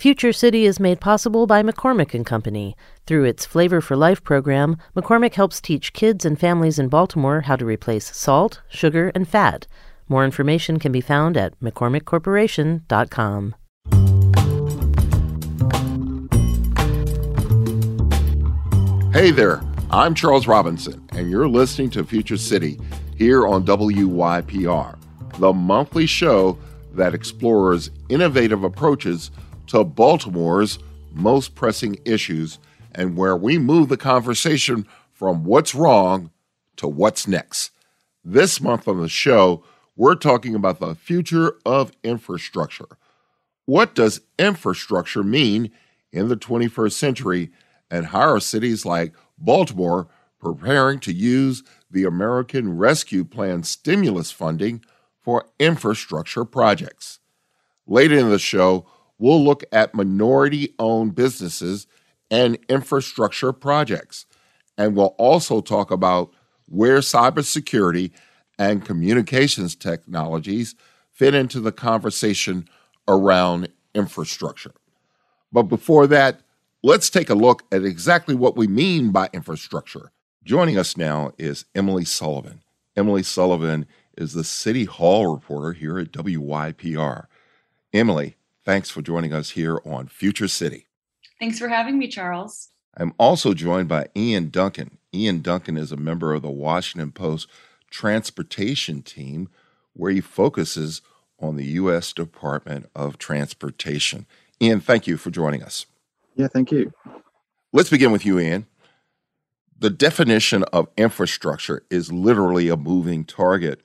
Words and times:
Future 0.00 0.32
City 0.32 0.64
is 0.64 0.80
made 0.80 0.98
possible 0.98 1.46
by 1.46 1.62
McCormick 1.62 2.14
and 2.14 2.24
Company. 2.24 2.74
Through 3.06 3.24
its 3.24 3.44
Flavor 3.44 3.82
for 3.82 3.96
Life 3.96 4.24
program, 4.24 4.78
McCormick 4.96 5.34
helps 5.34 5.60
teach 5.60 5.92
kids 5.92 6.24
and 6.24 6.40
families 6.40 6.78
in 6.78 6.88
Baltimore 6.88 7.42
how 7.42 7.56
to 7.56 7.66
replace 7.66 8.16
salt, 8.16 8.62
sugar, 8.70 9.12
and 9.14 9.28
fat. 9.28 9.66
More 10.08 10.24
information 10.24 10.78
can 10.78 10.90
be 10.90 11.02
found 11.02 11.36
at 11.36 11.52
mccormickcorporation.com. 11.60 13.54
Hey 19.12 19.30
there, 19.32 19.60
I'm 19.90 20.14
Charles 20.14 20.46
Robinson, 20.46 21.06
and 21.12 21.30
you're 21.30 21.46
listening 21.46 21.90
to 21.90 22.04
Future 22.04 22.38
City 22.38 22.80
here 23.18 23.46
on 23.46 23.66
WYPR, 23.66 24.98
the 25.36 25.52
monthly 25.52 26.06
show 26.06 26.56
that 26.94 27.12
explores 27.12 27.90
innovative 28.08 28.64
approaches 28.64 29.30
to 29.70 29.84
Baltimore's 29.84 30.80
most 31.12 31.54
pressing 31.54 31.96
issues 32.04 32.58
and 32.92 33.16
where 33.16 33.36
we 33.36 33.56
move 33.56 33.88
the 33.88 33.96
conversation 33.96 34.84
from 35.12 35.44
what's 35.44 35.76
wrong 35.76 36.30
to 36.74 36.88
what's 36.88 37.28
next. 37.28 37.70
This 38.24 38.60
month 38.60 38.88
on 38.88 39.00
the 39.00 39.08
show, 39.08 39.62
we're 39.94 40.16
talking 40.16 40.56
about 40.56 40.80
the 40.80 40.96
future 40.96 41.54
of 41.64 41.92
infrastructure. 42.02 42.88
What 43.64 43.94
does 43.94 44.22
infrastructure 44.40 45.22
mean 45.22 45.70
in 46.10 46.26
the 46.26 46.36
21st 46.36 46.92
century, 46.92 47.50
and 47.90 48.06
how 48.06 48.28
are 48.28 48.40
cities 48.40 48.84
like 48.84 49.14
Baltimore 49.38 50.08
preparing 50.40 50.98
to 51.00 51.12
use 51.12 51.62
the 51.88 52.04
American 52.04 52.76
Rescue 52.76 53.24
Plan 53.24 53.62
stimulus 53.62 54.32
funding 54.32 54.82
for 55.20 55.46
infrastructure 55.60 56.44
projects? 56.44 57.20
Later 57.86 58.18
in 58.18 58.30
the 58.30 58.38
show, 58.38 58.86
we'll 59.20 59.44
look 59.44 59.62
at 59.70 59.94
minority 59.94 60.74
owned 60.78 61.14
businesses 61.14 61.86
and 62.30 62.58
infrastructure 62.68 63.52
projects. 63.52 64.26
And 64.76 64.96
we'll 64.96 65.14
also 65.18 65.60
talk 65.60 65.90
about 65.90 66.32
where 66.66 66.98
cybersecurity 66.98 68.12
and 68.58 68.84
communications 68.84 69.76
technologies 69.76 70.74
fit 71.12 71.34
into 71.34 71.60
the 71.60 71.72
conversation 71.72 72.66
around 73.06 73.68
infrastructure. 73.94 74.72
But 75.52 75.64
before 75.64 76.06
that, 76.06 76.40
let's 76.82 77.10
take 77.10 77.28
a 77.28 77.34
look 77.34 77.62
at 77.72 77.84
exactly 77.84 78.34
what 78.34 78.56
we 78.56 78.66
mean 78.66 79.10
by 79.10 79.28
infrastructure. 79.32 80.12
Joining 80.44 80.78
us 80.78 80.96
now 80.96 81.32
is 81.36 81.66
Emily 81.74 82.04
Sullivan. 82.04 82.62
Emily 82.96 83.22
Sullivan 83.22 83.86
is 84.16 84.32
the 84.32 84.44
City 84.44 84.84
Hall 84.84 85.34
reporter 85.34 85.72
here 85.72 85.98
at 85.98 86.12
WYPR. 86.12 87.26
Emily, 87.92 88.36
Thanks 88.64 88.90
for 88.90 89.02
joining 89.02 89.32
us 89.32 89.50
here 89.50 89.80
on 89.84 90.08
Future 90.08 90.48
City. 90.48 90.86
Thanks 91.38 91.58
for 91.58 91.68
having 91.68 91.98
me, 91.98 92.08
Charles. 92.08 92.70
I'm 92.96 93.14
also 93.18 93.54
joined 93.54 93.88
by 93.88 94.08
Ian 94.16 94.50
Duncan. 94.50 94.98
Ian 95.14 95.40
Duncan 95.40 95.76
is 95.76 95.92
a 95.92 95.96
member 95.96 96.34
of 96.34 96.42
the 96.42 96.50
Washington 96.50 97.12
Post 97.12 97.48
transportation 97.90 99.02
team, 99.02 99.48
where 99.94 100.12
he 100.12 100.20
focuses 100.20 101.00
on 101.40 101.56
the 101.56 101.64
U.S. 101.64 102.12
Department 102.12 102.88
of 102.94 103.18
Transportation. 103.18 104.26
Ian, 104.60 104.80
thank 104.80 105.06
you 105.06 105.16
for 105.16 105.30
joining 105.30 105.62
us. 105.62 105.86
Yeah, 106.36 106.48
thank 106.48 106.70
you. 106.70 106.92
Let's 107.72 107.90
begin 107.90 108.12
with 108.12 108.26
you, 108.26 108.38
Ian. 108.38 108.66
The 109.78 109.90
definition 109.90 110.64
of 110.64 110.88
infrastructure 110.98 111.82
is 111.90 112.12
literally 112.12 112.68
a 112.68 112.76
moving 112.76 113.24
target. 113.24 113.80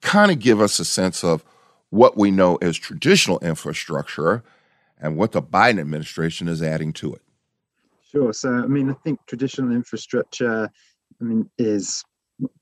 Kind 0.00 0.30
of 0.30 0.38
give 0.38 0.60
us 0.60 0.78
a 0.78 0.84
sense 0.86 1.22
of 1.22 1.44
what 1.90 2.16
we 2.16 2.30
know 2.30 2.56
as 2.56 2.76
traditional 2.76 3.38
infrastructure 3.40 4.42
and 5.00 5.16
what 5.16 5.32
the 5.32 5.42
Biden 5.42 5.80
administration 5.80 6.48
is 6.48 6.62
adding 6.62 6.92
to 6.94 7.14
it. 7.14 7.22
Sure. 8.10 8.32
So, 8.32 8.52
I 8.52 8.66
mean, 8.66 8.90
I 8.90 8.94
think 9.04 9.20
traditional 9.26 9.72
infrastructure, 9.72 10.70
I 11.20 11.24
mean, 11.24 11.48
is 11.58 12.04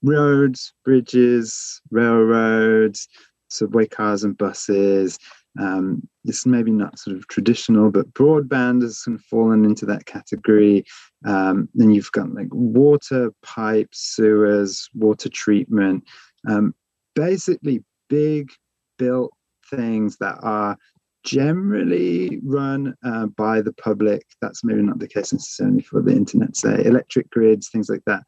roads, 0.03 0.73
bridges, 0.85 1.81
railroads, 1.91 3.09
subway 3.49 3.87
cars 3.87 4.25
and 4.25 4.37
buses. 4.37 5.19
Um, 5.59 6.07
it's 6.25 6.47
maybe 6.47 6.71
not 6.71 6.99
sort 6.99 7.17
of 7.17 7.27
traditional, 7.29 7.91
but 7.91 8.13
broadband 8.13 8.83
has 8.83 9.03
kind 9.03 9.19
of 9.19 9.25
fallen 9.25 9.65
into 9.65 9.87
that 9.87 10.07
category. 10.07 10.85
Um, 11.25 11.69
then 11.75 11.91
you've 11.91 12.13
got 12.13 12.33
like 12.33 12.49
water 12.53 13.33
pipes, 13.43 14.15
sewers, 14.15 14.89
water 14.95 15.29
treatment, 15.29 16.05
um, 16.47 16.75
basically 17.15 17.83
big 18.09 18.51
built 18.99 19.33
things 19.71 20.17
that 20.19 20.39
are 20.43 20.77
generally 21.25 22.41
run 22.43 22.95
uh, 23.05 23.27
by 23.27 23.61
the 23.61 23.73
public. 23.75 24.25
That's 24.41 24.65
maybe 24.65 24.83
not 24.83 24.99
the 24.99 25.09
case 25.09 25.33
necessarily 25.33 25.83
for 25.83 26.01
the 26.01 26.13
internet, 26.13 26.57
say 26.57 26.85
electric 26.85 27.31
grids, 27.31 27.69
things 27.69 27.89
like 27.89 28.03
that, 28.07 28.23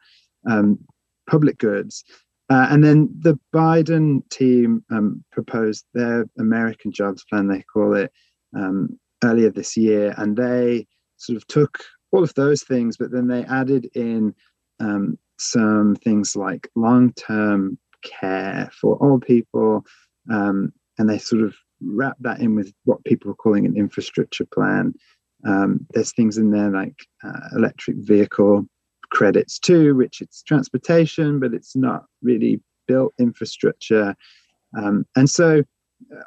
um, 0.48 0.78
public 1.28 1.58
goods. 1.58 2.04
Uh, 2.50 2.66
and 2.70 2.82
then 2.82 3.08
the 3.20 3.38
Biden 3.54 4.28
team 4.28 4.84
um, 4.90 5.24
proposed 5.30 5.84
their 5.94 6.26
American 6.38 6.90
Jobs 6.90 7.24
Plan, 7.24 7.46
they 7.46 7.62
call 7.72 7.94
it, 7.94 8.12
um, 8.56 8.98
earlier 9.22 9.50
this 9.50 9.76
year. 9.76 10.12
And 10.16 10.36
they 10.36 10.86
sort 11.16 11.36
of 11.36 11.46
took 11.46 11.78
all 12.10 12.24
of 12.24 12.34
those 12.34 12.64
things, 12.64 12.96
but 12.96 13.12
then 13.12 13.28
they 13.28 13.44
added 13.44 13.88
in 13.94 14.34
um, 14.80 15.16
some 15.38 15.94
things 15.94 16.34
like 16.34 16.68
long 16.74 17.12
term 17.12 17.78
care 18.02 18.68
for 18.78 19.02
old 19.02 19.24
people, 19.24 19.84
um, 20.30 20.72
and 20.98 21.08
they 21.08 21.18
sort 21.18 21.42
of 21.42 21.54
wrap 21.82 22.16
that 22.20 22.40
in 22.40 22.54
with 22.54 22.72
what 22.84 23.04
people 23.04 23.30
are 23.30 23.34
calling 23.34 23.66
an 23.66 23.76
infrastructure 23.76 24.44
plan. 24.44 24.94
Um, 25.46 25.86
there's 25.90 26.12
things 26.12 26.36
in 26.36 26.50
there 26.50 26.70
like 26.70 26.94
uh, 27.24 27.48
electric 27.56 27.96
vehicle 27.98 28.66
credits 29.10 29.58
too, 29.58 29.94
which 29.94 30.20
it's 30.20 30.42
transportation, 30.42 31.40
but 31.40 31.54
it's 31.54 31.74
not 31.74 32.04
really 32.22 32.60
built 32.86 33.14
infrastructure. 33.18 34.14
Um, 34.76 35.06
and 35.16 35.28
so, 35.28 35.64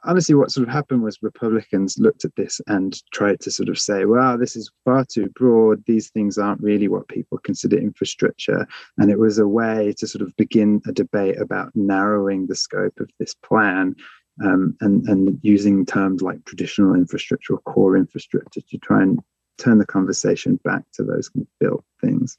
honestly, 0.03 0.35
what 0.35 0.51
sort 0.51 0.67
of 0.67 0.73
happened 0.73 1.03
was 1.03 1.21
Republicans 1.21 1.97
looked 1.97 2.25
at 2.25 2.35
this 2.35 2.61
and 2.67 3.01
tried 3.11 3.39
to 3.41 3.51
sort 3.51 3.69
of 3.69 3.79
say, 3.79 4.05
well, 4.05 4.37
this 4.37 4.55
is 4.55 4.71
far 4.85 5.05
too 5.05 5.29
broad. 5.35 5.83
These 5.85 6.09
things 6.09 6.37
aren't 6.37 6.61
really 6.61 6.87
what 6.87 7.07
people 7.07 7.37
consider 7.39 7.77
infrastructure. 7.77 8.67
And 8.97 9.11
it 9.11 9.19
was 9.19 9.39
a 9.39 9.47
way 9.47 9.93
to 9.97 10.07
sort 10.07 10.21
of 10.21 10.35
begin 10.35 10.81
a 10.87 10.91
debate 10.91 11.39
about 11.39 11.71
narrowing 11.75 12.47
the 12.47 12.55
scope 12.55 12.99
of 12.99 13.09
this 13.19 13.33
plan 13.33 13.95
um, 14.43 14.75
and, 14.81 15.07
and 15.07 15.39
using 15.41 15.85
terms 15.85 16.21
like 16.21 16.43
traditional 16.45 16.95
infrastructure 16.95 17.53
or 17.53 17.59
core 17.59 17.97
infrastructure 17.97 18.61
to 18.61 18.77
try 18.79 19.01
and 19.01 19.19
turn 19.57 19.77
the 19.77 19.85
conversation 19.85 20.59
back 20.63 20.83
to 20.93 21.03
those 21.03 21.29
built 21.59 21.83
things. 22.01 22.37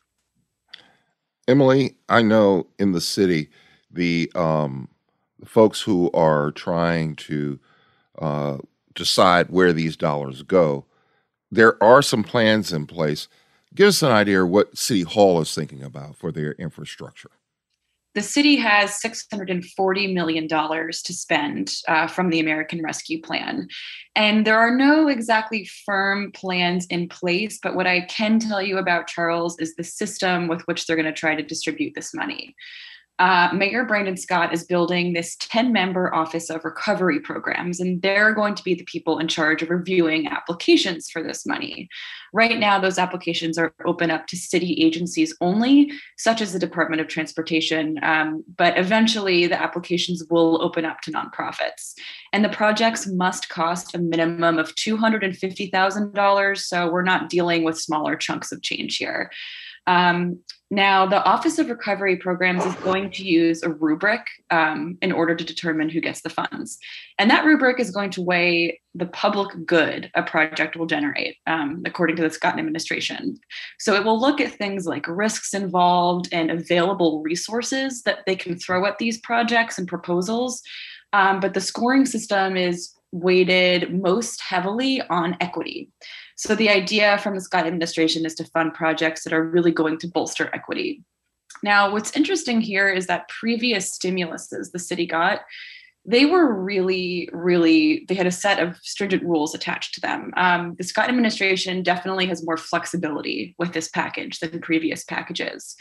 Emily, 1.46 1.96
I 2.08 2.22
know 2.22 2.66
in 2.78 2.92
the 2.92 3.00
city, 3.00 3.50
the, 3.90 4.32
um, 4.34 4.88
folks 5.44 5.82
who 5.82 6.10
are 6.12 6.50
trying 6.52 7.16
to 7.16 7.58
uh, 8.18 8.58
decide 8.94 9.50
where 9.50 9.72
these 9.72 9.96
dollars 9.96 10.42
go, 10.42 10.84
there 11.50 11.82
are 11.82 12.02
some 12.02 12.24
plans 12.24 12.72
in 12.72 12.86
place. 12.86 13.28
Give 13.74 13.88
us 13.88 14.02
an 14.02 14.10
idea 14.10 14.44
what 14.46 14.78
City 14.78 15.02
Hall 15.02 15.40
is 15.40 15.54
thinking 15.54 15.82
about 15.82 16.16
for 16.16 16.30
their 16.30 16.52
infrastructure 16.52 17.30
the 18.14 18.22
city 18.22 18.56
has 18.56 19.00
$640 19.02 20.14
million 20.14 20.48
to 20.48 21.12
spend 21.12 21.74
uh, 21.88 22.06
from 22.06 22.30
the 22.30 22.38
American 22.38 22.80
Rescue 22.82 23.20
Plan. 23.20 23.68
And 24.14 24.46
there 24.46 24.58
are 24.58 24.74
no 24.74 25.08
exactly 25.08 25.68
firm 25.84 26.30
plans 26.32 26.86
in 26.86 27.08
place, 27.08 27.58
but 27.60 27.74
what 27.74 27.88
I 27.88 28.02
can 28.02 28.38
tell 28.38 28.62
you 28.62 28.78
about 28.78 29.08
Charles 29.08 29.58
is 29.58 29.74
the 29.74 29.84
system 29.84 30.46
with 30.46 30.62
which 30.62 30.86
they're 30.86 30.96
going 30.96 31.06
to 31.06 31.12
try 31.12 31.34
to 31.34 31.42
distribute 31.42 31.94
this 31.94 32.14
money 32.14 32.54
uh, 33.20 33.48
Mayor 33.54 33.84
Brandon 33.84 34.16
Scott 34.16 34.52
is 34.52 34.64
building 34.64 35.12
this 35.12 35.36
10 35.38 35.72
member 35.72 36.12
Office 36.12 36.50
of 36.50 36.64
Recovery 36.64 37.20
programs, 37.20 37.78
and 37.78 38.02
they're 38.02 38.34
going 38.34 38.56
to 38.56 38.64
be 38.64 38.74
the 38.74 38.84
people 38.84 39.20
in 39.20 39.28
charge 39.28 39.62
of 39.62 39.70
reviewing 39.70 40.26
applications 40.26 41.08
for 41.08 41.22
this 41.22 41.46
money. 41.46 41.88
Right 42.32 42.58
now, 42.58 42.80
those 42.80 42.98
applications 42.98 43.56
are 43.56 43.72
open 43.86 44.10
up 44.10 44.26
to 44.26 44.36
city 44.36 44.82
agencies 44.82 45.32
only, 45.40 45.92
such 46.18 46.40
as 46.40 46.52
the 46.52 46.58
Department 46.58 47.00
of 47.00 47.06
Transportation, 47.06 48.00
um, 48.02 48.42
but 48.56 48.76
eventually 48.76 49.46
the 49.46 49.62
applications 49.62 50.24
will 50.28 50.60
open 50.60 50.84
up 50.84 51.00
to 51.02 51.12
nonprofits. 51.12 51.92
And 52.32 52.44
the 52.44 52.48
projects 52.48 53.06
must 53.06 53.48
cost 53.48 53.94
a 53.94 53.98
minimum 53.98 54.58
of 54.58 54.74
$250,000, 54.74 56.58
so 56.58 56.90
we're 56.90 57.02
not 57.02 57.28
dealing 57.28 57.62
with 57.62 57.78
smaller 57.78 58.16
chunks 58.16 58.50
of 58.50 58.60
change 58.62 58.96
here. 58.96 59.30
Um, 59.86 60.40
now, 60.74 61.06
the 61.06 61.22
Office 61.24 61.58
of 61.58 61.70
Recovery 61.70 62.16
Programs 62.16 62.64
is 62.64 62.74
going 62.76 63.10
to 63.12 63.24
use 63.24 63.62
a 63.62 63.70
rubric 63.70 64.20
um, 64.50 64.98
in 65.00 65.12
order 65.12 65.34
to 65.34 65.44
determine 65.44 65.88
who 65.88 66.00
gets 66.00 66.22
the 66.22 66.30
funds. 66.30 66.78
And 67.18 67.30
that 67.30 67.44
rubric 67.44 67.78
is 67.78 67.90
going 67.90 68.10
to 68.10 68.22
weigh 68.22 68.80
the 68.94 69.06
public 69.06 69.66
good 69.66 70.10
a 70.14 70.22
project 70.22 70.76
will 70.76 70.86
generate, 70.86 71.36
um, 71.46 71.82
according 71.86 72.16
to 72.16 72.22
the 72.22 72.30
Scott 72.30 72.58
administration. 72.58 73.38
So 73.78 73.94
it 73.94 74.04
will 74.04 74.20
look 74.20 74.40
at 74.40 74.52
things 74.52 74.86
like 74.86 75.06
risks 75.08 75.54
involved 75.54 76.28
and 76.32 76.50
available 76.50 77.22
resources 77.22 78.02
that 78.02 78.20
they 78.26 78.36
can 78.36 78.58
throw 78.58 78.84
at 78.86 78.98
these 78.98 79.18
projects 79.18 79.78
and 79.78 79.88
proposals. 79.88 80.62
Um, 81.12 81.40
but 81.40 81.54
the 81.54 81.60
scoring 81.60 82.06
system 82.06 82.56
is 82.56 82.92
weighted 83.12 84.02
most 84.02 84.40
heavily 84.40 85.00
on 85.02 85.36
equity. 85.40 85.90
So 86.36 86.54
the 86.54 86.68
idea 86.68 87.18
from 87.18 87.34
the 87.34 87.40
Scott 87.40 87.66
administration 87.66 88.26
is 88.26 88.34
to 88.36 88.44
fund 88.44 88.74
projects 88.74 89.24
that 89.24 89.32
are 89.32 89.44
really 89.44 89.72
going 89.72 89.98
to 89.98 90.08
bolster 90.08 90.50
equity. 90.52 91.02
Now, 91.62 91.92
what's 91.92 92.16
interesting 92.16 92.60
here 92.60 92.88
is 92.88 93.06
that 93.06 93.28
previous 93.28 93.96
stimuluses 93.96 94.72
the 94.72 94.78
city 94.78 95.06
got 95.06 95.40
they 96.06 96.26
were 96.26 96.52
really, 96.52 97.28
really, 97.32 98.04
they 98.08 98.14
had 98.14 98.26
a 98.26 98.30
set 98.32 98.58
of 98.58 98.76
stringent 98.82 99.22
rules 99.22 99.54
attached 99.54 99.94
to 99.94 100.00
them. 100.00 100.32
Um, 100.36 100.74
the 100.76 100.84
Scott 100.84 101.08
administration 101.08 101.82
definitely 101.82 102.26
has 102.26 102.44
more 102.44 102.58
flexibility 102.58 103.54
with 103.58 103.72
this 103.72 103.88
package 103.88 104.38
than 104.40 104.60
previous 104.60 105.02
packages. 105.02 105.76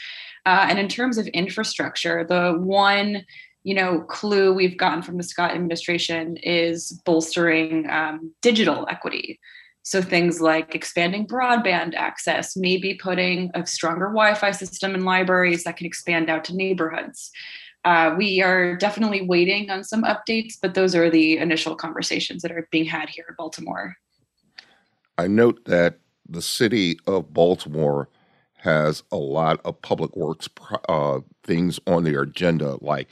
Uh, 0.46 0.66
and 0.68 0.78
in 0.78 0.88
terms 0.88 1.18
of 1.18 1.26
infrastructure, 1.28 2.24
the 2.24 2.54
one 2.58 3.24
you 3.64 3.74
know 3.74 4.00
clue 4.02 4.52
we've 4.52 4.76
gotten 4.76 5.02
from 5.02 5.16
the 5.16 5.22
Scott 5.22 5.52
administration 5.52 6.36
is 6.38 7.00
bolstering 7.04 7.88
um, 7.90 8.32
digital 8.42 8.86
equity. 8.90 9.38
So 9.84 10.02
things 10.02 10.40
like 10.40 10.74
expanding 10.74 11.26
broadband 11.26 11.94
access, 11.94 12.56
maybe 12.56 12.94
putting 12.94 13.50
a 13.54 13.64
stronger 13.66 14.06
Wi-Fi 14.06 14.50
system 14.50 14.94
in 14.94 15.04
libraries 15.04 15.64
that 15.64 15.76
can 15.76 15.86
expand 15.86 16.28
out 16.28 16.44
to 16.44 16.56
neighborhoods 16.56 17.30
uh, 17.84 18.14
we 18.16 18.40
are 18.40 18.76
definitely 18.76 19.22
waiting 19.22 19.70
on 19.70 19.84
some 19.84 20.04
updates, 20.04 20.54
but 20.60 20.74
those 20.74 20.94
are 20.94 21.10
the 21.10 21.36
initial 21.36 21.76
conversations 21.76 22.42
that 22.42 22.50
are 22.50 22.66
being 22.70 22.86
had 22.86 23.08
here 23.10 23.26
in 23.28 23.34
Baltimore. 23.36 23.96
I 25.18 25.26
note 25.26 25.64
that 25.66 25.98
the 26.28 26.42
city 26.42 26.98
of 27.06 27.34
Baltimore 27.34 28.08
has 28.56 29.02
a 29.12 29.16
lot 29.16 29.60
of 29.64 29.80
public 29.82 30.16
works 30.16 30.48
uh, 30.88 31.20
things 31.42 31.78
on 31.86 32.04
their 32.04 32.22
agenda, 32.22 32.78
like 32.80 33.08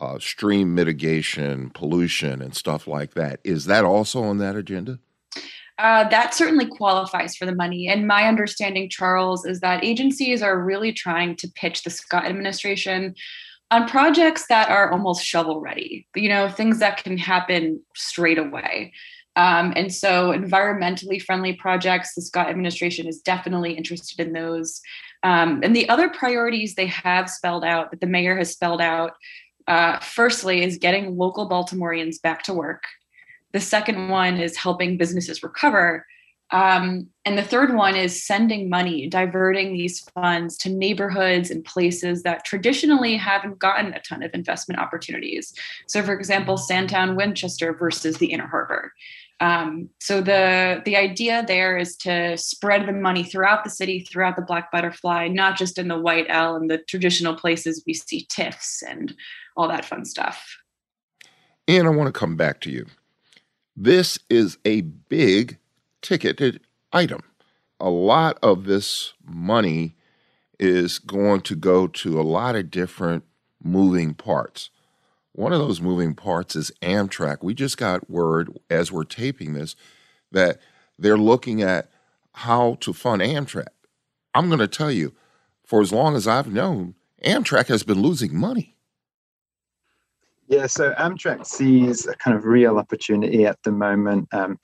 uh, 0.00 0.18
stream 0.18 0.74
mitigation, 0.74 1.70
pollution, 1.70 2.42
and 2.42 2.54
stuff 2.56 2.88
like 2.88 3.14
that. 3.14 3.38
Is 3.44 3.66
that 3.66 3.84
also 3.84 4.22
on 4.24 4.38
that 4.38 4.56
agenda? 4.56 4.98
Uh, 5.78 6.08
that 6.08 6.34
certainly 6.34 6.66
qualifies 6.66 7.36
for 7.36 7.46
the 7.46 7.54
money. 7.54 7.88
And 7.88 8.06
my 8.06 8.24
understanding, 8.24 8.88
Charles, 8.90 9.46
is 9.46 9.60
that 9.60 9.84
agencies 9.84 10.42
are 10.42 10.60
really 10.60 10.92
trying 10.92 11.36
to 11.36 11.48
pitch 11.54 11.84
the 11.84 11.90
Scott 11.90 12.24
administration 12.24 13.14
on 13.70 13.86
projects 13.86 14.46
that 14.48 14.70
are 14.70 14.90
almost 14.90 15.24
shovel 15.24 15.60
ready, 15.60 16.06
you 16.16 16.28
know, 16.28 16.48
things 16.48 16.78
that 16.80 17.04
can 17.04 17.16
happen 17.16 17.80
straight 17.94 18.38
away. 18.38 18.92
Um, 19.36 19.72
and 19.76 19.94
so, 19.94 20.32
environmentally 20.32 21.22
friendly 21.22 21.52
projects, 21.52 22.14
the 22.14 22.22
Scott 22.22 22.48
administration 22.48 23.06
is 23.06 23.20
definitely 23.20 23.74
interested 23.74 24.26
in 24.26 24.32
those. 24.32 24.80
Um, 25.22 25.60
and 25.62 25.76
the 25.76 25.88
other 25.88 26.08
priorities 26.08 26.74
they 26.74 26.86
have 26.86 27.30
spelled 27.30 27.64
out, 27.64 27.92
that 27.92 28.00
the 28.00 28.06
mayor 28.06 28.36
has 28.36 28.50
spelled 28.50 28.80
out, 28.80 29.12
uh, 29.68 30.00
firstly, 30.00 30.64
is 30.64 30.78
getting 30.78 31.16
local 31.16 31.48
Baltimoreans 31.48 32.18
back 32.20 32.42
to 32.44 32.54
work. 32.54 32.82
The 33.52 33.60
second 33.60 34.08
one 34.08 34.38
is 34.38 34.56
helping 34.56 34.98
businesses 34.98 35.42
recover. 35.42 36.06
Um, 36.50 37.08
and 37.26 37.36
the 37.36 37.42
third 37.42 37.74
one 37.74 37.94
is 37.94 38.24
sending 38.24 38.70
money, 38.70 39.06
diverting 39.06 39.74
these 39.74 40.00
funds 40.14 40.56
to 40.58 40.70
neighborhoods 40.70 41.50
and 41.50 41.62
places 41.64 42.22
that 42.22 42.44
traditionally 42.44 43.16
haven't 43.16 43.58
gotten 43.58 43.92
a 43.92 44.00
ton 44.00 44.22
of 44.22 44.30
investment 44.32 44.80
opportunities. 44.80 45.52
So, 45.86 46.02
for 46.02 46.14
example, 46.14 46.56
Sandtown, 46.56 47.16
Winchester 47.16 47.74
versus 47.74 48.16
the 48.16 48.32
Inner 48.32 48.46
Harbor. 48.46 48.92
Um, 49.40 49.90
so 50.00 50.20
the 50.20 50.82
the 50.84 50.96
idea 50.96 51.44
there 51.46 51.78
is 51.78 51.96
to 51.98 52.36
spread 52.36 52.88
the 52.88 52.92
money 52.92 53.22
throughout 53.22 53.62
the 53.62 53.70
city, 53.70 54.00
throughout 54.00 54.34
the 54.34 54.42
Black 54.42 54.72
Butterfly, 54.72 55.28
not 55.28 55.56
just 55.56 55.78
in 55.78 55.86
the 55.86 55.98
White 55.98 56.26
L 56.28 56.56
and 56.56 56.68
the 56.68 56.78
traditional 56.78 57.34
places 57.36 57.84
we 57.86 57.94
see 57.94 58.26
TIFFs 58.26 58.82
and 58.88 59.14
all 59.56 59.68
that 59.68 59.84
fun 59.84 60.04
stuff. 60.04 60.58
And 61.68 61.86
I 61.86 61.90
want 61.90 62.12
to 62.12 62.18
come 62.18 62.36
back 62.36 62.60
to 62.62 62.70
you. 62.70 62.86
This 63.80 64.18
is 64.28 64.58
a 64.64 64.80
big 64.80 65.56
ticketed 66.02 66.62
item. 66.92 67.22
A 67.78 67.88
lot 67.88 68.36
of 68.42 68.64
this 68.64 69.12
money 69.24 69.94
is 70.58 70.98
going 70.98 71.42
to 71.42 71.54
go 71.54 71.86
to 71.86 72.20
a 72.20 72.22
lot 72.22 72.56
of 72.56 72.72
different 72.72 73.22
moving 73.62 74.14
parts. 74.14 74.70
One 75.30 75.52
of 75.52 75.60
those 75.60 75.80
moving 75.80 76.16
parts 76.16 76.56
is 76.56 76.72
Amtrak. 76.82 77.44
We 77.44 77.54
just 77.54 77.76
got 77.76 78.10
word 78.10 78.58
as 78.68 78.90
we're 78.90 79.04
taping 79.04 79.54
this 79.54 79.76
that 80.32 80.58
they're 80.98 81.16
looking 81.16 81.62
at 81.62 81.88
how 82.32 82.78
to 82.80 82.92
fund 82.92 83.22
Amtrak. 83.22 83.68
I'm 84.34 84.48
going 84.48 84.58
to 84.58 84.66
tell 84.66 84.90
you, 84.90 85.14
for 85.64 85.80
as 85.80 85.92
long 85.92 86.16
as 86.16 86.26
I've 86.26 86.52
known, 86.52 86.96
Amtrak 87.24 87.68
has 87.68 87.84
been 87.84 88.02
losing 88.02 88.36
money. 88.36 88.74
Yeah, 90.48 90.66
so 90.66 90.94
Amtrak 90.94 91.44
sees 91.46 92.06
a 92.06 92.16
kind 92.16 92.36
of 92.36 92.44
real 92.44 92.78
opportunity 92.78 93.44
at 93.44 93.62
the 93.64 93.72
moment. 93.72 94.28
Um, 94.32 94.58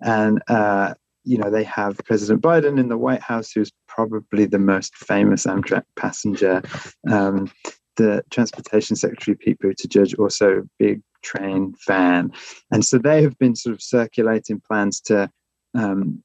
and 0.00 0.42
uh, 0.48 0.94
you 1.24 1.38
know 1.38 1.50
they 1.50 1.64
have 1.64 1.98
President 2.04 2.42
Biden 2.42 2.78
in 2.78 2.88
the 2.88 2.98
White 2.98 3.22
House, 3.22 3.52
who's 3.52 3.72
probably 3.86 4.46
the 4.46 4.58
most 4.58 4.96
famous 4.96 5.46
Amtrak 5.46 5.84
passenger. 5.96 6.62
Um, 7.08 7.50
the 7.96 8.22
Transportation 8.30 8.96
Secretary 8.96 9.36
Pete 9.36 9.58
Buttigieg, 9.60 10.18
also 10.18 10.62
big 10.78 11.02
train 11.22 11.74
fan, 11.74 12.32
and 12.70 12.84
so 12.84 12.98
they 12.98 13.22
have 13.22 13.38
been 13.38 13.54
sort 13.54 13.74
of 13.74 13.82
circulating 13.82 14.60
plans 14.60 15.00
to 15.02 15.30
um, 15.74 16.22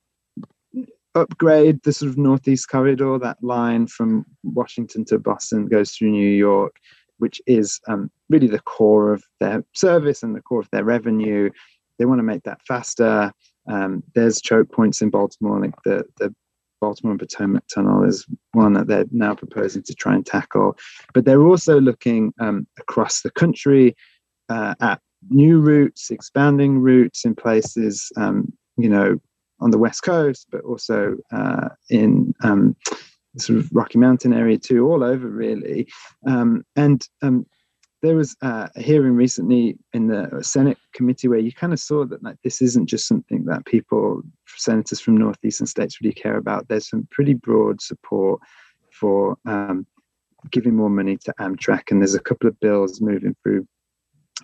upgrade 1.16 1.82
the 1.84 1.94
sort 1.94 2.10
of 2.10 2.18
northeast 2.18 2.70
corridor. 2.70 3.20
That 3.20 3.44
line 3.44 3.88
from 3.88 4.26
Washington 4.44 5.06
to 5.06 5.20
Boston 5.20 5.68
goes 5.68 5.92
through 5.92 6.12
New 6.12 6.30
York, 6.30 6.78
which 7.20 7.42
is 7.48 7.80
um, 7.88 8.12
really 8.30 8.48
the 8.48 8.60
core 8.60 9.14
of 9.14 9.24
their 9.40 9.64
service 9.74 10.24
and 10.24 10.36
the 10.36 10.42
core 10.42 10.60
of 10.60 10.70
their 10.72 10.84
revenue. 10.84 11.50
They 12.00 12.06
want 12.06 12.20
to 12.20 12.24
make 12.24 12.44
that 12.44 12.62
faster. 12.68 13.32
Um, 13.70 14.04
there's 14.16 14.42
choke 14.42 14.72
points 14.72 15.02
in 15.02 15.10
Baltimore, 15.10 15.60
like 15.60 15.76
the 15.86 16.06
the 16.18 16.34
Baltimore 16.84 17.12
and 17.12 17.20
Potomac 17.20 17.64
Tunnel 17.74 18.04
is 18.04 18.26
one 18.52 18.74
that 18.74 18.88
they're 18.88 19.06
now 19.12 19.34
proposing 19.34 19.84
to 19.84 19.96
try 19.96 20.16
and 20.16 20.26
tackle. 20.26 20.76
But 21.14 21.24
they're 21.24 21.48
also 21.48 21.80
looking 21.80 22.34
um, 22.42 22.68
across 22.78 23.22
the 23.22 23.32
country 23.32 23.96
uh, 24.50 24.76
at 24.82 25.00
new 25.30 25.62
routes, 25.62 26.12
expanding 26.12 26.80
routes 26.80 27.24
in 27.24 27.36
places, 27.36 28.12
um, 28.18 28.52
you 28.76 28.90
know, 28.90 29.18
on 29.62 29.72
the 29.72 29.78
west 29.78 30.04
coast, 30.04 30.48
but 30.52 30.60
also 30.66 31.16
uh, 31.32 31.70
in 31.90 32.34
um, 32.44 32.76
sort 33.38 33.60
of 33.60 33.70
Rocky 33.72 33.98
Mountain 33.98 34.34
area 34.34 34.58
too, 34.58 34.86
all 34.86 35.04
over 35.04 35.28
really. 35.28 35.88
Um, 36.28 36.64
and 36.76 37.08
um, 37.22 37.46
there 38.04 38.16
was 38.16 38.36
a 38.42 38.70
hearing 38.80 39.16
recently 39.16 39.78
in 39.94 40.08
the 40.08 40.40
Senate 40.42 40.78
committee 40.94 41.30
where 41.30 41.40
you 41.40 41.54
kind 41.54 41.72
of 41.72 41.80
saw 41.80 42.06
that 42.06 42.22
like 42.22 42.36
this 42.44 42.62
isn't 42.62 42.88
just 42.88 43.08
something 43.08 43.46
that 43.46 43.66
people, 43.66 44.22
senators 44.46 45.00
from 45.00 45.18
northeastern 45.18 45.68
states, 45.68 46.00
really 46.02 46.14
care 46.14 46.36
about. 46.36 46.68
There's 46.68 46.90
some 46.90 47.08
pretty 47.12 47.34
broad 47.34 47.82
support 47.82 48.42
for 48.92 49.38
um, 49.46 49.88
giving 50.52 50.76
more 50.76 50.90
money 50.90 51.18
to 51.24 51.34
Amtrak, 51.40 51.92
and 51.92 52.02
there's 52.02 52.14
a 52.14 52.20
couple 52.20 52.50
of 52.50 52.60
bills 52.60 53.00
moving 53.00 53.36
through 53.42 53.66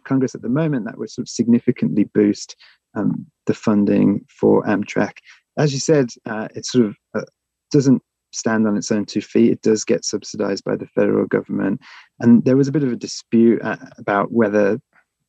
Congress 0.06 0.36
at 0.36 0.42
the 0.42 0.50
moment 0.50 0.86
that 0.86 0.98
would 0.98 1.10
sort 1.10 1.24
of 1.24 1.30
significantly 1.30 2.06
boost 2.06 2.56
um, 2.96 3.26
the 3.46 3.54
funding 3.54 4.26
for 4.30 4.64
Amtrak. 4.64 5.18
As 5.58 5.74
you 5.74 5.80
said, 5.80 6.08
uh, 6.26 6.48
it 6.56 6.66
sort 6.66 6.86
of 6.86 6.96
uh, 7.14 7.26
doesn't 7.72 8.02
stand 8.32 8.68
on 8.68 8.78
its 8.78 8.92
own 8.92 9.06
two 9.06 9.22
feet. 9.22 9.52
It 9.52 9.62
does 9.62 9.84
get 9.84 10.06
subsidized 10.06 10.64
by 10.64 10.76
the 10.76 10.88
federal 10.88 11.26
government. 11.26 11.82
And 12.20 12.44
there 12.46 12.58
was 12.58 12.68
a 12.68 12.72
bit 12.72 12.84
of 12.84 12.92
a 12.92 12.98
dispute 12.98 13.62
uh, 13.64 13.78
about 13.98 14.32
whether 14.32 14.80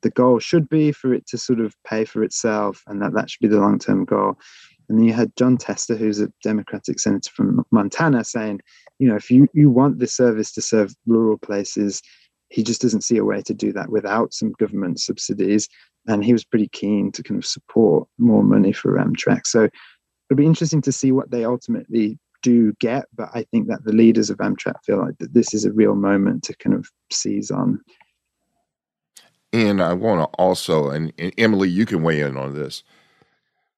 the 0.02 0.10
goal 0.10 0.38
should 0.38 0.68
be 0.68 0.92
for 0.92 1.12
it 1.12 1.26
to 1.26 1.38
sort 1.38 1.60
of 1.60 1.74
pay 1.84 2.04
for 2.04 2.22
itself 2.22 2.82
and 2.86 3.02
that 3.02 3.12
that 3.14 3.30
should 3.30 3.40
be 3.40 3.48
the 3.48 3.60
long 3.60 3.78
term 3.78 4.04
goal. 4.04 4.38
And 4.88 4.98
then 4.98 5.06
you 5.06 5.12
had 5.12 5.34
Jon 5.36 5.56
Tester, 5.56 5.94
who's 5.94 6.20
a 6.20 6.32
Democratic 6.42 6.98
senator 6.98 7.30
from 7.30 7.64
Montana, 7.70 8.24
saying, 8.24 8.60
you 8.98 9.08
know, 9.08 9.14
if 9.14 9.30
you, 9.30 9.46
you 9.54 9.70
want 9.70 10.00
this 10.00 10.16
service 10.16 10.50
to 10.52 10.62
serve 10.62 10.94
rural 11.06 11.38
places, 11.38 12.02
he 12.48 12.64
just 12.64 12.82
doesn't 12.82 13.04
see 13.04 13.16
a 13.16 13.24
way 13.24 13.40
to 13.42 13.54
do 13.54 13.72
that 13.72 13.90
without 13.90 14.34
some 14.34 14.50
government 14.58 14.98
subsidies. 14.98 15.68
And 16.08 16.24
he 16.24 16.32
was 16.32 16.44
pretty 16.44 16.68
keen 16.68 17.12
to 17.12 17.22
kind 17.22 17.38
of 17.38 17.46
support 17.46 18.08
more 18.18 18.42
money 18.42 18.72
for 18.72 18.96
Amtrak. 18.96 19.46
So 19.46 19.68
it'll 20.28 20.38
be 20.38 20.46
interesting 20.46 20.82
to 20.82 20.92
see 20.92 21.12
what 21.12 21.30
they 21.30 21.44
ultimately 21.44 22.18
do 22.42 22.72
get, 22.80 23.06
but 23.14 23.28
I 23.34 23.44
think 23.50 23.68
that 23.68 23.84
the 23.84 23.92
leaders 23.92 24.30
of 24.30 24.38
Amtrak 24.38 24.84
feel 24.84 24.98
like 24.98 25.18
that 25.18 25.34
this 25.34 25.54
is 25.54 25.64
a 25.64 25.72
real 25.72 25.94
moment 25.94 26.42
to 26.44 26.56
kind 26.56 26.74
of 26.74 26.88
seize 27.10 27.50
on. 27.50 27.80
And 29.52 29.82
I 29.82 29.94
want 29.94 30.20
to 30.20 30.36
also, 30.36 30.90
and, 30.90 31.12
and 31.18 31.32
Emily, 31.36 31.68
you 31.68 31.86
can 31.86 32.02
weigh 32.02 32.20
in 32.20 32.36
on 32.36 32.54
this. 32.54 32.82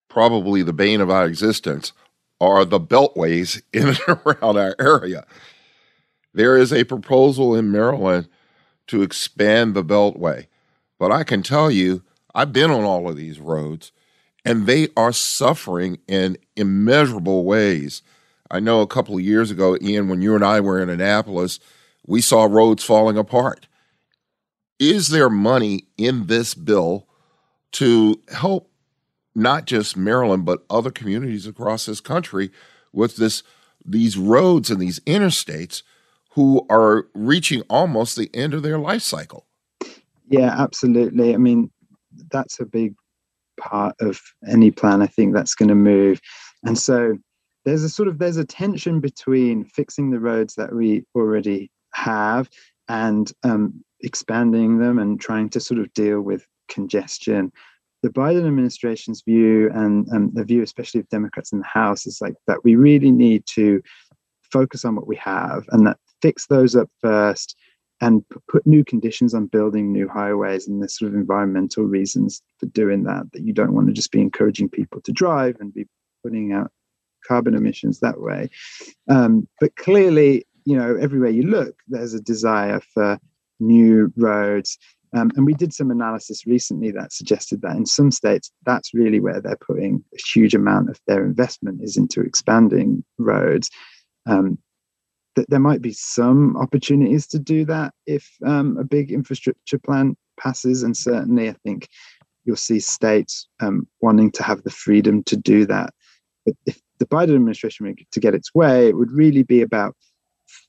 Probably 0.09 0.63
the 0.63 0.75
bane 0.75 1.01
of 1.01 1.11
our 1.11 1.27
existence 1.27 1.93
are 2.41 2.65
the 2.65 2.81
beltways 2.81 3.63
in 3.73 3.89
and 3.89 4.01
around 4.09 4.59
our 4.59 4.75
area. 4.79 5.25
There 6.35 6.57
is 6.57 6.73
a 6.73 6.85
proposal 6.85 7.55
in 7.55 7.71
Maryland 7.71 8.29
to 8.89 9.03
expand 9.03 9.75
the 9.75 9.85
beltway. 9.85 10.47
But 10.99 11.13
I 11.13 11.25
can 11.25 11.43
tell 11.43 11.71
you, 11.71 12.03
I've 12.35 12.53
been 12.53 12.71
on 12.71 12.85
all 12.85 13.09
of 13.09 13.17
these 13.17 13.41
roads, 13.41 13.93
and 14.45 14.67
they 14.67 14.89
are 14.97 15.13
suffering 15.13 15.99
in 16.07 16.37
immeasurable 16.57 17.45
ways. 17.45 18.03
I 18.53 18.61
know 18.61 18.83
a 18.83 18.87
couple 18.87 19.17
of 19.17 19.23
years 19.23 19.51
ago, 19.51 19.79
Ian, 19.81 20.09
when 20.09 20.21
you 20.21 20.35
and 20.35 20.45
I 20.45 20.61
were 20.61 20.81
in 20.81 20.91
Annapolis, 20.91 21.59
we 22.07 22.21
saw 22.21 22.45
roads 22.45 22.85
falling 22.85 23.17
apart. 23.17 23.67
Is 24.79 25.09
there 25.09 25.31
money 25.31 25.87
in 25.97 26.27
this 26.27 26.53
bill 26.53 27.09
to 27.73 28.21
help 28.31 28.71
not 29.35 29.65
just 29.65 29.97
Maryland, 29.97 30.45
but 30.45 30.65
other 30.69 30.91
communities 30.91 31.47
across 31.47 31.87
this 31.87 32.01
country 32.01 32.51
with 32.93 33.17
this 33.17 33.43
these 33.85 34.17
roads 34.17 34.71
and 34.71 34.81
these 34.81 35.01
interstates 35.01 35.83
who 36.33 36.65
are 36.71 37.07
reaching 37.15 37.63
almost 37.63 38.17
the 38.17 38.31
end 38.35 38.55
of 38.55 38.63
their 38.63 38.79
life 38.79 39.03
cycle. 39.03 39.47
Yeah, 40.29 40.55
absolutely. 40.57 41.35
I 41.35 41.39
mean, 41.39 41.71
that's 42.31 42.61
a 42.61 42.65
big 42.65 42.95
part 43.59 43.97
of 44.01 44.21
any 44.49 44.71
plan. 44.71 45.03
I 45.03 45.07
think 45.07 45.35
that's 45.35 45.55
going 45.55 45.69
to 45.69 45.75
move. 45.75 46.21
And 46.65 46.79
so 46.79 47.17
there's 47.65 47.85
a 47.85 47.89
sort 47.89 48.09
of 48.09 48.19
there's 48.19 48.37
a 48.37 48.45
tension 48.45 49.01
between 49.01 49.65
fixing 49.65 50.11
the 50.11 50.21
roads 50.21 50.55
that 50.57 50.75
we 50.75 51.05
already 51.15 51.71
have 51.95 52.49
and 52.89 53.33
um, 53.45 53.85
expanding 54.01 54.79
them 54.79 54.99
and 54.99 55.21
trying 55.21 55.49
to 55.51 55.61
sort 55.61 55.81
of 55.81 55.93
deal 55.95 56.21
with 56.21 56.47
congestion. 56.69 57.53
The 58.03 58.11
Biden 58.11 58.47
administration's 58.47 59.23
view 59.23 59.71
and, 59.73 60.09
and 60.09 60.35
the 60.35 60.45
view, 60.45 60.63
especially 60.63 61.01
of 61.01 61.09
Democrats 61.09 61.53
in 61.53 61.61
the 61.61 61.65
House, 61.65 62.05
is 62.05 62.21
like 62.21 62.35
that 62.49 62.65
we 62.65 62.75
really 62.75 63.13
need 63.13 63.47
to 63.55 63.81
focus 64.43 64.85
on 64.85 64.97
what 64.97 65.07
we 65.07 65.17
have 65.17 65.65
and 65.71 65.87
that 65.87 65.99
fix 66.21 66.47
those 66.47 66.75
up 66.75 66.91
first 67.01 67.57
and 68.01 68.25
put 68.49 68.67
new 68.67 68.85
conditions 68.85 69.33
on 69.33 69.47
building 69.47 69.93
new 69.93 70.09
highways 70.09 70.67
and 70.67 70.83
there's 70.83 70.99
sort 70.99 71.09
of 71.09 71.15
environmental 71.15 71.85
reasons 71.85 72.43
for 72.59 72.67
doing 72.67 73.05
that 73.05 73.25
that 73.33 73.43
you 73.43 73.53
don't 73.53 73.75
want 73.75 73.87
to 73.87 73.93
just 73.93 74.11
be 74.11 74.21
encouraging 74.21 74.69
people 74.69 75.01
to 75.01 75.13
drive 75.13 75.57
and 75.61 75.73
be 75.73 75.87
putting 76.23 76.53
out 76.53 76.71
carbon 77.27 77.55
emissions 77.55 78.01
that 78.01 78.21
way 78.21 78.49
um, 79.09 79.47
but 79.61 79.75
clearly 79.77 80.45
you 80.65 80.77
know 80.77 80.97
everywhere 80.97 81.31
you 81.31 81.43
look 81.43 81.75
there's 81.89 82.15
a 82.15 82.21
desire 82.21 82.81
for 82.95 83.19
new 83.61 84.13
roads 84.17 84.79
um, 85.15 85.31
and 85.37 85.45
we 85.45 85.53
did 85.53 85.75
some 85.75 85.91
analysis 85.91 86.47
recently 86.47 86.91
that 86.91 87.13
suggested 87.13 87.61
that 87.63 87.77
in 87.77 87.87
some 87.87 88.11
states 88.11 88.51
that's 88.65 88.95
really 88.95 89.21
where 89.21 89.41
they're 89.41 89.57
putting 89.57 90.03
a 90.15 90.21
huge 90.33 90.55
amount 90.55 90.89
of 90.89 90.99
their 91.07 91.25
investment 91.25 91.83
is 91.83 91.97
into 91.97 92.21
expanding 92.21 93.05
roads 93.19 93.71
um, 94.27 94.59
that 95.35 95.49
there 95.49 95.61
might 95.61 95.83
be 95.83 95.93
some 95.93 96.57
opportunities 96.57 97.27
to 97.29 97.39
do 97.39 97.65
that 97.65 97.95
if 98.07 98.31
um, 98.45 98.77
a 98.79 98.85
big 98.85 99.11
infrastructure 99.11 99.79
plan 99.79 100.17
passes. 100.39 100.83
And 100.83 100.97
certainly, 100.97 101.49
I 101.49 101.55
think 101.65 101.89
you'll 102.45 102.57
see 102.57 102.81
states 102.81 103.49
um, 103.61 103.87
wanting 104.01 104.31
to 104.33 104.43
have 104.43 104.63
the 104.63 104.71
freedom 104.71 105.23
to 105.25 105.37
do 105.37 105.65
that. 105.67 105.95
But 106.45 106.55
if 106.67 106.82
the 107.03 107.17
Biden 107.17 107.35
administration 107.35 107.85
were 107.85 107.95
to 108.13 108.21
get 108.21 108.33
its 108.33 108.55
way, 108.55 108.87
it 108.87 108.97
would 108.97 109.11
really 109.11 109.43
be 109.43 109.61
about 109.61 109.97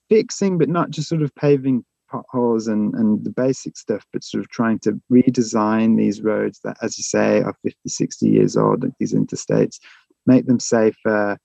fixing, 0.10 0.58
but 0.58 0.68
not 0.68 0.90
just 0.90 1.08
sort 1.08 1.22
of 1.22 1.34
paving 1.36 1.86
potholes 2.10 2.68
and, 2.68 2.96
and 2.96 3.24
the 3.24 3.30
basic 3.30 3.78
stuff, 3.78 4.04
but 4.12 4.24
sort 4.24 4.44
of 4.44 4.50
trying 4.50 4.80
to 4.80 5.00
redesign 5.12 5.96
these 5.96 6.24
roads 6.24 6.60
that, 6.64 6.76
as 6.82 6.98
you 6.98 7.04
say, 7.04 7.42
are 7.42 7.54
50, 7.62 7.78
60 7.88 8.28
years 8.28 8.58
old, 8.58 8.84
these 9.00 9.14
interstates, 9.14 9.80
make 10.26 10.48
them 10.48 10.60
safer, 10.60 11.38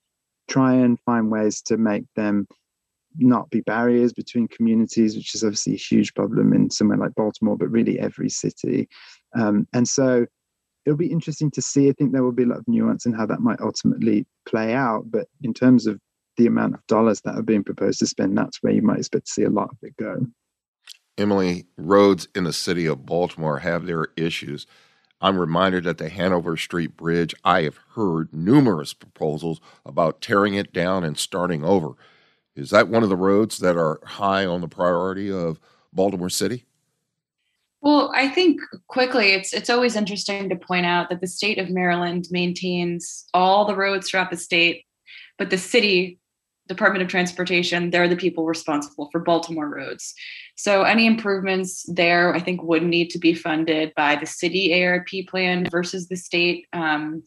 try 0.47 0.73
and 0.73 0.99
find 1.01 1.29
ways 1.29 1.61
to 1.61 1.77
make 1.77 2.05
them 2.15 2.47
not 3.17 3.47
be 3.51 3.61
barriers 3.61 4.11
between 4.11 4.47
communities, 4.47 5.15
which 5.15 5.35
is 5.35 5.43
obviously 5.43 5.73
a 5.73 5.77
huge 5.77 6.15
problem 6.15 6.51
in 6.53 6.71
somewhere 6.71 6.97
like 6.97 7.13
Baltimore, 7.13 7.57
but 7.57 7.69
really 7.69 7.99
every 7.99 8.29
city. 8.29 8.89
Um, 9.35 9.67
and 9.71 9.87
so 9.87 10.25
it'll 10.89 10.97
be 10.97 11.11
interesting 11.11 11.51
to 11.51 11.61
see. 11.61 11.87
I 11.87 11.93
think 11.93 12.11
there 12.11 12.23
will 12.23 12.31
be 12.31 12.43
a 12.43 12.47
lot 12.47 12.57
of 12.57 12.67
nuance 12.67 13.05
in 13.05 13.13
how 13.13 13.27
that 13.27 13.41
might 13.41 13.61
ultimately 13.61 14.25
play 14.47 14.73
out. 14.73 15.03
But 15.11 15.27
in 15.43 15.53
terms 15.53 15.85
of 15.85 15.99
the 16.37 16.47
amount 16.47 16.73
of 16.73 16.87
dollars 16.87 17.21
that 17.21 17.35
are 17.35 17.43
being 17.43 17.63
proposed 17.63 17.99
to 17.99 18.07
spend, 18.07 18.35
that's 18.35 18.63
where 18.63 18.73
you 18.73 18.81
might 18.81 18.97
expect 18.97 19.27
to 19.27 19.31
see 19.31 19.43
a 19.43 19.51
lot 19.51 19.69
of 19.69 19.77
it 19.83 19.95
go. 19.97 20.25
Emily, 21.15 21.67
roads 21.77 22.27
in 22.33 22.43
the 22.43 22.53
city 22.53 22.87
of 22.87 23.05
Baltimore 23.05 23.59
have 23.59 23.85
their 23.85 24.07
issues. 24.17 24.65
I'm 25.21 25.37
reminded 25.37 25.83
that 25.83 25.99
the 25.99 26.09
Hanover 26.09 26.57
Street 26.57 26.97
Bridge, 26.97 27.35
I 27.43 27.63
have 27.63 27.77
heard 27.93 28.33
numerous 28.33 28.93
proposals 28.93 29.61
about 29.85 30.21
tearing 30.21 30.55
it 30.55 30.73
down 30.73 31.03
and 31.03 31.19
starting 31.19 31.63
over. 31.63 31.91
Is 32.55 32.71
that 32.71 32.87
one 32.87 33.03
of 33.03 33.09
the 33.09 33.15
roads 33.15 33.59
that 33.59 33.77
are 33.77 33.99
high 34.03 34.45
on 34.45 34.61
the 34.61 34.67
priority 34.67 35.31
of 35.31 35.59
Baltimore 35.93 36.29
City? 36.29 36.65
Well, 37.81 38.11
I 38.13 38.27
think 38.27 38.59
quickly 38.87 39.31
it's 39.31 39.53
it's 39.53 39.69
always 39.69 39.95
interesting 39.95 40.49
to 40.49 40.55
point 40.55 40.85
out 40.85 41.09
that 41.09 41.21
the 41.21 41.27
state 41.27 41.57
of 41.57 41.69
Maryland 41.69 42.27
maintains 42.29 43.25
all 43.33 43.65
the 43.65 43.75
roads 43.75 44.09
throughout 44.09 44.31
the 44.31 44.37
state, 44.37 44.85
but 45.37 45.49
the 45.49 45.57
city 45.57 46.19
Department 46.67 47.01
of 47.01 47.09
Transportation, 47.09 47.89
they're 47.89 48.07
the 48.07 48.15
people 48.15 48.45
responsible 48.45 49.09
for 49.11 49.19
Baltimore 49.19 49.67
roads. 49.67 50.13
So 50.55 50.83
any 50.83 51.07
improvements 51.07 51.83
there, 51.87 52.35
I 52.35 52.39
think, 52.39 52.61
would 52.61 52.83
need 52.83 53.09
to 53.09 53.17
be 53.17 53.33
funded 53.33 53.91
by 53.95 54.15
the 54.15 54.27
city 54.27 54.83
ARP 54.83 55.07
plan 55.27 55.67
versus 55.71 56.09
the 56.09 56.15
state. 56.15 56.67
Um, 56.71 57.23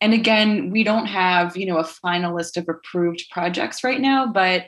and 0.00 0.14
again 0.14 0.70
we 0.70 0.82
don't 0.82 1.06
have 1.06 1.56
you 1.56 1.66
know 1.66 1.78
a 1.78 1.84
final 1.84 2.34
list 2.34 2.56
of 2.56 2.68
approved 2.68 3.26
projects 3.30 3.84
right 3.84 4.00
now 4.00 4.26
but 4.26 4.64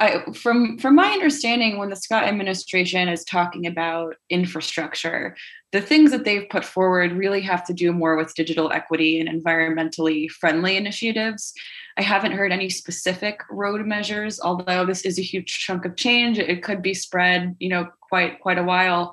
I, 0.00 0.22
from 0.34 0.78
from 0.78 0.94
my 0.94 1.08
understanding 1.08 1.78
when 1.78 1.90
the 1.90 1.96
scott 1.96 2.24
administration 2.24 3.08
is 3.08 3.24
talking 3.24 3.66
about 3.66 4.16
infrastructure 4.30 5.36
the 5.72 5.80
things 5.80 6.10
that 6.10 6.24
they've 6.24 6.48
put 6.48 6.64
forward 6.64 7.12
really 7.12 7.42
have 7.42 7.64
to 7.66 7.74
do 7.74 7.92
more 7.92 8.16
with 8.16 8.34
digital 8.34 8.72
equity 8.72 9.20
and 9.20 9.28
environmentally 9.28 10.30
friendly 10.30 10.78
initiatives. 10.78 11.52
I 11.98 12.02
haven't 12.02 12.32
heard 12.32 12.52
any 12.52 12.70
specific 12.70 13.40
road 13.50 13.84
measures 13.84 14.40
although 14.40 14.86
this 14.86 15.02
is 15.02 15.18
a 15.18 15.22
huge 15.22 15.58
chunk 15.58 15.84
of 15.84 15.96
change. 15.96 16.38
It 16.38 16.62
could 16.62 16.82
be 16.82 16.94
spread 16.94 17.56
you 17.58 17.68
know 17.68 17.88
quite 18.00 18.40
quite 18.40 18.58
a 18.58 18.64
while. 18.64 19.12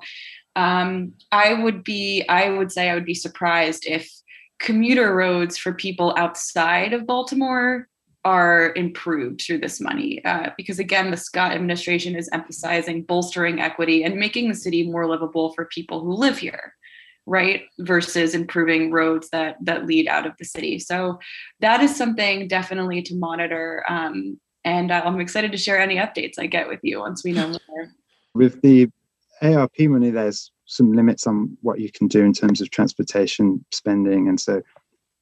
Um, 0.56 1.12
i 1.32 1.52
would 1.52 1.84
be 1.84 2.24
i 2.28 2.48
would 2.48 2.72
say 2.72 2.88
i 2.88 2.94
would 2.94 3.04
be 3.04 3.12
surprised 3.12 3.84
if 3.86 4.10
commuter 4.58 5.14
roads 5.14 5.58
for 5.58 5.74
people 5.74 6.14
outside 6.16 6.92
of 6.92 7.06
Baltimore 7.06 7.88
are 8.26 8.72
improved 8.74 9.40
through 9.40 9.58
this 9.58 9.80
money 9.80 10.20
uh, 10.24 10.50
because 10.56 10.80
again 10.80 11.12
the 11.12 11.16
scott 11.16 11.52
administration 11.52 12.16
is 12.16 12.28
emphasizing 12.32 13.02
bolstering 13.02 13.60
equity 13.60 14.02
and 14.02 14.16
making 14.16 14.48
the 14.48 14.54
city 14.54 14.90
more 14.90 15.06
livable 15.08 15.52
for 15.52 15.66
people 15.66 16.00
who 16.00 16.12
live 16.12 16.36
here 16.36 16.74
right 17.24 17.62
versus 17.78 18.34
improving 18.34 18.90
roads 18.90 19.28
that 19.30 19.56
that 19.62 19.86
lead 19.86 20.08
out 20.08 20.26
of 20.26 20.32
the 20.40 20.44
city 20.44 20.76
so 20.76 21.20
that 21.60 21.80
is 21.80 21.94
something 21.94 22.48
definitely 22.48 23.00
to 23.00 23.14
monitor 23.14 23.84
um, 23.88 24.36
and 24.64 24.90
i'm 24.90 25.20
excited 25.20 25.52
to 25.52 25.58
share 25.58 25.78
any 25.78 25.94
updates 25.94 26.34
i 26.40 26.46
get 26.46 26.66
with 26.66 26.80
you 26.82 26.98
once 26.98 27.22
we 27.22 27.30
know 27.30 27.46
more 27.46 27.92
with 28.34 28.60
the 28.62 28.90
arp 29.40 29.72
money 29.78 30.10
there's 30.10 30.50
some 30.66 30.92
limits 30.92 31.26
on 31.26 31.56
what 31.62 31.80
you 31.80 31.90
can 31.90 32.08
do 32.08 32.22
in 32.22 32.32
terms 32.32 32.60
of 32.60 32.70
transportation 32.70 33.64
spending. 33.72 34.28
And 34.28 34.38
so, 34.38 34.62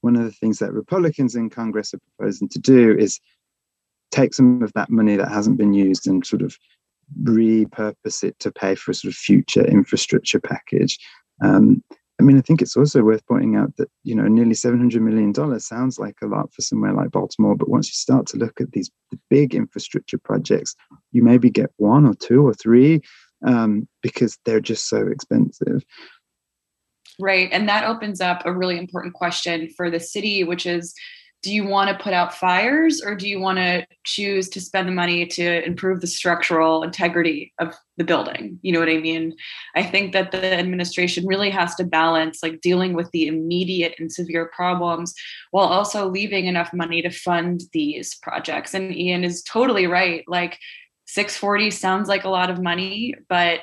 one 0.04 0.16
of 0.16 0.24
the 0.24 0.32
things 0.32 0.58
that 0.58 0.72
Republicans 0.72 1.34
in 1.34 1.48
Congress 1.48 1.94
are 1.94 2.00
proposing 2.18 2.46
to 2.50 2.58
do 2.58 2.94
is 2.96 3.18
take 4.10 4.34
some 4.34 4.62
of 4.62 4.70
that 4.74 4.90
money 4.90 5.16
that 5.16 5.30
hasn't 5.30 5.56
been 5.56 5.72
used 5.72 6.06
and 6.06 6.26
sort 6.26 6.42
of 6.42 6.56
repurpose 7.22 8.22
it 8.22 8.38
to 8.38 8.52
pay 8.52 8.74
for 8.74 8.90
a 8.90 8.94
sort 8.94 9.12
of 9.12 9.16
future 9.16 9.64
infrastructure 9.64 10.38
package. 10.38 10.98
Um, 11.42 11.82
I 12.20 12.22
mean, 12.22 12.36
I 12.36 12.42
think 12.42 12.60
it's 12.60 12.76
also 12.76 13.02
worth 13.02 13.26
pointing 13.26 13.56
out 13.56 13.76
that 13.78 13.90
you 14.04 14.14
know 14.14 14.28
nearly 14.28 14.54
seven 14.54 14.78
hundred 14.78 15.02
million 15.02 15.32
dollars 15.32 15.66
sounds 15.66 15.98
like 15.98 16.16
a 16.22 16.26
lot 16.26 16.52
for 16.52 16.60
somewhere 16.60 16.92
like 16.92 17.10
Baltimore, 17.10 17.56
but 17.56 17.70
once 17.70 17.88
you 17.88 17.94
start 17.94 18.26
to 18.28 18.36
look 18.36 18.60
at 18.60 18.72
these 18.72 18.90
big 19.30 19.54
infrastructure 19.54 20.18
projects, 20.18 20.76
you 21.12 21.22
maybe 21.22 21.50
get 21.50 21.70
one 21.78 22.04
or 22.06 22.14
two 22.14 22.46
or 22.46 22.52
three 22.52 23.00
um, 23.44 23.88
because 24.02 24.38
they're 24.44 24.60
just 24.60 24.88
so 24.88 25.06
expensive. 25.08 25.82
Right. 27.20 27.48
And 27.52 27.68
that 27.68 27.84
opens 27.84 28.20
up 28.20 28.42
a 28.44 28.52
really 28.52 28.78
important 28.78 29.14
question 29.14 29.68
for 29.76 29.90
the 29.90 30.00
city, 30.00 30.44
which 30.44 30.66
is 30.66 30.94
do 31.42 31.52
you 31.52 31.66
want 31.66 31.90
to 31.90 32.02
put 32.02 32.14
out 32.14 32.32
fires 32.32 33.02
or 33.02 33.14
do 33.14 33.28
you 33.28 33.38
want 33.38 33.58
to 33.58 33.86
choose 34.04 34.48
to 34.48 34.62
spend 34.62 34.88
the 34.88 34.92
money 34.92 35.26
to 35.26 35.62
improve 35.66 36.00
the 36.00 36.06
structural 36.06 36.82
integrity 36.82 37.52
of 37.58 37.74
the 37.98 38.04
building 38.04 38.58
you 38.62 38.72
know 38.72 38.80
what 38.80 38.88
i 38.88 38.96
mean 38.96 39.34
i 39.76 39.82
think 39.82 40.14
that 40.14 40.30
the 40.32 40.54
administration 40.54 41.26
really 41.26 41.50
has 41.50 41.74
to 41.74 41.84
balance 41.84 42.42
like 42.42 42.62
dealing 42.62 42.94
with 42.94 43.10
the 43.10 43.26
immediate 43.26 43.94
and 43.98 44.10
severe 44.10 44.50
problems 44.56 45.12
while 45.50 45.66
also 45.66 46.08
leaving 46.08 46.46
enough 46.46 46.72
money 46.72 47.02
to 47.02 47.10
fund 47.10 47.60
these 47.74 48.14
projects 48.22 48.72
and 48.72 48.96
ian 48.96 49.22
is 49.22 49.42
totally 49.42 49.86
right 49.86 50.24
like 50.26 50.58
640 51.06 51.70
sounds 51.70 52.08
like 52.08 52.24
a 52.24 52.28
lot 52.28 52.50
of 52.50 52.62
money, 52.62 53.14
but 53.28 53.60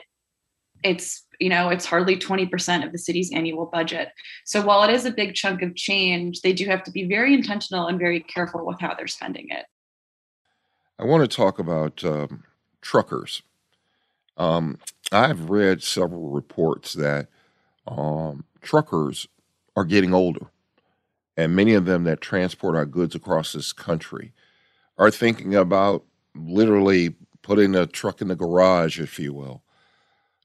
it's 0.84 1.24
you 1.42 1.50
know 1.50 1.70
it's 1.70 1.86
hardly 1.86 2.18
20% 2.18 2.86
of 2.86 2.92
the 2.92 2.98
city's 2.98 3.32
annual 3.34 3.66
budget 3.66 4.10
so 4.46 4.62
while 4.62 4.84
it 4.84 4.94
is 4.94 5.06
a 5.06 5.12
big 5.12 5.34
chunk 5.34 5.62
of 5.62 5.76
change 5.76 6.42
they 6.42 6.54
do 6.54 6.66
have 6.66 6.84
to 6.84 6.92
be 6.92 7.08
very 7.08 7.34
intentional 7.34 7.88
and 7.88 8.00
very 8.00 8.20
careful 8.20 8.66
with 8.66 8.80
how 8.80 8.94
they're 8.94 9.08
spending 9.08 9.48
it 9.50 9.66
i 11.00 11.04
want 11.04 11.22
to 11.22 11.36
talk 11.36 11.60
about 11.60 12.04
um, 12.04 12.44
truckers 12.82 13.42
um, 14.38 14.78
i've 15.12 15.50
read 15.50 15.82
several 15.84 16.30
reports 16.30 16.94
that 16.94 17.28
um, 17.88 18.46
truckers 18.62 19.28
are 19.76 19.86
getting 19.86 20.14
older 20.14 20.48
and 21.38 21.56
many 21.56 21.74
of 21.74 21.86
them 21.86 22.04
that 22.04 22.22
transport 22.22 22.76
our 22.76 22.86
goods 22.86 23.16
across 23.16 23.54
this 23.54 23.74
country 23.74 24.34
are 24.98 25.10
thinking 25.10 25.56
about 25.56 26.04
literally 26.36 27.16
putting 27.42 27.76
a 27.76 27.86
truck 27.86 28.22
in 28.22 28.28
the 28.28 28.36
garage, 28.36 29.00
if 29.00 29.20
you 29.20 29.34
will. 29.34 29.64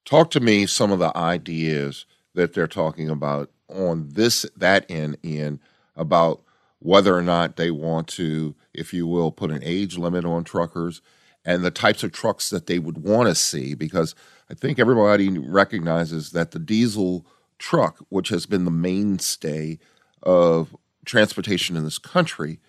Talk 0.06 0.30
to 0.30 0.40
me 0.40 0.66
some 0.66 0.92
of 0.92 1.00
the 1.00 1.14
ideas 1.16 2.06
that 2.34 2.54
they're 2.54 2.68
talking 2.68 3.10
about 3.10 3.50
on 3.68 4.08
this 4.10 4.46
that 4.56 4.88
end, 4.88 5.18
Ian, 5.25 5.60
about 5.96 6.42
whether 6.78 7.16
or 7.16 7.22
not 7.22 7.56
they 7.56 7.72
want 7.72 8.06
to, 8.06 8.54
if 8.72 8.94
you 8.94 9.06
will, 9.06 9.32
put 9.32 9.50
an 9.50 9.62
age 9.64 9.98
limit 9.98 10.25
on 10.25 10.44
truckers 10.44 11.02
and 11.44 11.64
the 11.64 11.70
types 11.72 12.04
of 12.04 12.12
trucks 12.12 12.50
that 12.50 12.66
they 12.66 12.78
would 12.78 12.98
want 12.98 13.28
to 13.28 13.34
see, 13.34 13.75
because 13.75 14.14
I 14.48 14.54
think 14.54 14.78
everybody 14.78 15.36
recognizes 15.38 16.30
that 16.30 16.52
the 16.52 16.60
diesel 16.60 17.26
truck, 17.58 17.98
which 18.08 18.28
has 18.28 18.46
been 18.46 18.64
the 18.64 18.70
mainstay 18.70 19.78
of 20.22 20.76
transportation 21.04 21.76
in 21.76 21.84
this 21.84 21.98
country, 21.98 22.60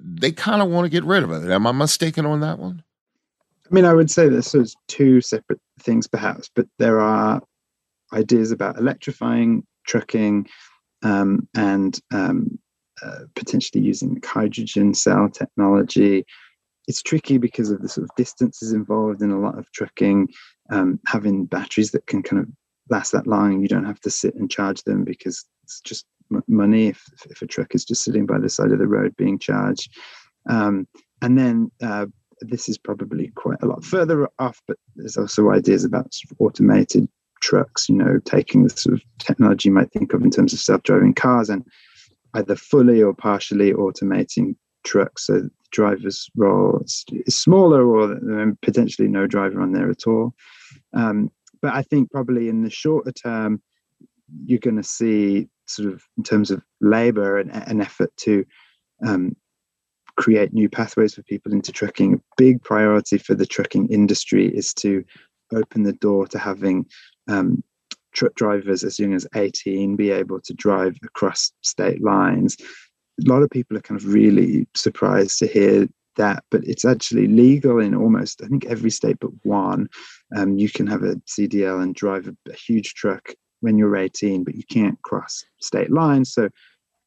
they 0.00 0.32
kind 0.32 0.60
of 0.60 0.68
want 0.68 0.86
to 0.86 0.90
get 0.90 1.04
rid 1.04 1.22
of 1.22 1.30
it. 1.30 1.48
Am 1.50 1.66
I 1.66 1.72
mistaken 1.72 2.26
on 2.26 2.40
that 2.40 2.58
one? 2.58 2.82
I 3.72 3.74
mean, 3.74 3.86
I 3.86 3.94
would 3.94 4.10
say 4.10 4.28
this 4.28 4.54
is 4.54 4.76
two 4.88 5.22
separate 5.22 5.60
things, 5.80 6.06
perhaps, 6.06 6.50
but 6.54 6.66
there 6.78 7.00
are 7.00 7.40
ideas 8.12 8.52
about 8.52 8.78
electrifying 8.78 9.66
trucking 9.86 10.46
um, 11.02 11.48
and 11.56 11.98
um, 12.12 12.58
uh, 13.02 13.20
potentially 13.34 13.82
using 13.82 14.20
hydrogen 14.22 14.92
cell 14.92 15.30
technology. 15.30 16.26
It's 16.86 17.00
tricky 17.00 17.38
because 17.38 17.70
of 17.70 17.80
the 17.80 17.88
sort 17.88 18.04
of 18.04 18.10
distances 18.14 18.74
involved 18.74 19.22
in 19.22 19.30
a 19.30 19.40
lot 19.40 19.58
of 19.58 19.72
trucking. 19.72 20.28
Um, 20.68 21.00
having 21.06 21.46
batteries 21.46 21.92
that 21.92 22.06
can 22.06 22.22
kind 22.22 22.42
of 22.42 22.48
last 22.90 23.12
that 23.12 23.26
long, 23.26 23.62
you 23.62 23.68
don't 23.68 23.86
have 23.86 24.00
to 24.00 24.10
sit 24.10 24.34
and 24.34 24.50
charge 24.50 24.82
them 24.82 25.02
because 25.02 25.46
it's 25.64 25.80
just 25.80 26.04
m- 26.30 26.44
money 26.46 26.88
if, 26.88 27.02
if 27.30 27.40
a 27.40 27.46
truck 27.46 27.74
is 27.74 27.86
just 27.86 28.04
sitting 28.04 28.26
by 28.26 28.38
the 28.38 28.50
side 28.50 28.70
of 28.70 28.78
the 28.78 28.86
road 28.86 29.16
being 29.16 29.38
charged. 29.38 29.96
Um, 30.50 30.86
and 31.22 31.38
then 31.38 31.70
uh, 31.82 32.06
this 32.48 32.68
is 32.68 32.78
probably 32.78 33.28
quite 33.34 33.62
a 33.62 33.66
lot 33.66 33.84
further 33.84 34.28
off, 34.38 34.60
but 34.66 34.76
there's 34.96 35.16
also 35.16 35.50
ideas 35.50 35.84
about 35.84 36.12
sort 36.12 36.32
of 36.32 36.40
automated 36.40 37.08
trucks, 37.40 37.88
you 37.88 37.96
know, 37.96 38.18
taking 38.24 38.64
the 38.64 38.70
sort 38.70 38.94
of 38.94 39.02
technology 39.18 39.68
you 39.68 39.74
might 39.74 39.90
think 39.92 40.12
of 40.12 40.22
in 40.22 40.30
terms 40.30 40.52
of 40.52 40.60
self-driving 40.60 41.14
cars 41.14 41.50
and 41.50 41.64
either 42.34 42.56
fully 42.56 43.02
or 43.02 43.12
partially 43.12 43.72
automating 43.72 44.54
trucks 44.84 45.26
so 45.26 45.40
the 45.40 45.50
driver's 45.70 46.28
role 46.36 46.80
is, 46.84 47.04
smaller 47.28 47.86
or 47.86 48.54
potentially 48.62 49.08
no 49.08 49.26
driver 49.26 49.60
on 49.60 49.72
there 49.72 49.90
at 49.90 50.06
all. 50.06 50.34
Um, 50.94 51.30
but 51.60 51.72
I 51.74 51.82
think 51.82 52.10
probably 52.10 52.48
in 52.48 52.62
the 52.62 52.70
shorter 52.70 53.12
term, 53.12 53.62
you're 54.44 54.58
going 54.58 54.76
to 54.76 54.82
see 54.82 55.48
sort 55.66 55.92
of 55.92 56.02
in 56.16 56.24
terms 56.24 56.50
of 56.50 56.62
labor 56.80 57.38
and 57.38 57.50
an 57.52 57.80
effort 57.80 58.12
to 58.18 58.44
um, 59.06 59.36
create 60.16 60.52
new 60.52 60.68
pathways 60.68 61.14
for 61.14 61.22
people 61.22 61.52
into 61.52 61.72
trucking. 61.72 62.14
A 62.14 62.20
big 62.36 62.62
priority 62.62 63.18
for 63.18 63.34
the 63.34 63.46
trucking 63.46 63.88
industry 63.88 64.48
is 64.48 64.74
to 64.74 65.04
open 65.52 65.82
the 65.82 65.92
door 65.94 66.26
to 66.28 66.38
having 66.38 66.86
um, 67.28 67.62
truck 68.12 68.34
drivers 68.34 68.84
as 68.84 68.98
young 68.98 69.14
as 69.14 69.26
18 69.34 69.96
be 69.96 70.10
able 70.10 70.40
to 70.40 70.54
drive 70.54 70.96
across 71.02 71.52
state 71.62 72.02
lines. 72.02 72.56
A 72.60 73.28
lot 73.28 73.42
of 73.42 73.50
people 73.50 73.76
are 73.76 73.82
kind 73.82 74.00
of 74.00 74.06
really 74.06 74.66
surprised 74.74 75.38
to 75.38 75.46
hear 75.46 75.88
that, 76.16 76.44
but 76.50 76.62
it's 76.64 76.84
actually 76.84 77.26
legal 77.26 77.80
in 77.80 77.94
almost, 77.94 78.42
I 78.42 78.46
think, 78.46 78.66
every 78.66 78.90
state 78.90 79.16
but 79.20 79.30
one. 79.44 79.88
Um, 80.36 80.58
you 80.58 80.70
can 80.70 80.86
have 80.86 81.02
a 81.02 81.16
CDL 81.26 81.82
and 81.82 81.94
drive 81.94 82.28
a, 82.28 82.50
a 82.50 82.54
huge 82.54 82.94
truck 82.94 83.34
when 83.60 83.78
you're 83.78 83.96
18, 83.96 84.44
but 84.44 84.54
you 84.54 84.64
can't 84.68 85.00
cross 85.02 85.44
state 85.60 85.90
lines. 85.90 86.32
So, 86.32 86.48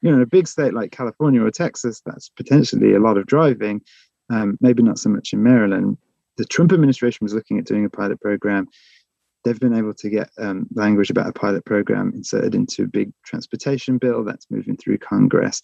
you 0.05 0.11
know, 0.11 0.17
in 0.17 0.23
a 0.23 0.27
big 0.27 0.47
state 0.47 0.73
like 0.73 0.91
California 0.91 1.43
or 1.43 1.51
Texas, 1.51 2.01
that's 2.05 2.29
potentially 2.29 2.93
a 2.93 2.99
lot 2.99 3.17
of 3.17 3.25
driving. 3.25 3.81
Um, 4.29 4.57
maybe 4.61 4.83
not 4.83 4.99
so 4.99 5.09
much 5.09 5.33
in 5.33 5.43
Maryland. 5.43 5.97
The 6.37 6.45
Trump 6.45 6.71
administration 6.71 7.25
was 7.25 7.33
looking 7.33 7.57
at 7.57 7.65
doing 7.65 7.85
a 7.85 7.89
pilot 7.89 8.21
program 8.21 8.67
they've 9.45 9.59
been 9.59 9.75
able 9.75 9.93
to 9.93 10.09
get 10.09 10.29
um, 10.39 10.67
language 10.73 11.11
about 11.11 11.29
a 11.29 11.33
pilot 11.33 11.63
program 11.63 12.11
inserted 12.15 12.55
into 12.55 12.83
a 12.83 12.87
big 12.87 13.13
transportation 13.23 13.97
bill 13.97 14.23
that's 14.23 14.47
moving 14.49 14.75
through 14.75 14.97
Congress. 14.97 15.61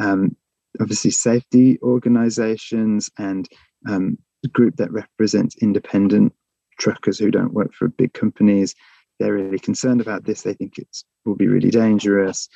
Um, 0.00 0.34
obviously, 0.80 1.10
safety 1.10 1.78
organizations 1.82 3.10
and 3.18 3.46
um, 3.86 4.18
the 4.42 4.48
group 4.48 4.76
that 4.76 4.90
represents 4.90 5.56
independent 5.60 6.32
truckers 6.80 7.18
who 7.18 7.30
don't 7.30 7.52
work 7.52 7.74
for 7.74 7.88
big 7.88 8.14
companies, 8.14 8.74
they're 9.20 9.34
really 9.34 9.58
concerned 9.58 10.00
about 10.00 10.24
this. 10.24 10.42
They 10.42 10.54
think 10.54 10.78
it 10.78 10.88
will 11.24 11.36
be 11.36 11.48
really 11.48 11.70
dangerous. 11.70 12.48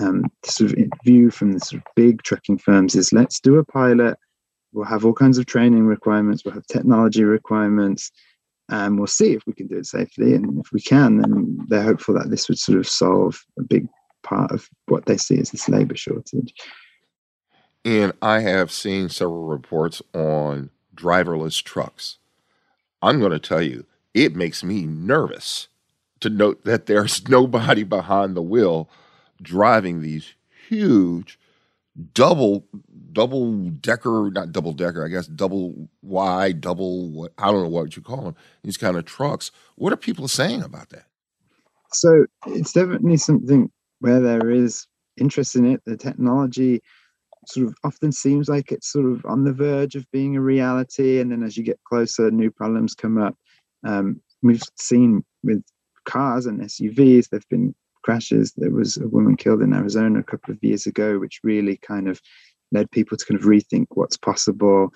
Um, 0.00 0.30
sort 0.44 0.72
of 0.72 0.78
view 1.04 1.30
from 1.30 1.52
the 1.52 1.60
sort 1.60 1.82
of 1.82 1.86
big 1.96 2.22
trucking 2.22 2.58
firms 2.58 2.94
is 2.94 3.12
let's 3.12 3.40
do 3.40 3.56
a 3.56 3.64
pilot. 3.64 4.16
We'll 4.72 4.84
have 4.84 5.04
all 5.04 5.12
kinds 5.12 5.38
of 5.38 5.46
training 5.46 5.86
requirements. 5.86 6.44
We'll 6.44 6.54
have 6.54 6.66
technology 6.66 7.24
requirements 7.24 8.12
and 8.68 8.98
we'll 8.98 9.06
see 9.06 9.32
if 9.32 9.42
we 9.46 9.54
can 9.54 9.66
do 9.66 9.78
it 9.78 9.86
safely. 9.86 10.34
And 10.34 10.60
if 10.60 10.72
we 10.72 10.80
can, 10.80 11.18
then 11.18 11.58
they're 11.68 11.82
hopeful 11.82 12.14
that 12.14 12.30
this 12.30 12.48
would 12.48 12.58
sort 12.58 12.78
of 12.78 12.86
solve 12.86 13.42
a 13.58 13.62
big 13.62 13.88
part 14.22 14.52
of 14.52 14.68
what 14.86 15.06
they 15.06 15.16
see 15.16 15.38
as 15.38 15.50
this 15.50 15.68
labor 15.68 15.96
shortage. 15.96 16.52
And 17.84 18.12
I 18.20 18.40
have 18.40 18.70
seen 18.70 19.08
several 19.08 19.44
reports 19.44 20.02
on 20.12 20.70
driverless 20.94 21.62
trucks. 21.62 22.18
I'm 23.00 23.20
going 23.20 23.32
to 23.32 23.38
tell 23.38 23.62
you, 23.62 23.86
it 24.12 24.34
makes 24.34 24.62
me 24.62 24.84
nervous 24.84 25.68
to 26.20 26.28
note 26.28 26.64
that 26.64 26.86
there's 26.86 27.26
nobody 27.28 27.84
behind 27.84 28.36
the 28.36 28.42
wheel 28.42 28.88
driving 29.42 30.00
these 30.00 30.34
huge 30.68 31.38
double 32.12 32.64
double 33.12 33.70
decker, 33.70 34.30
not 34.32 34.52
double 34.52 34.72
decker, 34.72 35.04
I 35.04 35.08
guess 35.08 35.26
double 35.26 35.88
wide, 36.02 36.60
double 36.60 37.10
what 37.10 37.32
I 37.38 37.50
don't 37.50 37.62
know 37.62 37.68
what 37.68 37.96
you 37.96 38.02
call 38.02 38.22
them. 38.22 38.36
These 38.62 38.76
kind 38.76 38.96
of 38.96 39.04
trucks. 39.04 39.50
What 39.76 39.92
are 39.92 39.96
people 39.96 40.28
saying 40.28 40.62
about 40.62 40.90
that? 40.90 41.04
So 41.92 42.26
it's 42.46 42.72
definitely 42.72 43.16
something 43.16 43.70
where 44.00 44.20
there 44.20 44.50
is 44.50 44.86
interest 45.16 45.56
in 45.56 45.66
it. 45.66 45.82
The 45.86 45.96
technology 45.96 46.80
sort 47.46 47.68
of 47.68 47.74
often 47.82 48.12
seems 48.12 48.48
like 48.48 48.70
it's 48.70 48.92
sort 48.92 49.06
of 49.06 49.24
on 49.24 49.44
the 49.44 49.52
verge 49.52 49.94
of 49.94 50.10
being 50.12 50.36
a 50.36 50.40
reality, 50.40 51.18
and 51.20 51.32
then 51.32 51.42
as 51.42 51.56
you 51.56 51.64
get 51.64 51.80
closer, 51.84 52.30
new 52.30 52.50
problems 52.50 52.94
come 52.94 53.18
up. 53.18 53.34
Um, 53.84 54.20
we've 54.42 54.62
seen 54.76 55.24
with 55.42 55.62
cars 56.04 56.46
and 56.46 56.60
SUVs, 56.60 57.28
they've 57.28 57.48
been 57.48 57.74
crashes. 58.08 58.54
There 58.56 58.70
was 58.70 58.96
a 58.96 59.06
woman 59.06 59.36
killed 59.36 59.60
in 59.60 59.74
Arizona 59.74 60.20
a 60.20 60.22
couple 60.22 60.54
of 60.54 60.62
years 60.62 60.86
ago, 60.86 61.18
which 61.18 61.40
really 61.44 61.76
kind 61.76 62.08
of 62.08 62.18
led 62.72 62.90
people 62.90 63.18
to 63.18 63.24
kind 63.26 63.38
of 63.38 63.46
rethink 63.46 63.84
what's 63.90 64.16
possible. 64.16 64.88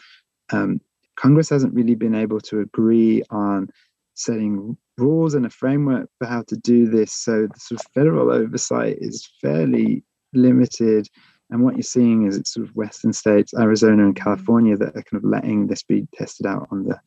Um, 0.51 0.81
Congress 1.17 1.51
hasn't 1.51 1.75
really 1.75 1.95
been 1.95 2.15
able 2.15 2.41
to 2.41 2.61
agree 2.61 3.23
on 3.29 3.69
setting 4.15 4.79
rules 4.97 5.35
and 5.35 5.45
a 5.45 5.51
framework 5.51 6.09
for 6.19 6.27
how 6.27 6.43
to 6.45 6.57
do 6.57 6.89
this. 6.89 7.13
So 7.13 7.49
the 7.53 7.61
sort 7.61 7.83
of 7.83 7.87
federal 7.93 8.33
oversight 8.33 8.97
is 8.99 9.29
fairly 9.43 10.05
limited. 10.33 11.07
And 11.51 11.63
what 11.63 11.75
you're 11.75 11.83
seeing 11.83 12.27
is 12.27 12.39
it's 12.39 12.55
sort 12.55 12.67
of 12.67 12.75
Western 12.75 13.13
states, 13.13 13.53
Arizona 13.53 14.07
and 14.07 14.17
California, 14.17 14.75
that 14.79 14.97
are 14.97 15.03
kind 15.03 15.23
of 15.23 15.25
letting 15.25 15.67
this 15.67 15.83
be 15.83 16.09
tested 16.15 16.47
out 16.47 16.67
on 16.71 16.85
the, 16.85 16.99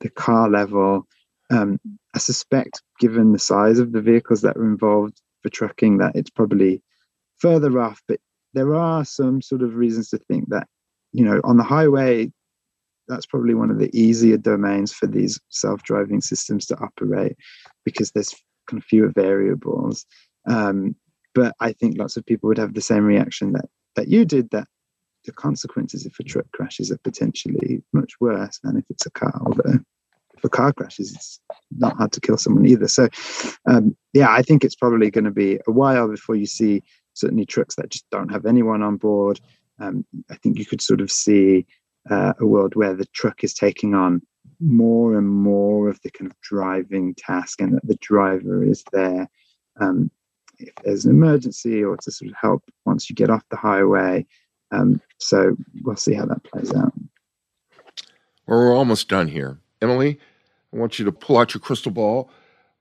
the 0.00 0.08
car 0.08 0.48
level. 0.48 1.06
Um, 1.50 1.78
I 2.14 2.18
suspect, 2.20 2.80
given 2.98 3.32
the 3.32 3.38
size 3.38 3.78
of 3.78 3.92
the 3.92 4.00
vehicles 4.00 4.40
that 4.40 4.56
were 4.56 4.64
involved 4.64 5.20
for 5.42 5.48
trucking, 5.50 5.98
that 5.98 6.14
it's 6.14 6.30
probably 6.30 6.82
further 7.38 7.80
off. 7.80 8.02
But 8.06 8.20
there 8.54 8.74
are 8.74 9.04
some 9.04 9.42
sort 9.42 9.62
of 9.62 9.76
reasons 9.76 10.10
to 10.10 10.18
think 10.18 10.48
that, 10.48 10.68
you 11.12 11.24
know, 11.24 11.40
on 11.44 11.56
the 11.56 11.64
highway, 11.64 12.32
that's 13.08 13.26
probably 13.26 13.54
one 13.54 13.70
of 13.70 13.78
the 13.78 13.90
easier 13.98 14.36
domains 14.36 14.92
for 14.92 15.06
these 15.06 15.40
self-driving 15.48 16.20
systems 16.20 16.66
to 16.66 16.76
operate 16.78 17.36
because 17.84 18.12
there's 18.12 18.34
kind 18.68 18.80
of 18.80 18.84
fewer 18.84 19.08
variables. 19.08 20.06
Um, 20.48 20.94
but 21.34 21.54
I 21.60 21.72
think 21.72 21.98
lots 21.98 22.16
of 22.16 22.26
people 22.26 22.48
would 22.48 22.58
have 22.58 22.74
the 22.74 22.80
same 22.80 23.04
reaction 23.04 23.52
that 23.52 23.66
that 23.96 24.08
you 24.08 24.24
did. 24.24 24.50
That 24.50 24.68
the 25.24 25.32
consequences 25.32 26.06
if 26.06 26.18
a 26.18 26.22
truck 26.22 26.46
crashes 26.52 26.90
are 26.90 26.98
potentially 26.98 27.82
much 27.92 28.12
worse 28.20 28.58
than 28.62 28.76
if 28.76 28.84
it's 28.90 29.06
a 29.06 29.10
car. 29.10 29.40
Although 29.44 29.80
a 30.44 30.48
car 30.48 30.72
crashes, 30.72 31.14
it's 31.14 31.40
not 31.78 31.96
hard 31.96 32.12
to 32.12 32.20
kill 32.20 32.36
someone 32.36 32.66
either. 32.66 32.88
So, 32.88 33.08
um, 33.68 33.96
yeah, 34.12 34.30
I 34.30 34.42
think 34.42 34.64
it's 34.64 34.74
probably 34.74 35.10
going 35.10 35.24
to 35.24 35.30
be 35.30 35.58
a 35.66 35.72
while 35.72 36.08
before 36.08 36.36
you 36.36 36.46
see 36.46 36.82
certainly 37.14 37.44
trucks 37.44 37.76
that 37.76 37.90
just 37.90 38.08
don't 38.10 38.30
have 38.30 38.46
anyone 38.46 38.82
on 38.82 38.96
board. 38.96 39.40
Um, 39.78 40.04
I 40.30 40.36
think 40.36 40.58
you 40.58 40.64
could 40.64 40.80
sort 40.80 41.00
of 41.00 41.10
see 41.10 41.66
uh, 42.10 42.34
a 42.40 42.46
world 42.46 42.74
where 42.74 42.94
the 42.94 43.06
truck 43.06 43.44
is 43.44 43.54
taking 43.54 43.94
on 43.94 44.22
more 44.60 45.16
and 45.16 45.28
more 45.28 45.88
of 45.88 46.00
the 46.02 46.10
kind 46.10 46.30
of 46.30 46.40
driving 46.40 47.14
task 47.14 47.60
and 47.60 47.74
that 47.74 47.86
the 47.86 47.96
driver 48.00 48.64
is 48.64 48.84
there 48.92 49.28
um, 49.80 50.10
if 50.58 50.74
there's 50.84 51.04
an 51.04 51.10
emergency 51.10 51.82
or 51.82 51.96
to 51.96 52.10
sort 52.10 52.30
of 52.30 52.36
help 52.40 52.62
once 52.84 53.08
you 53.10 53.16
get 53.16 53.30
off 53.30 53.42
the 53.50 53.56
highway. 53.56 54.24
Um, 54.70 55.00
so 55.18 55.56
we'll 55.82 55.96
see 55.96 56.14
how 56.14 56.26
that 56.26 56.44
plays 56.44 56.72
out. 56.72 56.92
Well, 58.46 58.58
we're 58.58 58.76
almost 58.76 59.08
done 59.08 59.28
here. 59.28 59.58
Emily, 59.80 60.18
I 60.72 60.78
want 60.78 60.98
you 60.98 61.04
to 61.04 61.12
pull 61.12 61.38
out 61.38 61.54
your 61.54 61.60
crystal 61.60 61.92
ball. 61.92 62.30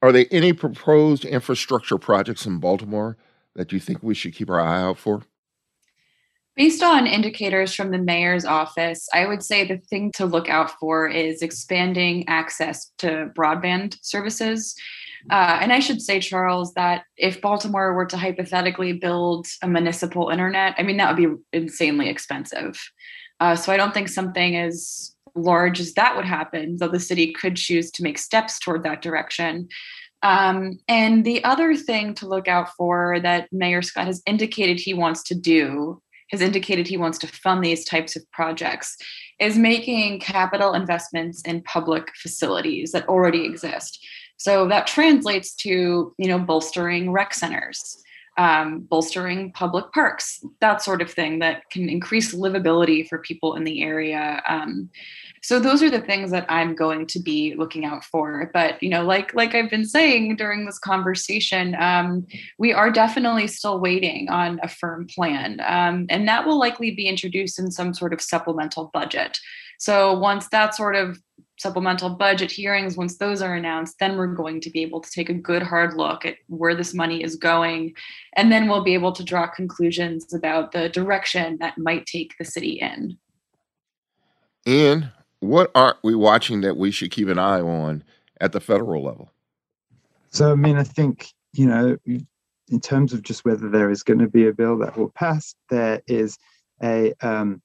Are 0.01 0.11
there 0.11 0.25
any 0.31 0.53
proposed 0.53 1.25
infrastructure 1.25 1.97
projects 1.97 2.45
in 2.45 2.59
Baltimore 2.59 3.17
that 3.55 3.71
you 3.71 3.79
think 3.79 4.01
we 4.01 4.15
should 4.15 4.33
keep 4.33 4.49
our 4.49 4.59
eye 4.59 4.81
out 4.81 4.97
for? 4.97 5.23
Based 6.55 6.83
on 6.83 7.07
indicators 7.07 7.73
from 7.73 7.91
the 7.91 7.97
mayor's 7.97 8.43
office, 8.43 9.07
I 9.13 9.25
would 9.25 9.41
say 9.41 9.65
the 9.65 9.77
thing 9.77 10.11
to 10.15 10.25
look 10.25 10.49
out 10.49 10.71
for 10.79 11.07
is 11.07 11.41
expanding 11.41 12.27
access 12.27 12.91
to 12.97 13.31
broadband 13.37 13.97
services. 14.01 14.75
Uh, 15.29 15.59
and 15.61 15.71
I 15.71 15.79
should 15.79 16.01
say, 16.01 16.19
Charles, 16.19 16.73
that 16.73 17.03
if 17.15 17.41
Baltimore 17.41 17.93
were 17.93 18.05
to 18.07 18.17
hypothetically 18.17 18.93
build 18.93 19.47
a 19.61 19.67
municipal 19.67 20.29
internet, 20.29 20.75
I 20.77 20.83
mean, 20.83 20.97
that 20.97 21.15
would 21.15 21.17
be 21.17 21.57
insanely 21.57 22.09
expensive. 22.09 22.81
Uh, 23.39 23.55
so 23.55 23.71
I 23.71 23.77
don't 23.77 23.93
think 23.93 24.09
something 24.09 24.57
as 24.57 25.15
large 25.35 25.79
as 25.79 25.93
that 25.93 26.15
would 26.15 26.25
happen, 26.25 26.77
though 26.77 26.87
the 26.87 26.99
city 26.99 27.33
could 27.33 27.55
choose 27.55 27.91
to 27.91 28.03
make 28.03 28.17
steps 28.17 28.59
toward 28.59 28.83
that 28.83 29.01
direction. 29.01 29.67
Um, 30.23 30.79
and 30.87 31.25
the 31.25 31.43
other 31.43 31.75
thing 31.75 32.13
to 32.15 32.27
look 32.27 32.47
out 32.47 32.69
for 32.75 33.19
that 33.21 33.47
Mayor 33.51 33.81
Scott 33.81 34.05
has 34.05 34.21
indicated 34.25 34.79
he 34.79 34.93
wants 34.93 35.23
to 35.23 35.35
do, 35.35 36.01
has 36.29 36.41
indicated 36.41 36.87
he 36.87 36.97
wants 36.97 37.17
to 37.19 37.27
fund 37.27 37.63
these 37.63 37.85
types 37.85 38.15
of 38.15 38.29
projects, 38.31 38.95
is 39.39 39.57
making 39.57 40.19
capital 40.19 40.73
investments 40.73 41.41
in 41.41 41.63
public 41.63 42.09
facilities 42.15 42.91
that 42.91 43.07
already 43.09 43.45
exist. 43.45 44.05
So 44.37 44.67
that 44.67 44.87
translates 44.87 45.53
to, 45.57 46.13
you 46.17 46.27
know, 46.27 46.39
bolstering 46.39 47.11
rec 47.11 47.33
centers, 47.33 48.01
um, 48.37 48.79
bolstering 48.81 49.51
public 49.51 49.91
parks, 49.91 50.43
that 50.61 50.81
sort 50.81 51.01
of 51.01 51.11
thing 51.11 51.39
that 51.39 51.69
can 51.69 51.89
increase 51.89 52.33
livability 52.33 53.07
for 53.07 53.19
people 53.19 53.55
in 53.55 53.63
the 53.63 53.83
area. 53.83 54.41
Um, 54.47 54.89
so 55.43 55.59
those 55.59 55.81
are 55.81 55.89
the 55.89 56.01
things 56.01 56.31
that 56.31 56.45
i'm 56.49 56.75
going 56.75 57.05
to 57.05 57.19
be 57.19 57.55
looking 57.55 57.85
out 57.85 58.03
for 58.03 58.49
but 58.53 58.81
you 58.81 58.89
know 58.89 59.03
like 59.03 59.33
like 59.33 59.55
i've 59.55 59.69
been 59.69 59.85
saying 59.85 60.35
during 60.35 60.65
this 60.65 60.79
conversation 60.79 61.75
um, 61.79 62.25
we 62.57 62.71
are 62.71 62.91
definitely 62.91 63.47
still 63.47 63.79
waiting 63.79 64.29
on 64.29 64.59
a 64.63 64.67
firm 64.67 65.07
plan 65.07 65.59
um, 65.65 66.05
and 66.09 66.27
that 66.27 66.45
will 66.45 66.59
likely 66.59 66.91
be 66.91 67.07
introduced 67.07 67.59
in 67.59 67.71
some 67.71 67.93
sort 67.93 68.13
of 68.13 68.21
supplemental 68.21 68.89
budget 68.93 69.37
so 69.79 70.17
once 70.17 70.47
that 70.49 70.75
sort 70.75 70.95
of 70.95 71.19
supplemental 71.61 72.09
budget 72.09 72.51
hearings 72.51 72.97
once 72.97 73.17
those 73.17 73.41
are 73.41 73.55
announced 73.55 73.99
then 73.99 74.17
we're 74.17 74.27
going 74.27 74.59
to 74.59 74.69
be 74.69 74.81
able 74.81 74.99
to 74.99 75.11
take 75.11 75.29
a 75.29 75.33
good 75.33 75.61
hard 75.61 75.93
look 75.93 76.25
at 76.25 76.35
where 76.47 76.75
this 76.75 76.93
money 76.93 77.23
is 77.23 77.35
going 77.35 77.93
and 78.33 78.51
then 78.51 78.67
we'll 78.67 78.83
be 78.83 78.93
able 78.93 79.11
to 79.11 79.23
draw 79.23 79.47
conclusions 79.47 80.33
about 80.33 80.71
the 80.71 80.89
direction 80.89 81.57
that 81.59 81.77
might 81.77 82.05
take 82.05 82.33
the 82.37 82.45
city 82.45 82.79
in 82.79 83.17
and 84.65 85.11
what 85.39 85.71
aren't 85.73 85.97
we 86.03 86.15
watching 86.15 86.61
that 86.61 86.77
we 86.77 86.91
should 86.91 87.11
keep 87.11 87.27
an 87.27 87.39
eye 87.39 87.59
on 87.59 88.03
at 88.39 88.51
the 88.51 88.59
federal 88.59 89.03
level? 89.03 89.31
So, 90.29 90.51
I 90.51 90.55
mean, 90.55 90.77
I 90.77 90.83
think, 90.83 91.33
you 91.53 91.67
know, 91.67 91.97
in 92.05 92.79
terms 92.79 93.11
of 93.11 93.23
just 93.23 93.43
whether 93.43 93.67
there 93.67 93.89
is 93.89 94.03
going 94.03 94.19
to 94.19 94.29
be 94.29 94.47
a 94.47 94.53
bill 94.53 94.77
that 94.77 94.97
will 94.97 95.09
pass, 95.09 95.55
there 95.69 96.01
is 96.07 96.37
a 96.81 97.13
um, 97.21 97.61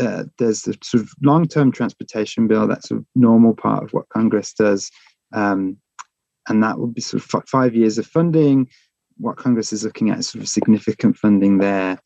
uh, 0.00 0.24
there's 0.38 0.62
the 0.62 0.76
sort 0.82 1.02
of 1.02 1.10
long-term 1.22 1.72
transportation 1.72 2.46
bill 2.46 2.66
that's 2.66 2.90
a 2.90 3.04
normal 3.14 3.54
part 3.54 3.84
of 3.84 3.92
what 3.92 4.08
Congress 4.08 4.52
does, 4.52 4.90
um, 5.34 5.76
and 6.48 6.62
that 6.62 6.78
will 6.78 6.86
be 6.88 7.00
sort 7.00 7.22
of 7.22 7.30
f- 7.34 7.48
five 7.48 7.74
years 7.74 7.98
of 7.98 8.06
funding. 8.06 8.68
What 9.18 9.36
Congress 9.36 9.72
is 9.72 9.84
looking 9.84 10.10
at 10.10 10.18
is 10.18 10.28
sort 10.28 10.42
of 10.42 10.48
significant 10.48 11.16
funding 11.16 11.58
there 11.58 11.98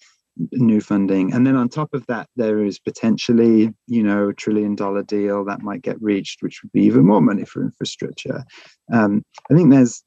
new 0.52 0.80
funding. 0.80 1.32
And 1.32 1.46
then 1.46 1.56
on 1.56 1.68
top 1.68 1.92
of 1.92 2.06
that, 2.06 2.28
there 2.36 2.64
is 2.64 2.78
potentially, 2.78 3.72
you 3.86 4.02
know, 4.02 4.28
a 4.28 4.34
trillion 4.34 4.74
dollar 4.74 5.02
deal 5.02 5.44
that 5.44 5.62
might 5.62 5.82
get 5.82 6.00
reached, 6.00 6.42
which 6.42 6.62
would 6.62 6.72
be 6.72 6.82
even 6.82 7.06
more 7.06 7.20
money 7.20 7.44
for 7.44 7.62
infrastructure. 7.62 8.44
Um, 8.92 9.22
I 9.50 9.54
think 9.54 9.70
there's 9.70 10.02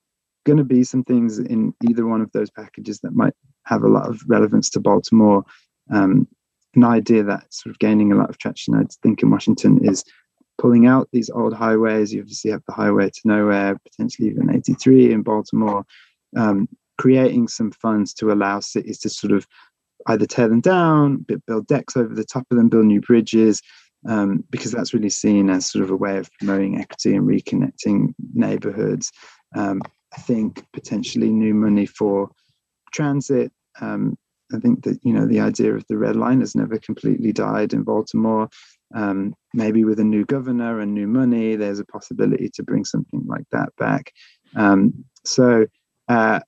going 0.45 0.57
to 0.57 0.63
be 0.63 0.83
some 0.83 1.03
things 1.03 1.39
in 1.39 1.73
either 1.87 2.05
one 2.05 2.21
of 2.21 2.31
those 2.31 2.49
packages 2.49 2.99
that 3.01 3.13
might 3.13 3.33
have 3.65 3.83
a 3.83 3.89
lot 3.89 4.09
of 4.09 4.21
relevance 4.27 4.69
to 4.71 4.79
Baltimore. 4.79 5.43
Um, 5.91 6.27
an 6.75 6.83
idea 6.83 7.23
that's 7.23 7.63
sort 7.63 7.71
of 7.71 7.79
gaining 7.79 8.11
a 8.11 8.15
lot 8.15 8.29
of 8.29 8.37
traction, 8.37 8.75
I 8.75 8.83
think, 9.01 9.21
in 9.21 9.29
Washington 9.29 9.83
is 9.83 10.03
pulling 10.57 10.87
out 10.87 11.09
these 11.11 11.29
old 11.29 11.53
highways. 11.53 12.13
You 12.13 12.21
obviously 12.21 12.51
have 12.51 12.63
the 12.67 12.73
highway 12.73 13.09
to 13.09 13.21
nowhere, 13.25 13.77
potentially 13.83 14.29
even 14.29 14.53
83 14.53 15.11
in 15.13 15.21
Baltimore, 15.23 15.85
um, 16.35 16.67
creating 16.97 17.47
some 17.47 17.71
funds 17.71 18.13
to 18.15 18.31
allow 18.31 18.59
cities 18.59 18.99
to 18.99 19.09
sort 19.09 19.33
of 19.33 19.47
either 20.07 20.25
tear 20.25 20.47
them 20.47 20.61
down, 20.61 21.25
build 21.47 21.67
decks 21.67 21.95
over 21.95 22.13
the 22.13 22.25
top 22.25 22.45
of 22.51 22.57
them, 22.57 22.69
build 22.69 22.85
new 22.85 23.01
bridges, 23.01 23.61
um, 24.07 24.43
because 24.49 24.71
that's 24.71 24.93
really 24.93 25.09
seen 25.09 25.49
as 25.49 25.65
sort 25.65 25.83
of 25.83 25.89
a 25.89 25.95
way 25.95 26.17
of 26.17 26.29
promoting 26.33 26.79
equity 26.79 27.15
and 27.15 27.27
reconnecting 27.27 28.13
neighborhoods. 28.33 29.11
Um, 29.55 29.81
I 30.15 30.21
think 30.21 30.63
potentially 30.73 31.31
new 31.31 31.53
money 31.53 31.85
for 31.85 32.29
transit. 32.93 33.51
Um, 33.81 34.17
I 34.53 34.59
think 34.59 34.83
that 34.83 34.99
you 35.03 35.13
know 35.13 35.25
the 35.25 35.39
idea 35.39 35.73
of 35.73 35.85
the 35.87 35.97
red 35.97 36.15
line 36.15 36.39
has 36.41 36.55
never 36.55 36.77
completely 36.77 37.31
died 37.31 37.73
in 37.73 37.83
Baltimore. 37.83 38.49
Um, 38.95 39.33
maybe 39.53 39.83
with 39.83 39.99
a 39.99 40.03
new 40.03 40.25
governor 40.25 40.79
and 40.79 40.93
new 40.93 41.07
money, 41.07 41.55
there's 41.55 41.79
a 41.79 41.85
possibility 41.85 42.49
to 42.53 42.63
bring 42.63 42.85
something 42.85 43.23
like 43.25 43.45
that 43.51 43.69
back. 43.77 44.11
Um, 44.55 45.05
so 45.25 45.65
uh, 46.09 46.41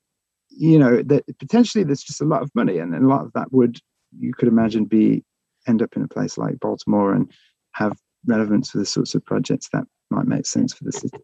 you 0.50 0.80
know 0.80 1.02
that 1.04 1.24
potentially 1.40 1.84
there's 1.84 2.04
just 2.04 2.22
a 2.22 2.26
lot 2.26 2.42
of 2.42 2.54
money 2.56 2.78
and, 2.78 2.96
a 2.96 3.00
lot 3.00 3.26
of 3.26 3.34
that 3.34 3.52
would 3.52 3.80
you 4.18 4.34
could 4.34 4.48
imagine 4.48 4.86
be 4.86 5.24
end 5.68 5.82
up 5.82 5.96
in 5.96 6.04
a 6.04 6.08
place 6.08 6.38
like 6.38 6.60
baltimore 6.60 7.14
and 7.14 7.32
have 7.74 7.98
relevance 8.26 8.72
for 8.72 8.78
the 8.78 8.86
sorts 8.86 9.16
of 9.16 9.26
projects 9.26 9.70
that 9.74 9.84
might 10.10 10.26
make 10.26 10.46
sense 10.46 10.74
for 10.74 10.84
the 10.84 10.92
city 10.92 11.18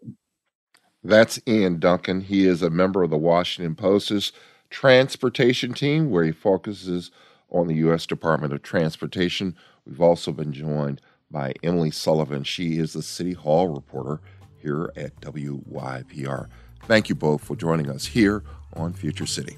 that's 1.03 1.39
ian 1.47 1.79
duncan 1.79 2.21
he 2.21 2.45
is 2.45 2.61
a 2.61 2.69
member 2.69 3.03
of 3.03 3.09
the 3.09 3.17
washington 3.17 3.75
post's 3.75 4.31
transportation 4.71 5.73
team 5.73 6.09
where 6.09 6.23
he 6.23 6.31
focuses 6.31 7.11
on 7.51 7.67
the 7.67 7.75
u.s 7.75 8.07
department 8.07 8.53
of 8.53 8.63
transportation 8.63 9.55
we've 9.85 10.01
also 10.01 10.31
been 10.31 10.51
joined 10.51 10.99
by 11.29 11.53
emily 11.61 11.91
sullivan 11.91 12.43
she 12.43 12.79
is 12.79 12.93
the 12.93 13.03
city 13.03 13.33
hall 13.33 13.67
reporter 13.67 14.19
here 14.57 14.91
at 14.95 15.15
wypr 15.21 16.47
thank 16.87 17.09
you 17.09 17.15
both 17.15 17.43
for 17.43 17.55
joining 17.55 17.89
us 17.89 18.05
here 18.05 18.43
on 18.75 18.93
Future 18.93 19.25
City. 19.25 19.57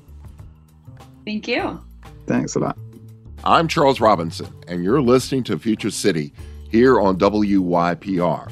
Thank 1.26 1.47
you. 1.47 1.84
Thanks 2.28 2.56
a 2.56 2.60
lot. 2.60 2.78
I'm 3.43 3.67
Charles 3.67 3.99
Robinson, 3.99 4.47
and 4.67 4.84
you're 4.84 5.02
listening 5.02 5.43
to 5.45 5.60
Future 5.60 5.91
City 5.91 6.34
here 6.69 6.99
on 6.99 7.17
WYPR. 7.17 8.52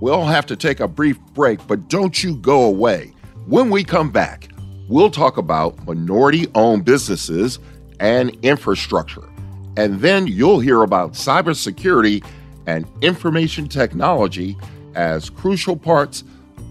We'll 0.00 0.24
have 0.24 0.46
to 0.46 0.56
take 0.56 0.80
a 0.80 0.88
brief 0.88 1.18
break, 1.32 1.64
but 1.66 1.88
don't 1.88 2.22
you 2.22 2.36
go 2.36 2.64
away. 2.64 3.12
When 3.46 3.70
we 3.70 3.84
come 3.84 4.10
back, 4.10 4.48
we'll 4.88 5.10
talk 5.10 5.36
about 5.36 5.86
minority 5.86 6.46
owned 6.54 6.84
businesses 6.84 7.58
and 8.00 8.36
infrastructure. 8.42 9.28
And 9.76 10.00
then 10.00 10.26
you'll 10.26 10.60
hear 10.60 10.82
about 10.82 11.12
cybersecurity 11.12 12.24
and 12.66 12.86
information 13.00 13.68
technology 13.68 14.56
as 14.94 15.30
crucial 15.30 15.76
parts 15.76 16.24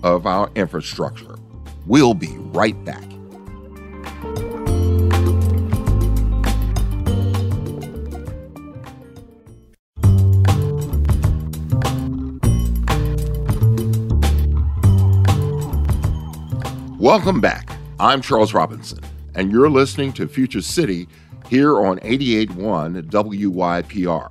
of 0.04 0.26
our 0.26 0.50
infrastructure. 0.56 1.36
We'll 1.88 2.14
be 2.14 2.38
right 2.38 2.82
back. 2.86 3.04
Welcome 17.00 17.42
back. 17.42 17.71
I'm 18.02 18.24
Charles 18.24 18.56
Robinson, 18.56 18.98
and 19.36 19.52
you're 19.52 19.70
listening 19.70 20.12
to 20.14 20.28
Future 20.28 20.64
City 20.64 21.08
here 21.50 21.80
on 21.86 22.00
88.1 22.00 23.04
WYPR, 23.12 24.30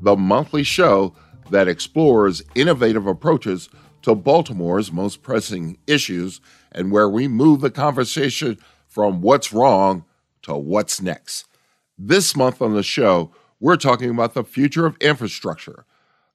the 0.00 0.16
monthly 0.16 0.64
show 0.64 1.14
that 1.48 1.68
explores 1.68 2.42
innovative 2.56 3.06
approaches 3.06 3.68
to 4.02 4.16
Baltimore's 4.16 4.90
most 4.90 5.22
pressing 5.22 5.78
issues 5.86 6.40
and 6.72 6.90
where 6.90 7.08
we 7.08 7.28
move 7.28 7.60
the 7.60 7.70
conversation 7.70 8.58
from 8.88 9.20
what's 9.20 9.52
wrong 9.52 10.04
to 10.42 10.56
what's 10.56 11.00
next. 11.00 11.46
This 11.96 12.34
month 12.34 12.60
on 12.60 12.74
the 12.74 12.82
show, 12.82 13.30
we're 13.60 13.76
talking 13.76 14.10
about 14.10 14.34
the 14.34 14.42
future 14.42 14.84
of 14.84 14.96
infrastructure. 14.96 15.84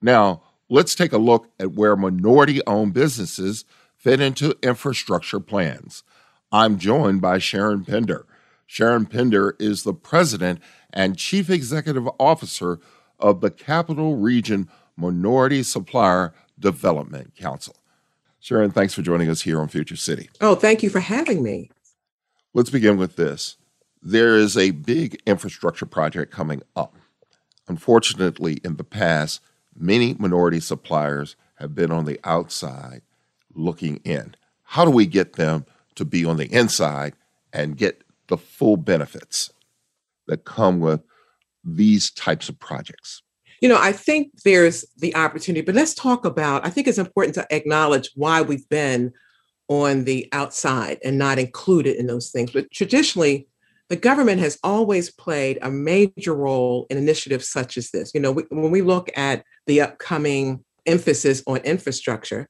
Now, 0.01 0.41
let's 0.69 0.95
take 0.95 1.11
a 1.11 1.17
look 1.17 1.49
at 1.59 1.73
where 1.73 1.97
minority 1.97 2.61
owned 2.65 2.93
businesses 2.93 3.65
fit 3.97 4.21
into 4.21 4.57
infrastructure 4.63 5.41
plans. 5.41 6.03
I'm 6.51 6.77
joined 6.77 7.21
by 7.21 7.39
Sharon 7.39 7.83
Pinder. 7.83 8.25
Sharon 8.65 9.05
Pinder 9.05 9.55
is 9.59 9.83
the 9.83 9.93
president 9.93 10.61
and 10.93 11.17
chief 11.17 11.49
executive 11.49 12.07
officer 12.19 12.79
of 13.19 13.41
the 13.41 13.51
Capital 13.51 14.15
Region 14.15 14.69
Minority 14.95 15.61
Supplier 15.63 16.33
Development 16.57 17.35
Council. 17.35 17.75
Sharon, 18.39 18.71
thanks 18.71 18.93
for 18.93 19.01
joining 19.01 19.29
us 19.29 19.41
here 19.41 19.59
on 19.59 19.67
Future 19.67 19.97
City. 19.97 20.29
Oh, 20.39 20.55
thank 20.55 20.83
you 20.83 20.89
for 20.89 21.01
having 21.01 21.43
me. 21.43 21.69
Let's 22.53 22.69
begin 22.69 22.97
with 22.97 23.17
this. 23.17 23.57
There 24.01 24.37
is 24.37 24.55
a 24.55 24.71
big 24.71 25.21
infrastructure 25.25 25.85
project 25.85 26.31
coming 26.31 26.61
up. 26.75 26.95
Unfortunately, 27.67 28.59
in 28.63 28.77
the 28.77 28.83
past, 28.83 29.41
many 29.75 30.13
minority 30.13 30.61
suppliers 30.61 31.35
have 31.55 31.75
been 31.75 31.91
on 31.91 32.05
the 32.05 32.19
outside 32.23 33.01
looking 33.53 33.97
in. 34.05 34.35
How 34.63 34.85
do 34.85 34.91
we 34.91 35.05
get 35.05 35.33
them 35.33 35.65
to 35.97 36.05
be 36.05 36.25
on 36.25 36.37
the 36.37 36.51
inside 36.51 37.13
and 37.53 37.77
get 37.77 38.03
the 38.27 38.37
full 38.37 38.77
benefits 38.77 39.51
that 40.27 40.45
come 40.45 40.79
with 40.79 41.01
these 41.63 42.11
types 42.11 42.49
of 42.49 42.59
projects? 42.59 43.21
You 43.61 43.69
know, 43.69 43.79
I 43.79 43.91
think 43.91 44.31
there's 44.43 44.85
the 44.97 45.15
opportunity, 45.15 45.61
but 45.61 45.75
let's 45.75 45.93
talk 45.93 46.25
about. 46.25 46.65
I 46.65 46.69
think 46.69 46.87
it's 46.87 46.99
important 46.99 47.35
to 47.35 47.47
acknowledge 47.49 48.11
why 48.15 48.41
we've 48.41 48.67
been 48.69 49.13
on 49.67 50.03
the 50.03 50.29
outside 50.31 50.99
and 51.03 51.17
not 51.17 51.39
included 51.39 51.97
in 51.97 52.07
those 52.07 52.29
things. 52.29 52.51
But 52.51 52.71
traditionally, 52.71 53.47
the 53.89 53.95
government 53.95 54.39
has 54.41 54.59
always 54.63 55.09
played 55.09 55.59
a 55.61 55.71
major 55.71 56.35
role 56.35 56.85
in 56.89 56.97
initiatives 56.97 57.49
such 57.49 57.77
as 57.77 57.89
this. 57.91 58.11
You 58.13 58.19
know, 58.19 58.31
we, 58.31 58.43
when 58.49 58.71
we 58.71 58.81
look 58.81 59.09
at 59.17 59.43
the 59.65 59.81
upcoming 59.81 60.63
emphasis 60.85 61.41
on 61.47 61.57
infrastructure, 61.57 62.47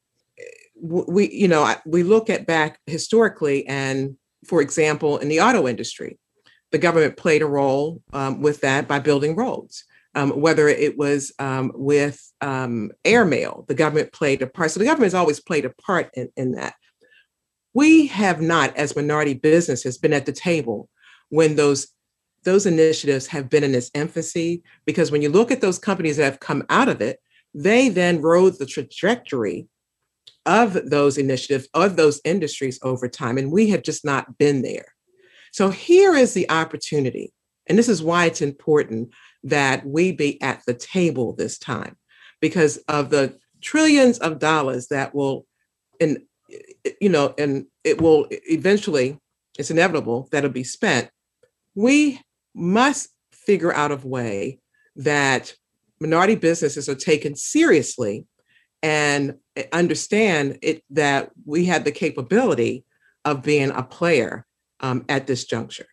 we, 0.81 1.29
you 1.31 1.47
know, 1.47 1.73
we 1.85 2.03
look 2.03 2.29
at 2.29 2.45
back 2.45 2.79
historically, 2.85 3.65
and 3.67 4.15
for 4.45 4.61
example, 4.61 5.17
in 5.17 5.29
the 5.29 5.41
auto 5.41 5.67
industry, 5.67 6.17
the 6.71 6.77
government 6.77 7.17
played 7.17 7.41
a 7.41 7.47
role 7.47 8.01
um, 8.13 8.41
with 8.41 8.61
that 8.61 8.87
by 8.87 8.99
building 8.99 9.35
roads. 9.35 9.83
Um, 10.15 10.31
whether 10.31 10.67
it 10.67 10.97
was 10.97 11.31
um, 11.37 11.71
with 11.75 12.19
um, 12.41 12.91
airmail, 13.05 13.65
the 13.67 13.75
government 13.75 14.11
played 14.13 14.41
a 14.41 14.47
part. 14.47 14.71
So 14.71 14.79
the 14.79 14.85
government 14.85 15.05
has 15.05 15.13
always 15.13 15.39
played 15.39 15.63
a 15.63 15.69
part 15.69 16.09
in, 16.15 16.29
in 16.35 16.53
that. 16.53 16.73
We 17.75 18.07
have 18.07 18.41
not, 18.41 18.75
as 18.75 18.95
minority 18.95 19.35
businesses, 19.35 19.99
been 19.99 20.13
at 20.13 20.25
the 20.25 20.31
table 20.31 20.89
when 21.29 21.55
those 21.55 21.87
those 22.43 22.65
initiatives 22.65 23.27
have 23.27 23.49
been 23.49 23.63
in 23.63 23.75
its 23.75 23.91
infancy 23.93 24.63
because 24.85 25.11
when 25.11 25.21
you 25.21 25.29
look 25.29 25.51
at 25.51 25.61
those 25.61 25.77
companies 25.77 26.17
that 26.17 26.23
have 26.23 26.39
come 26.39 26.63
out 26.69 26.87
of 26.87 27.01
it 27.01 27.19
they 27.53 27.89
then 27.89 28.21
rode 28.21 28.57
the 28.57 28.65
trajectory 28.65 29.67
of 30.47 30.89
those 30.89 31.17
initiatives 31.17 31.67
of 31.73 31.95
those 31.95 32.19
industries 32.25 32.79
over 32.81 33.07
time 33.07 33.37
and 33.37 33.51
we 33.51 33.69
have 33.69 33.83
just 33.83 34.03
not 34.03 34.37
been 34.37 34.63
there. 34.63 34.85
So 35.51 35.69
here 35.69 36.15
is 36.15 36.33
the 36.33 36.49
opportunity 36.49 37.33
and 37.67 37.77
this 37.77 37.89
is 37.89 38.01
why 38.01 38.25
it's 38.25 38.41
important 38.41 39.13
that 39.43 39.85
we 39.85 40.11
be 40.11 40.41
at 40.41 40.63
the 40.65 40.73
table 40.73 41.33
this 41.33 41.59
time 41.59 41.97
because 42.41 42.77
of 42.87 43.09
the 43.09 43.37
trillions 43.61 44.17
of 44.19 44.39
dollars 44.39 44.87
that 44.87 45.13
will 45.13 45.45
and 45.99 46.19
you 47.01 47.09
know 47.09 47.33
and 47.37 47.65
it 47.83 48.01
will 48.01 48.27
eventually 48.31 49.19
it's 49.57 49.71
inevitable 49.71 50.29
that'll 50.31 50.49
be 50.49 50.63
spent. 50.63 51.09
We 51.75 52.21
must 52.53 53.09
figure 53.31 53.73
out 53.73 53.91
a 53.91 54.07
way 54.07 54.59
that 54.95 55.53
minority 55.99 56.35
businesses 56.35 56.87
are 56.87 56.95
taken 56.95 57.35
seriously 57.35 58.27
and 58.83 59.35
understand 59.71 60.59
it 60.61 60.83
that 60.89 61.31
we 61.45 61.65
have 61.65 61.83
the 61.83 61.91
capability 61.91 62.85
of 63.25 63.43
being 63.43 63.71
a 63.71 63.83
player 63.83 64.45
um, 64.79 65.05
at 65.09 65.27
this 65.27 65.45
juncture. 65.45 65.87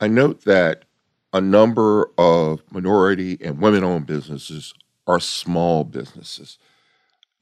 I 0.00 0.08
note 0.08 0.44
that 0.44 0.84
a 1.32 1.40
number 1.40 2.10
of 2.18 2.62
minority 2.70 3.38
and 3.40 3.60
women 3.60 3.84
owned 3.84 4.06
businesses 4.06 4.74
are 5.06 5.20
small 5.20 5.84
businesses, 5.84 6.58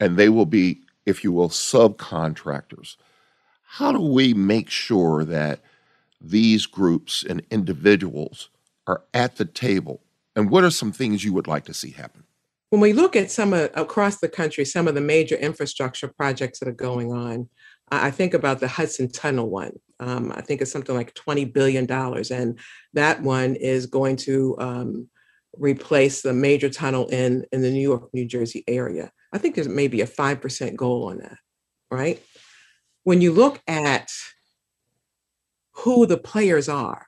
and 0.00 0.16
they 0.16 0.28
will 0.28 0.46
be, 0.46 0.80
if 1.06 1.24
you 1.24 1.32
will, 1.32 1.48
subcontractors. 1.48 2.96
How 3.62 3.92
do 3.92 4.00
we 4.00 4.34
make 4.34 4.70
sure 4.70 5.24
that 5.24 5.60
these 6.20 6.66
groups 6.66 7.24
and 7.24 7.42
individuals 7.50 8.50
are 8.86 9.02
at 9.14 9.36
the 9.36 9.44
table? 9.44 10.00
And 10.34 10.50
what 10.50 10.64
are 10.64 10.70
some 10.70 10.92
things 10.92 11.24
you 11.24 11.32
would 11.32 11.46
like 11.46 11.64
to 11.66 11.74
see 11.74 11.90
happen? 11.90 12.24
When 12.70 12.80
we 12.80 12.92
look 12.92 13.16
at 13.16 13.30
some 13.30 13.52
of, 13.52 13.70
across 13.74 14.18
the 14.18 14.28
country, 14.28 14.64
some 14.64 14.88
of 14.88 14.94
the 14.94 15.00
major 15.00 15.36
infrastructure 15.36 16.08
projects 16.08 16.58
that 16.58 16.68
are 16.68 16.72
going 16.72 17.12
on, 17.12 17.48
I 17.90 18.10
think 18.10 18.34
about 18.34 18.60
the 18.60 18.68
Hudson 18.68 19.10
Tunnel 19.10 19.48
one. 19.48 19.72
Um, 20.00 20.32
I 20.34 20.42
think 20.42 20.60
it's 20.60 20.70
something 20.70 20.94
like 20.94 21.14
$20 21.14 21.52
billion. 21.52 21.90
And 21.90 22.58
that 22.92 23.22
one 23.22 23.54
is 23.54 23.86
going 23.86 24.16
to 24.16 24.56
um, 24.58 25.08
replace 25.54 26.22
the 26.22 26.34
major 26.34 26.68
tunnel 26.68 27.06
in, 27.08 27.46
in 27.52 27.62
the 27.62 27.70
New 27.70 27.80
York, 27.80 28.10
New 28.12 28.26
Jersey 28.26 28.64
area. 28.68 29.10
I 29.32 29.38
think 29.38 29.54
there's 29.54 29.68
maybe 29.68 30.00
a 30.02 30.06
5% 30.06 30.76
goal 30.76 31.08
on 31.08 31.18
that, 31.18 31.38
right? 31.90 32.22
When 33.04 33.20
you 33.20 33.32
look 33.32 33.60
at 33.66 34.10
who 35.72 36.06
the 36.06 36.18
players 36.18 36.68
are 36.68 37.06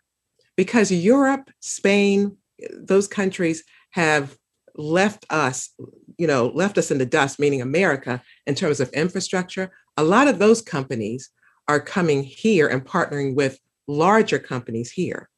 because 0.57 0.91
Europe, 0.91 1.51
Spain, 1.61 2.37
those 2.73 3.09
countries 3.09 3.65
have 3.91 4.37
left 4.77 5.27
us, 5.31 5.71
you 6.19 6.27
know, 6.27 6.47
left 6.55 6.79
us 6.79 6.91
in 6.91 6.99
the 6.99 7.07
dust, 7.07 7.39
meaning 7.39 7.63
America, 7.63 8.23
in 8.47 8.55
terms 8.55 8.81
of 8.81 8.89
infrastructure. 8.91 9.71
A 9.97 10.05
lot 10.05 10.29
of 10.29 10.39
those 10.39 10.63
companies 10.63 11.31
are 11.69 11.81
coming 11.81 12.23
here 12.23 12.69
and 12.69 12.85
partnering 12.85 13.35
with 13.35 13.59
larger 13.87 14.39
companies 14.39 14.91
here. 14.91 15.29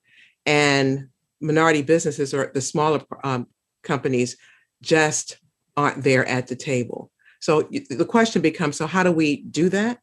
And 0.47 1.09
minority 1.41 1.83
businesses 1.83 2.33
or 2.33 2.51
the 2.55 2.61
smaller 2.61 3.03
um, 3.25 3.47
companies 3.83 4.37
just 4.83 5.39
aren't 5.77 6.03
there 6.03 6.27
at 6.27 6.47
the 6.47 6.57
table. 6.57 7.11
So 7.41 7.69
the 7.91 8.05
question 8.05 8.41
becomes 8.41 8.77
so, 8.77 8.87
how 8.87 9.03
do 9.03 9.11
we 9.11 9.43
do 9.43 9.69
that? 9.71 9.99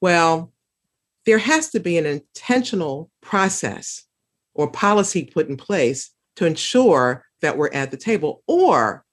Well, 0.00 0.52
there 1.26 1.38
has 1.38 1.70
to 1.70 1.80
be 1.80 1.98
an 1.98 2.06
intentional 2.06 3.10
process 3.20 4.04
or 4.54 4.70
policy 4.70 5.24
put 5.24 5.48
in 5.48 5.56
place 5.56 6.10
to 6.40 6.46
ensure 6.46 7.22
that 7.42 7.58
we're 7.58 7.70
at 7.72 7.90
the 7.90 7.98
table 7.98 8.42
or 8.46 9.04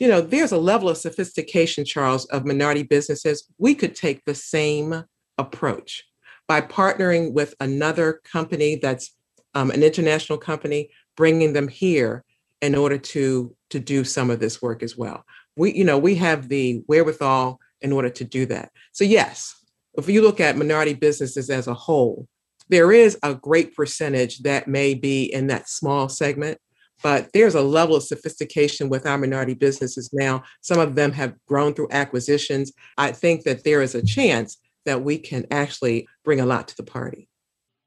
you 0.00 0.08
know 0.08 0.20
there's 0.20 0.50
a 0.50 0.58
level 0.58 0.88
of 0.88 0.96
sophistication 0.96 1.84
charles 1.84 2.24
of 2.26 2.44
minority 2.44 2.82
businesses. 2.82 3.48
We 3.58 3.76
could 3.76 3.94
take 3.94 4.24
the 4.24 4.34
same 4.34 5.04
approach 5.38 6.02
by 6.48 6.62
partnering 6.62 7.32
with 7.32 7.54
another 7.60 8.20
company 8.30 8.74
that's 8.82 9.14
um, 9.54 9.70
an 9.70 9.84
international 9.84 10.36
company 10.36 10.90
bringing 11.16 11.52
them 11.52 11.68
here 11.68 12.24
in 12.60 12.74
order 12.74 12.98
to 12.98 13.54
to 13.70 13.78
do 13.78 14.02
some 14.02 14.28
of 14.28 14.40
this 14.40 14.60
work 14.60 14.82
as 14.82 14.96
well. 14.96 15.24
We 15.56 15.72
you 15.74 15.84
know 15.84 15.96
we 15.96 16.16
have 16.16 16.48
the 16.48 16.82
wherewithal 16.88 17.60
in 17.82 17.92
order 17.92 18.10
to 18.10 18.24
do 18.24 18.46
that. 18.46 18.72
So 18.90 19.04
yes 19.04 19.54
if 19.96 20.08
you 20.08 20.22
look 20.22 20.40
at 20.40 20.56
minority 20.56 20.94
businesses 20.94 21.50
as 21.50 21.68
a 21.68 21.74
whole, 21.74 22.26
there 22.68 22.90
is 22.90 23.16
a 23.22 23.32
great 23.32 23.76
percentage 23.76 24.40
that 24.40 24.66
may 24.66 24.94
be 24.94 25.32
in 25.32 25.46
that 25.48 25.68
small 25.68 26.08
segment, 26.08 26.58
but 27.04 27.30
there's 27.34 27.54
a 27.54 27.60
level 27.60 27.94
of 27.94 28.02
sophistication 28.02 28.88
with 28.88 29.06
our 29.06 29.18
minority 29.18 29.52
businesses 29.52 30.08
now. 30.14 30.42
Some 30.62 30.80
of 30.80 30.94
them 30.94 31.12
have 31.12 31.36
grown 31.46 31.74
through 31.74 31.88
acquisitions. 31.90 32.72
I 32.96 33.12
think 33.12 33.44
that 33.44 33.62
there 33.62 33.82
is 33.82 33.94
a 33.94 34.02
chance 34.02 34.56
that 34.86 35.02
we 35.02 35.18
can 35.18 35.46
actually 35.50 36.08
bring 36.24 36.40
a 36.40 36.46
lot 36.46 36.66
to 36.68 36.76
the 36.76 36.82
party. 36.82 37.28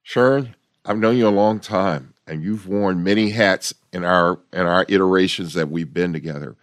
Sharon, 0.03 0.55
I've 0.85 0.99
known 0.99 1.17
you 1.17 1.27
a 1.27 1.29
long 1.29 1.59
time 1.59 2.13
and 2.27 2.43
you've 2.43 2.67
worn 2.67 3.03
many 3.03 3.31
hats 3.31 3.73
in 3.91 4.05
our 4.05 4.39
in 4.53 4.61
our 4.61 4.85
iterations 4.87 5.55
that 5.55 5.69
we've 5.69 5.93
been 5.93 6.13
together 6.13 6.55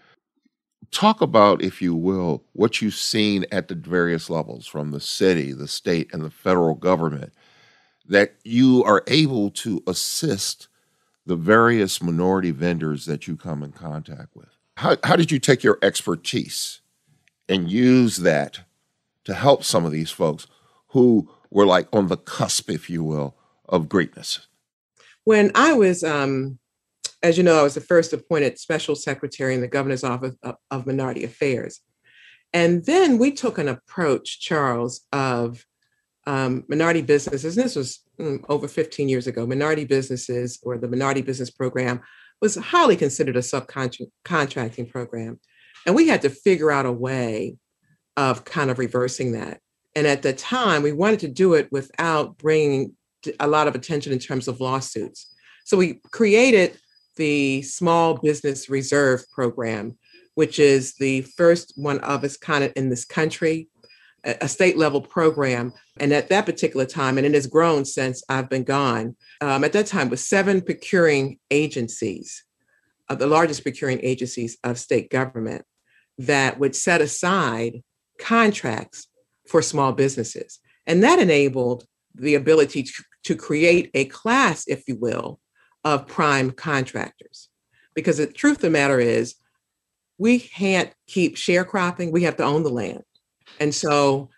talk 0.93 1.21
about, 1.21 1.61
if 1.61 1.83
you 1.83 1.93
will, 1.93 2.45
what 2.53 2.81
you've 2.81 2.95
seen 2.95 3.45
at 3.51 3.67
the 3.67 3.75
various 3.75 4.31
levels 4.31 4.65
from 4.65 4.93
the 4.93 5.01
city, 5.01 5.53
the 5.53 5.67
state, 5.67 6.09
and 6.13 6.23
the 6.23 6.31
federal 6.31 6.75
government 6.75 7.33
that 8.07 8.35
you 8.45 8.85
are 8.85 9.03
able 9.09 9.51
to 9.51 9.83
assist 9.89 10.69
the 11.27 11.37
various 11.37 12.03
minority 12.03 12.51
vendors 12.51 13.07
that 13.07 13.27
you 13.27 13.37
come 13.37 13.63
in 13.63 13.73
contact 13.73 14.35
with. 14.35 14.49
How, 14.77 14.97
how 15.05 15.17
did 15.17 15.31
you 15.31 15.39
take 15.39 15.63
your 15.63 15.79
expertise 15.83 16.81
and 17.49 17.71
use 17.71 18.19
that 18.19 18.61
to 19.25 19.35
help 19.35 19.65
some 19.65 19.85
of 19.85 19.93
these 19.93 20.11
folks 20.11 20.47
who 20.89 21.31
were 21.51 21.67
like 21.67 21.89
on 21.93 22.09
the 22.09 22.17
cusp, 22.17 22.71
if 22.71 22.91
you 22.91 23.03
will, 23.05 23.37
of 23.69 23.89
greatness? 23.89 24.47
When 25.25 25.51
I 25.55 25.73
was 25.73 26.05
um, 26.05 26.59
as 27.25 27.39
you 27.39 27.43
know, 27.43 27.59
I 27.59 27.63
was 27.63 27.75
the 27.75 27.81
first 27.81 28.13
appointed 28.13 28.59
special 28.59 28.95
secretary 28.95 29.55
in 29.55 29.63
the 29.63 29.67
governor's 29.67 30.05
office 30.05 30.37
of, 30.43 30.57
of 30.71 30.87
minority 30.87 31.25
affairs. 31.25 31.81
And 32.53 32.85
then 32.85 33.17
we 33.17 33.33
took 33.33 33.57
an 33.57 33.67
approach, 33.67 34.41
Charles, 34.41 35.01
of 35.11 35.65
um, 36.27 36.65
minority 36.69 37.03
businesses. 37.03 37.55
This 37.55 37.77
was 37.77 38.01
mm, 38.19 38.43
over 38.49 38.69
15 38.69 39.09
years 39.09 39.27
ago. 39.27 39.47
Minority 39.47 39.85
businesses 39.85 40.59
or 40.63 40.79
the 40.79 40.89
minority 40.89 41.23
business 41.23 41.51
program 41.51 42.01
was 42.41 42.57
highly 42.57 42.97
considered 42.97 43.37
a 43.37 43.41
subcontracting 43.41 44.91
program. 44.91 45.41
And 45.87 45.95
we 45.95 46.09
had 46.09 46.23
to 46.23 46.31
figure 46.31 46.71
out 46.71 46.87
a 46.87 46.93
way 46.93 47.57
of 48.17 48.45
kind 48.45 48.71
of 48.71 48.79
reversing 48.79 49.33
that. 49.33 49.61
And 49.97 50.07
at 50.07 50.23
the 50.23 50.33
time, 50.33 50.83
we 50.83 50.93
wanted 50.93 51.21
to 51.21 51.29
do 51.29 51.55
it 51.55 51.71
without 51.71 52.39
bringing 52.39 52.95
a 53.41 53.47
lot 53.47 53.69
of 53.69 53.75
attention 53.75 54.13
in 54.13 54.19
terms 54.19 54.49
of 54.49 54.61
lawsuits. 54.61 55.33
So 55.65 55.77
we 55.77 56.01
created 56.11 56.79
the 57.17 57.63
Small 57.63 58.15
Business 58.15 58.69
Reserve 58.69 59.25
Program, 59.33 59.97
which 60.35 60.59
is 60.59 60.95
the 60.95 61.23
first 61.23 61.73
one 61.77 62.01
of 62.01 62.25
its 62.25 62.37
kind 62.37 62.73
in 62.77 62.89
this 62.91 63.05
country, 63.05 63.69
a 64.25 64.49
state 64.49 64.77
level 64.77 65.01
program. 65.01 65.73
And 65.99 66.13
at 66.13 66.29
that 66.31 66.47
particular 66.47 66.87
time, 66.87 67.19
and 67.19 67.27
it 67.27 67.35
has 67.35 67.47
grown 67.47 67.85
since 67.85 68.23
I've 68.29 68.49
been 68.49 68.65
gone, 68.65 69.17
um, 69.41 69.65
at 69.65 69.73
that 69.73 69.87
time 69.87 70.09
was 70.09 70.27
seven 70.27 70.61
procuring 70.63 71.39
agencies, 71.51 72.45
uh, 73.09 73.15
the 73.15 73.27
largest 73.27 73.63
procuring 73.63 74.01
agencies 74.03 74.57
of 74.65 74.79
state 74.79 75.11
government 75.11 75.65
that 76.19 76.59
would 76.59 76.75
set 76.75 77.01
aside 77.01 77.83
contracts 78.19 79.09
for 79.49 79.61
small 79.61 79.93
businesses. 79.93 80.59
And 80.87 81.03
that 81.03 81.19
enabled 81.19 81.87
the 82.15 82.35
ability 82.35 82.85
to, 82.85 83.05
to 83.25 83.37
create 83.37 83.91
a 83.95 84.05
class, 84.07 84.65
if 84.67 84.85
you 84.87 84.97
will, 84.97 85.41
of 85.83 86.07
prime 86.07 86.51
contractors. 86.51 87.49
Because 87.95 88.19
the 88.19 88.27
truth 88.27 88.57
of 88.57 88.63
the 88.63 88.71
matter 88.71 89.01
is, 89.01 89.35
we 90.17 90.39
can't 90.39 90.93
keep 91.09 91.37
sharecropping, 91.37 92.13
we 92.13 92.23
have 92.23 92.37
to 92.37 92.45
own 92.45 92.63
the 92.63 92.71
land. 92.71 93.03
And 93.61 93.75
so 93.75 94.31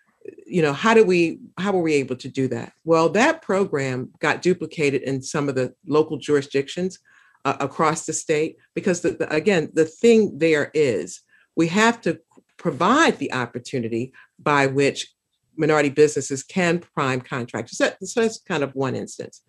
you 0.45 0.61
know, 0.61 0.73
how 0.73 0.93
do 0.93 1.03
we 1.03 1.39
how 1.57 1.71
were 1.71 1.81
we 1.81 1.93
able 1.95 2.15
to 2.17 2.27
do 2.27 2.47
that? 2.49 2.73
Well, 2.83 3.09
that 3.09 3.41
program 3.41 4.11
got 4.19 4.41
duplicated 4.41 5.01
in 5.03 5.21
some 5.21 5.49
of 5.49 5.55
the 5.55 5.73
local 5.85 6.17
jurisdictions 6.17 6.99
uh, 7.45 7.57
across 7.59 8.05
the 8.05 8.13
state 8.13 8.57
because 8.73 9.01
the, 9.01 9.11
the, 9.11 9.33
again, 9.33 9.69
the 9.73 9.85
thing 9.85 10.37
there 10.37 10.71
is 10.73 11.21
we 11.55 11.67
have 11.67 12.01
to 12.01 12.19
provide 12.57 13.17
the 13.17 13.33
opportunity 13.33 14.13
by 14.39 14.67
which 14.67 15.13
minority 15.55 15.89
businesses 15.89 16.43
can 16.43 16.79
prime 16.79 17.21
contractors. 17.21 17.77
So 17.77 18.21
that's 18.21 18.41
kind 18.41 18.63
of 18.63 18.75
one 18.75 18.95
instance. 18.95 19.41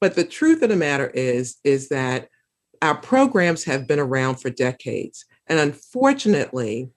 But 0.00 0.14
the 0.14 0.24
truth 0.24 0.62
of 0.62 0.68
the 0.68 0.76
matter 0.76 1.08
is, 1.08 1.56
is 1.64 1.88
that 1.88 2.28
our 2.82 2.96
programs 2.96 3.64
have 3.64 3.86
been 3.86 4.00
around 4.00 4.36
for 4.36 4.50
decades. 4.50 5.24
And 5.46 5.58
unfortunately, 5.58 6.90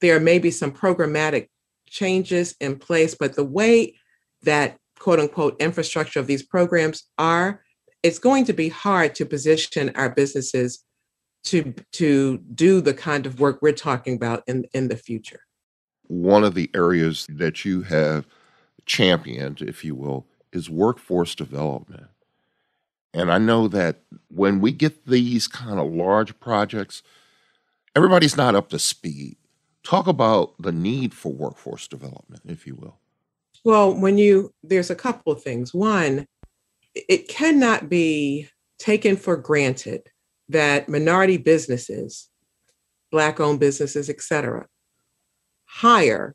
there 0.00 0.20
may 0.20 0.38
be 0.38 0.50
some 0.50 0.70
programmatic 0.70 1.48
changes 1.88 2.54
in 2.60 2.76
place, 2.76 3.14
but 3.14 3.34
the 3.36 3.44
way 3.44 3.94
that 4.42 4.78
quote 4.98 5.20
unquote 5.20 5.60
infrastructure 5.60 6.20
of 6.20 6.26
these 6.26 6.42
programs 6.42 7.04
are, 7.18 7.62
it's 8.02 8.18
going 8.18 8.44
to 8.44 8.52
be 8.52 8.68
hard 8.68 9.14
to 9.16 9.26
position 9.26 9.90
our 9.94 10.10
businesses 10.10 10.84
to 11.44 11.74
to 11.92 12.38
do 12.54 12.80
the 12.80 12.94
kind 12.94 13.26
of 13.26 13.38
work 13.38 13.58
we're 13.60 13.72
talking 13.72 14.16
about 14.16 14.42
in 14.46 14.64
in 14.72 14.88
the 14.88 14.96
future. 14.96 15.40
One 16.06 16.44
of 16.44 16.54
the 16.54 16.70
areas 16.74 17.26
that 17.28 17.64
you 17.64 17.82
have 17.82 18.26
championed, 18.86 19.62
if 19.62 19.84
you 19.84 19.94
will, 19.94 20.26
is 20.52 20.68
workforce 20.68 21.34
development. 21.34 22.06
And 23.12 23.30
I 23.30 23.38
know 23.38 23.68
that 23.68 24.00
when 24.28 24.60
we 24.60 24.72
get 24.72 25.06
these 25.06 25.46
kind 25.46 25.78
of 25.78 25.92
large 25.92 26.38
projects, 26.40 27.02
everybody's 27.94 28.36
not 28.36 28.54
up 28.54 28.68
to 28.70 28.78
speed. 28.78 29.36
Talk 29.84 30.06
about 30.06 30.54
the 30.58 30.72
need 30.72 31.12
for 31.12 31.32
workforce 31.32 31.86
development, 31.86 32.42
if 32.46 32.66
you 32.66 32.74
will. 32.74 32.98
Well, 33.64 33.94
when 33.94 34.18
you, 34.18 34.52
there's 34.62 34.90
a 34.90 34.94
couple 34.94 35.32
of 35.32 35.42
things. 35.42 35.72
One, 35.72 36.26
it 36.94 37.28
cannot 37.28 37.88
be 37.88 38.48
taken 38.78 39.16
for 39.16 39.36
granted 39.36 40.08
that 40.48 40.88
minority 40.88 41.36
businesses, 41.36 42.28
Black 43.10 43.40
owned 43.40 43.60
businesses, 43.60 44.08
et 44.10 44.20
cetera, 44.20 44.66
hire 45.66 46.34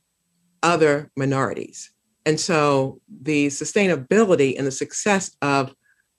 other 0.63 1.11
minorities. 1.15 1.91
And 2.25 2.39
so 2.39 3.01
the 3.09 3.47
sustainability 3.47 4.57
and 4.57 4.67
the 4.67 4.71
success 4.71 5.35
of 5.41 5.73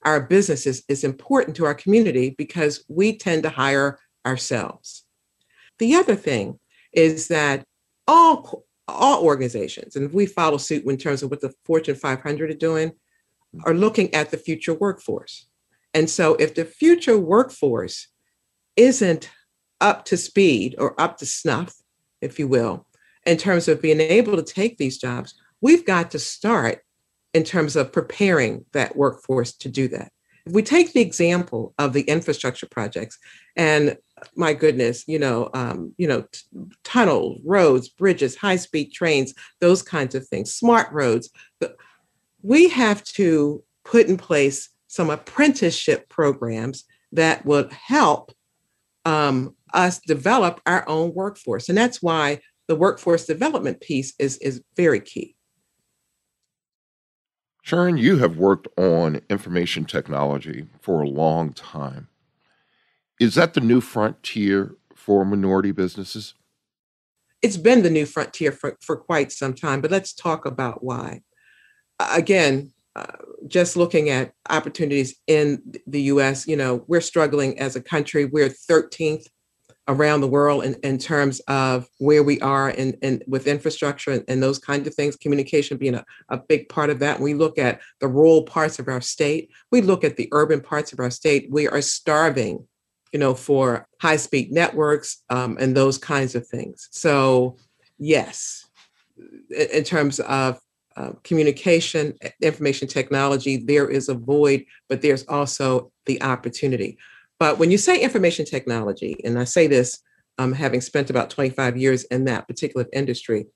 our 0.04 0.20
businesses 0.20 0.82
is 0.88 1.04
important 1.04 1.56
to 1.56 1.64
our 1.64 1.74
community 1.74 2.34
because 2.36 2.84
we 2.88 3.16
tend 3.16 3.42
to 3.44 3.50
hire 3.50 3.98
ourselves. 4.26 5.04
The 5.78 5.94
other 5.94 6.16
thing 6.16 6.58
is 6.92 7.28
that 7.28 7.64
all 8.06 8.64
all 8.90 9.22
organizations, 9.22 9.96
and 9.96 10.12
we 10.12 10.26
follow 10.26 10.56
suit 10.56 10.84
in 10.84 10.96
terms 10.96 11.22
of 11.22 11.30
what 11.30 11.40
the 11.40 11.54
Fortune 11.64 11.94
500 11.94 12.50
are 12.50 12.54
doing, 12.54 12.92
are 13.64 13.74
looking 13.74 14.12
at 14.14 14.30
the 14.30 14.36
future 14.36 14.74
workforce. 14.74 15.46
And 15.94 16.08
so 16.08 16.34
if 16.36 16.54
the 16.54 16.64
future 16.64 17.18
workforce 17.18 18.08
isn't 18.76 19.30
up 19.80 20.04
to 20.06 20.16
speed 20.16 20.74
or 20.78 21.00
up 21.00 21.18
to 21.18 21.26
snuff, 21.26 21.74
if 22.20 22.38
you 22.38 22.46
will, 22.46 22.86
in 23.26 23.36
terms 23.36 23.68
of 23.68 23.82
being 23.82 24.00
able 24.00 24.36
to 24.36 24.42
take 24.42 24.76
these 24.76 24.98
jobs, 24.98 25.34
we've 25.60 25.84
got 25.84 26.10
to 26.12 26.18
start 26.18 26.80
in 27.34 27.44
terms 27.44 27.76
of 27.76 27.92
preparing 27.92 28.64
that 28.72 28.96
workforce 28.96 29.52
to 29.52 29.68
do 29.68 29.88
that. 29.88 30.12
If 30.46 30.52
we 30.52 30.62
take 30.62 30.92
the 30.92 31.00
example 31.00 31.74
of 31.78 31.92
the 31.92 32.02
infrastructure 32.02 32.66
projects, 32.66 33.18
and 33.56 33.96
my 34.36 34.54
goodness, 34.54 35.04
you 35.06 35.18
know, 35.18 35.50
um, 35.54 35.94
you 35.98 36.06
know, 36.06 36.22
t- 36.22 36.40
tunnels, 36.84 37.40
roads, 37.44 37.88
bridges, 37.88 38.36
high-speed 38.36 38.92
trains, 38.92 39.34
those 39.60 39.82
kinds 39.82 40.14
of 40.14 40.26
things, 40.28 40.54
smart 40.54 40.92
roads. 40.92 41.30
We 42.42 42.68
have 42.68 43.04
to 43.04 43.62
put 43.84 44.06
in 44.06 44.16
place 44.16 44.70
some 44.86 45.10
apprenticeship 45.10 46.08
programs 46.08 46.84
that 47.12 47.44
would 47.44 47.72
help 47.72 48.32
um, 49.04 49.56
us 49.72 50.00
develop 50.00 50.60
our 50.66 50.88
own 50.88 51.14
workforce, 51.14 51.68
and 51.68 51.76
that's 51.76 52.02
why 52.02 52.40
the 52.68 52.76
workforce 52.76 53.26
development 53.26 53.80
piece 53.80 54.14
is 54.18 54.36
is 54.38 54.62
very 54.76 55.00
key. 55.00 55.36
Sharon, 57.62 57.96
you 57.96 58.18
have 58.18 58.36
worked 58.36 58.68
on 58.78 59.20
information 59.28 59.84
technology 59.84 60.66
for 60.80 61.02
a 61.02 61.08
long 61.08 61.52
time. 61.52 62.08
Is 63.20 63.34
that 63.34 63.52
the 63.52 63.60
new 63.60 63.82
frontier 63.82 64.74
for 64.94 65.26
minority 65.26 65.72
businesses? 65.72 66.34
It's 67.42 67.58
been 67.58 67.82
the 67.82 67.90
new 67.90 68.06
frontier 68.06 68.50
for, 68.50 68.78
for 68.80 68.96
quite 68.96 69.30
some 69.30 69.54
time, 69.54 69.82
but 69.82 69.90
let's 69.90 70.14
talk 70.14 70.46
about 70.46 70.82
why. 70.82 71.20
Again, 71.98 72.72
uh, 72.96 73.16
just 73.46 73.76
looking 73.76 74.08
at 74.08 74.32
opportunities 74.48 75.16
in 75.26 75.62
the 75.86 76.02
US, 76.02 76.48
you 76.48 76.56
know, 76.56 76.84
we're 76.88 77.02
struggling 77.02 77.58
as 77.58 77.76
a 77.76 77.82
country. 77.82 78.24
We're 78.24 78.48
13th 78.48 79.26
around 79.86 80.20
the 80.20 80.28
world 80.28 80.64
in, 80.64 80.74
in 80.82 80.96
terms 80.98 81.40
of 81.40 81.88
where 81.98 82.22
we 82.22 82.40
are 82.40 82.70
in, 82.70 82.92
in 83.02 83.22
with 83.26 83.46
infrastructure 83.46 84.12
and, 84.12 84.24
and 84.28 84.42
those 84.42 84.58
kinds 84.58 84.86
of 84.86 84.94
things, 84.94 85.16
communication 85.16 85.76
being 85.76 85.94
a, 85.94 86.04
a 86.28 86.38
big 86.38 86.68
part 86.68 86.90
of 86.90 87.00
that. 87.00 87.20
we 87.20 87.34
look 87.34 87.58
at 87.58 87.80
the 88.00 88.08
rural 88.08 88.44
parts 88.44 88.78
of 88.78 88.88
our 88.88 89.00
state, 89.00 89.50
we 89.70 89.82
look 89.82 90.04
at 90.04 90.16
the 90.16 90.28
urban 90.32 90.60
parts 90.60 90.92
of 90.92 91.00
our 91.00 91.10
state, 91.10 91.48
we 91.50 91.68
are 91.68 91.82
starving, 91.82 92.66
you 93.12 93.18
know, 93.18 93.34
for 93.34 93.86
high-speed 94.00 94.52
networks 94.52 95.22
um, 95.30 95.56
and 95.60 95.76
those 95.76 95.98
kinds 95.98 96.34
of 96.34 96.46
things. 96.46 96.88
So 96.90 97.56
yes, 97.98 98.66
in, 99.50 99.68
in 99.72 99.84
terms 99.84 100.20
of 100.20 100.60
uh, 100.96 101.12
communication, 101.24 102.14
information 102.42 102.88
technology, 102.88 103.56
there 103.56 103.88
is 103.88 104.08
a 104.08 104.14
void, 104.14 104.64
but 104.88 105.02
there's 105.02 105.24
also 105.26 105.92
the 106.06 106.20
opportunity. 106.22 106.98
But 107.38 107.58
when 107.58 107.70
you 107.70 107.78
say 107.78 108.00
information 108.00 108.44
technology, 108.44 109.16
and 109.24 109.38
I 109.38 109.44
say 109.44 109.66
this 109.66 110.00
um, 110.38 110.52
having 110.52 110.80
spent 110.80 111.10
about 111.10 111.30
25 111.30 111.76
years 111.76 112.04
in 112.04 112.24
that 112.24 112.48
particular 112.48 112.86
industry, 112.92 113.46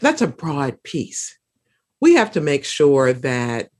that's 0.00 0.22
a 0.22 0.26
broad 0.26 0.82
piece. 0.82 1.38
We 2.00 2.14
have 2.14 2.30
to 2.32 2.40
make 2.40 2.64
sure 2.64 3.12
that 3.12 3.70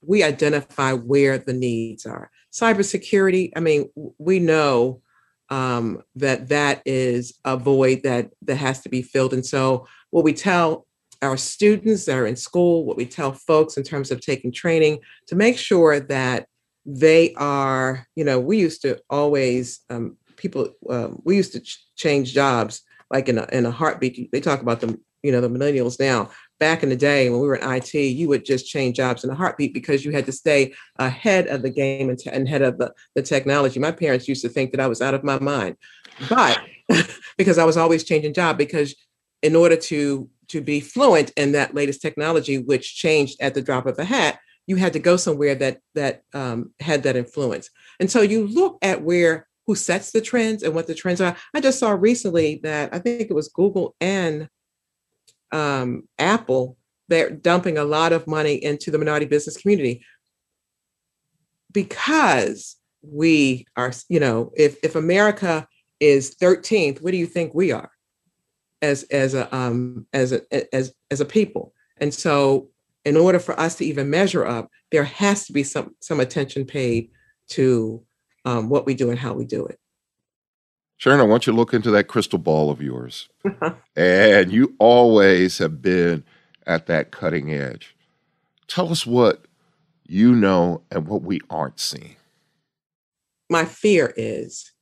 we 0.00 0.22
identify 0.22 0.92
where 0.92 1.38
the 1.38 1.52
needs 1.52 2.06
are. 2.06 2.30
Cybersecurity, 2.54 3.50
I 3.56 3.60
mean, 3.60 3.90
we 4.18 4.38
know 4.38 5.02
um, 5.50 6.02
that 6.14 6.48
that 6.48 6.82
is 6.86 7.36
a 7.44 7.56
void 7.56 8.02
that 8.04 8.30
that 8.42 8.56
has 8.56 8.80
to 8.82 8.88
be 8.88 9.02
filled. 9.02 9.34
And 9.34 9.44
so, 9.44 9.86
what 10.10 10.22
we 10.22 10.32
tell 10.32 10.86
our 11.20 11.36
students 11.36 12.04
that 12.04 12.16
are 12.16 12.26
in 12.26 12.36
school, 12.36 12.84
what 12.84 12.96
we 12.96 13.06
tell 13.06 13.32
folks 13.32 13.76
in 13.76 13.82
terms 13.82 14.10
of 14.12 14.20
taking 14.20 14.52
training, 14.52 15.00
to 15.26 15.34
make 15.34 15.58
sure 15.58 15.98
that 15.98 16.46
they 16.86 17.34
are, 17.34 18.06
you 18.14 18.24
know, 18.24 18.38
we 18.38 18.58
used 18.58 18.82
to 18.82 19.00
always, 19.10 19.80
um, 19.90 20.16
people, 20.36 20.68
um, 20.90 21.20
we 21.24 21.36
used 21.36 21.52
to 21.52 21.60
ch- 21.60 21.84
change 21.96 22.32
jobs 22.34 22.82
like 23.10 23.28
in 23.28 23.38
a, 23.38 23.48
in 23.52 23.66
a 23.66 23.70
heartbeat. 23.70 24.30
They 24.30 24.40
talk 24.40 24.60
about 24.60 24.80
them, 24.80 25.00
you 25.22 25.32
know, 25.32 25.40
the 25.40 25.48
millennials 25.48 25.98
now. 25.98 26.30
Back 26.64 26.82
in 26.82 26.88
the 26.88 26.96
day 26.96 27.28
when 27.28 27.40
we 27.40 27.46
were 27.46 27.56
in 27.56 27.70
IT, 27.70 27.92
you 27.92 28.26
would 28.28 28.46
just 28.46 28.66
change 28.66 28.96
jobs 28.96 29.22
in 29.22 29.28
a 29.28 29.34
heartbeat 29.34 29.74
because 29.74 30.02
you 30.02 30.12
had 30.12 30.24
to 30.24 30.32
stay 30.32 30.72
ahead 30.96 31.46
of 31.48 31.60
the 31.60 31.68
game 31.68 32.08
and, 32.08 32.18
t- 32.18 32.30
and 32.30 32.46
ahead 32.46 32.62
of 32.62 32.78
the, 32.78 32.90
the 33.14 33.20
technology. 33.20 33.78
My 33.78 33.92
parents 33.92 34.28
used 34.28 34.40
to 34.44 34.48
think 34.48 34.70
that 34.70 34.80
I 34.80 34.86
was 34.86 35.02
out 35.02 35.12
of 35.12 35.22
my 35.22 35.38
mind, 35.38 35.76
but 36.30 36.58
because 37.36 37.58
I 37.58 37.64
was 37.64 37.76
always 37.76 38.02
changing 38.02 38.32
job 38.32 38.56
because 38.56 38.94
in 39.42 39.54
order 39.54 39.76
to 39.76 40.30
to 40.48 40.62
be 40.62 40.80
fluent 40.80 41.32
in 41.36 41.52
that 41.52 41.74
latest 41.74 42.00
technology, 42.00 42.56
which 42.56 42.96
changed 42.96 43.36
at 43.40 43.52
the 43.52 43.60
drop 43.60 43.84
of 43.84 43.98
a 43.98 44.04
hat, 44.04 44.38
you 44.66 44.76
had 44.76 44.94
to 44.94 44.98
go 44.98 45.18
somewhere 45.18 45.54
that 45.56 45.80
that 45.94 46.22
um, 46.32 46.72
had 46.80 47.02
that 47.02 47.14
influence. 47.14 47.68
And 48.00 48.10
so 48.10 48.22
you 48.22 48.46
look 48.46 48.78
at 48.80 49.02
where 49.02 49.48
who 49.66 49.74
sets 49.74 50.12
the 50.12 50.22
trends 50.22 50.62
and 50.62 50.74
what 50.74 50.86
the 50.86 50.94
trends 50.94 51.20
are. 51.20 51.36
I 51.54 51.60
just 51.60 51.78
saw 51.78 51.90
recently 51.90 52.60
that 52.62 52.94
I 52.94 53.00
think 53.00 53.30
it 53.30 53.34
was 53.34 53.48
Google 53.48 53.94
and 54.00 54.48
um, 55.52 56.08
Apple 56.18 56.76
they're 57.08 57.30
dumping 57.30 57.78
a 57.78 57.84
lot 57.84 58.12
of 58.12 58.26
money 58.26 58.54
into 58.54 58.90
the 58.90 58.98
minority 58.98 59.26
business 59.26 59.56
community 59.56 60.04
because 61.72 62.76
we 63.02 63.66
are, 63.76 63.92
you 64.08 64.20
know, 64.20 64.52
if 64.56 64.78
if 64.82 64.94
America 64.94 65.66
is 66.00 66.34
13th, 66.36 67.02
what 67.02 67.10
do 67.10 67.16
you 67.16 67.26
think 67.26 67.54
we 67.54 67.72
are 67.72 67.90
as 68.80 69.02
as 69.04 69.34
a 69.34 69.54
um, 69.54 70.06
as 70.12 70.32
a 70.32 70.74
as 70.74 70.94
as 71.10 71.20
a 71.20 71.24
people? 71.24 71.74
And 71.98 72.12
so 72.12 72.70
in 73.04 73.16
order 73.16 73.38
for 73.38 73.58
us 73.60 73.76
to 73.76 73.84
even 73.84 74.08
measure 74.08 74.46
up, 74.46 74.70
there 74.90 75.04
has 75.04 75.46
to 75.46 75.52
be 75.52 75.62
some 75.62 75.94
some 76.00 76.20
attention 76.20 76.64
paid 76.64 77.10
to 77.50 78.02
um, 78.46 78.70
what 78.70 78.86
we 78.86 78.94
do 78.94 79.10
and 79.10 79.18
how 79.18 79.34
we 79.34 79.44
do 79.44 79.66
it. 79.66 79.78
Sharon, 81.04 81.20
I 81.20 81.24
want 81.24 81.46
you 81.46 81.52
to 81.52 81.56
look 81.58 81.74
into 81.74 81.90
that 81.90 82.08
crystal 82.08 82.38
ball 82.38 82.70
of 82.70 82.80
yours. 82.80 83.28
and 83.94 84.50
you 84.50 84.74
always 84.78 85.58
have 85.58 85.82
been 85.82 86.24
at 86.66 86.86
that 86.86 87.10
cutting 87.10 87.52
edge. 87.52 87.94
Tell 88.68 88.90
us 88.90 89.04
what 89.04 89.44
you 90.06 90.34
know 90.34 90.80
and 90.90 91.06
what 91.06 91.20
we 91.20 91.40
aren't 91.50 91.78
seeing. 91.78 92.16
My 93.50 93.66
fear 93.66 94.14
is 94.16 94.72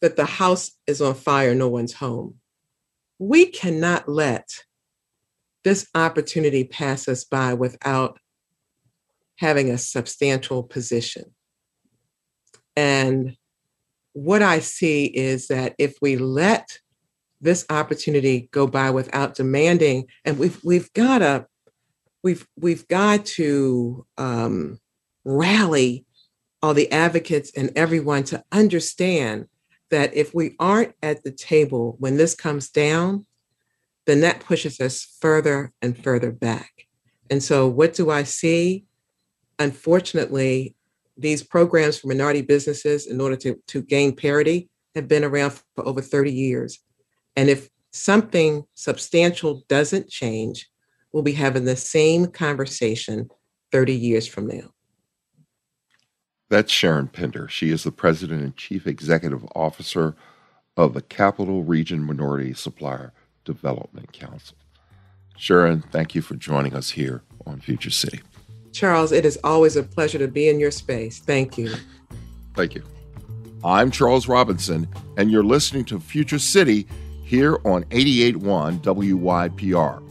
that 0.00 0.14
the 0.14 0.26
house 0.26 0.70
is 0.86 1.00
on 1.00 1.14
fire, 1.14 1.56
no 1.56 1.66
one's 1.66 1.94
home. 1.94 2.36
We 3.18 3.46
cannot 3.46 4.08
let 4.08 4.48
this 5.64 5.88
opportunity 5.96 6.62
pass 6.62 7.08
us 7.08 7.24
by 7.24 7.52
without 7.54 8.20
having 9.40 9.70
a 9.70 9.78
substantial 9.78 10.62
position. 10.62 11.34
And 12.76 13.36
what 14.16 14.40
I 14.40 14.60
see 14.60 15.04
is 15.04 15.48
that 15.48 15.74
if 15.78 15.96
we 16.00 16.16
let 16.16 16.78
this 17.42 17.66
opportunity 17.68 18.48
go 18.50 18.66
by 18.66 18.90
without 18.90 19.34
demanding, 19.34 20.06
and 20.24 20.38
we've 20.38 20.58
we've 20.64 20.90
got 20.94 21.18
to 21.18 21.46
we've 22.22 22.46
we've 22.58 22.88
got 22.88 23.26
to 23.26 24.06
um, 24.16 24.78
rally 25.24 26.06
all 26.62 26.72
the 26.72 26.90
advocates 26.90 27.52
and 27.54 27.70
everyone 27.76 28.24
to 28.24 28.42
understand 28.52 29.48
that 29.90 30.14
if 30.14 30.34
we 30.34 30.56
aren't 30.58 30.94
at 31.02 31.22
the 31.22 31.30
table 31.30 31.96
when 31.98 32.16
this 32.16 32.34
comes 32.34 32.70
down, 32.70 33.26
then 34.06 34.20
that 34.20 34.40
pushes 34.40 34.80
us 34.80 35.18
further 35.20 35.72
and 35.82 36.02
further 36.02 36.32
back. 36.32 36.86
And 37.28 37.42
so, 37.42 37.68
what 37.68 37.92
do 37.92 38.10
I 38.10 38.22
see? 38.22 38.86
Unfortunately, 39.58 40.75
these 41.16 41.42
programs 41.42 41.98
for 41.98 42.08
minority 42.08 42.42
businesses, 42.42 43.06
in 43.06 43.20
order 43.20 43.36
to, 43.36 43.56
to 43.68 43.82
gain 43.82 44.14
parity, 44.14 44.68
have 44.94 45.08
been 45.08 45.24
around 45.24 45.52
for 45.74 45.86
over 45.86 46.00
30 46.00 46.32
years. 46.32 46.78
And 47.36 47.48
if 47.48 47.68
something 47.92 48.64
substantial 48.74 49.64
doesn't 49.68 50.08
change, 50.08 50.68
we'll 51.12 51.22
be 51.22 51.32
having 51.32 51.64
the 51.64 51.76
same 51.76 52.26
conversation 52.26 53.28
30 53.72 53.94
years 53.94 54.26
from 54.26 54.46
now. 54.46 54.70
That's 56.48 56.70
Sharon 56.70 57.08
Pinder. 57.08 57.48
She 57.48 57.70
is 57.70 57.84
the 57.84 57.90
president 57.90 58.42
and 58.42 58.56
chief 58.56 58.86
executive 58.86 59.44
officer 59.54 60.14
of 60.76 60.94
the 60.94 61.02
Capital 61.02 61.64
Region 61.64 62.04
Minority 62.04 62.54
Supplier 62.54 63.12
Development 63.44 64.12
Council. 64.12 64.56
Sharon, 65.36 65.82
thank 65.82 66.14
you 66.14 66.22
for 66.22 66.34
joining 66.34 66.74
us 66.74 66.90
here 66.90 67.22
on 67.46 67.60
Future 67.60 67.90
City. 67.90 68.20
Charles, 68.76 69.10
it 69.10 69.24
is 69.24 69.38
always 69.42 69.74
a 69.76 69.82
pleasure 69.82 70.18
to 70.18 70.28
be 70.28 70.50
in 70.50 70.60
your 70.60 70.70
space. 70.70 71.18
Thank 71.18 71.56
you. 71.56 71.74
Thank 72.52 72.74
you. 72.74 72.82
I'm 73.64 73.90
Charles 73.90 74.28
Robinson, 74.28 74.86
and 75.16 75.30
you're 75.30 75.42
listening 75.42 75.86
to 75.86 75.98
Future 75.98 76.38
City 76.38 76.86
here 77.22 77.54
on 77.64 77.84
88.1 77.84 78.82
WYPR. 78.82 80.02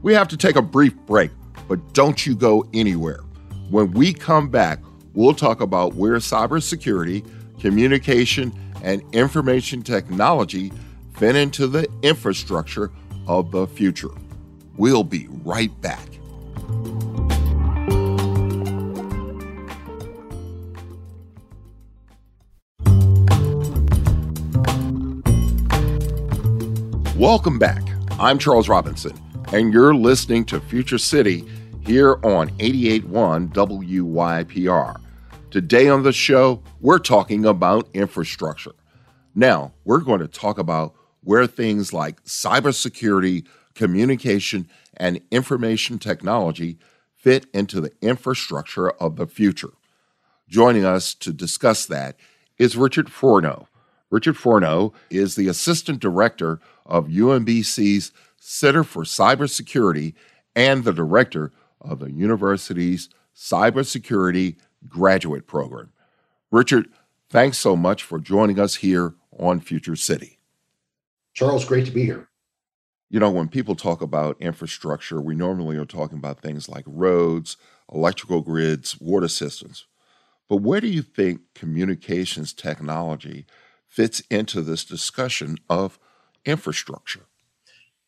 We 0.00 0.14
have 0.14 0.28
to 0.28 0.36
take 0.38 0.56
a 0.56 0.62
brief 0.62 0.96
break, 1.04 1.30
but 1.68 1.92
don't 1.92 2.24
you 2.24 2.34
go 2.34 2.66
anywhere. 2.72 3.20
When 3.68 3.90
we 3.90 4.14
come 4.14 4.48
back, 4.48 4.80
we'll 5.12 5.34
talk 5.34 5.60
about 5.60 5.94
where 5.94 6.14
cybersecurity, 6.14 7.22
communication, 7.60 8.50
and 8.82 9.02
information 9.12 9.82
technology 9.82 10.72
fit 11.18 11.36
into 11.36 11.66
the 11.66 11.86
infrastructure 12.00 12.90
of 13.26 13.50
the 13.50 13.66
future. 13.66 14.08
We'll 14.78 15.04
be 15.04 15.28
right 15.44 15.78
back. 15.82 16.15
Welcome 27.18 27.58
back. 27.58 27.82
I'm 28.18 28.38
Charles 28.38 28.68
Robinson, 28.68 29.18
and 29.50 29.72
you're 29.72 29.94
listening 29.94 30.44
to 30.46 30.60
Future 30.60 30.98
City 30.98 31.46
here 31.80 32.20
on 32.22 32.50
88.1 32.58 33.54
WYPR. 33.54 35.00
Today 35.50 35.88
on 35.88 36.02
the 36.02 36.12
show, 36.12 36.62
we're 36.82 36.98
talking 36.98 37.46
about 37.46 37.88
infrastructure. 37.94 38.74
Now, 39.34 39.72
we're 39.86 40.00
going 40.00 40.20
to 40.20 40.28
talk 40.28 40.58
about 40.58 40.94
where 41.22 41.46
things 41.46 41.94
like 41.94 42.22
cybersecurity, 42.24 43.46
communication, 43.74 44.68
and 44.94 45.22
information 45.30 45.98
technology 45.98 46.76
fit 47.14 47.46
into 47.54 47.80
the 47.80 47.92
infrastructure 48.02 48.90
of 48.90 49.16
the 49.16 49.26
future. 49.26 49.72
Joining 50.50 50.84
us 50.84 51.14
to 51.14 51.32
discuss 51.32 51.86
that 51.86 52.16
is 52.58 52.76
Richard 52.76 53.10
Forno. 53.10 53.68
Richard 54.10 54.36
Forno 54.36 54.92
is 55.10 55.34
the 55.34 55.48
Assistant 55.48 56.00
Director 56.00 56.60
of 56.84 57.08
UMBC's 57.08 58.12
Center 58.38 58.84
for 58.84 59.02
Cybersecurity 59.02 60.14
and 60.54 60.84
the 60.84 60.92
Director 60.92 61.52
of 61.80 61.98
the 61.98 62.12
university's 62.12 63.08
Cybersecurity 63.34 64.56
Graduate 64.88 65.46
Program. 65.46 65.92
Richard, 66.50 66.88
thanks 67.28 67.58
so 67.58 67.76
much 67.76 68.02
for 68.02 68.18
joining 68.18 68.60
us 68.60 68.76
here 68.76 69.14
on 69.38 69.60
Future 69.60 69.96
City. 69.96 70.38
Charles, 71.34 71.64
great 71.64 71.84
to 71.86 71.92
be 71.92 72.04
here. 72.04 72.28
You 73.10 73.20
know, 73.20 73.30
when 73.30 73.48
people 73.48 73.74
talk 73.74 74.00
about 74.00 74.40
infrastructure, 74.40 75.20
we 75.20 75.34
normally 75.34 75.76
are 75.76 75.84
talking 75.84 76.18
about 76.18 76.40
things 76.40 76.68
like 76.68 76.84
roads, 76.86 77.56
electrical 77.92 78.40
grids, 78.40 78.98
water 79.00 79.28
systems. 79.28 79.86
But 80.48 80.56
where 80.56 80.80
do 80.80 80.88
you 80.88 81.02
think 81.02 81.40
communications 81.54 82.52
technology 82.52 83.46
fits 83.88 84.20
into 84.30 84.62
this 84.62 84.84
discussion 84.84 85.58
of 85.68 85.98
infrastructure? 86.44 87.26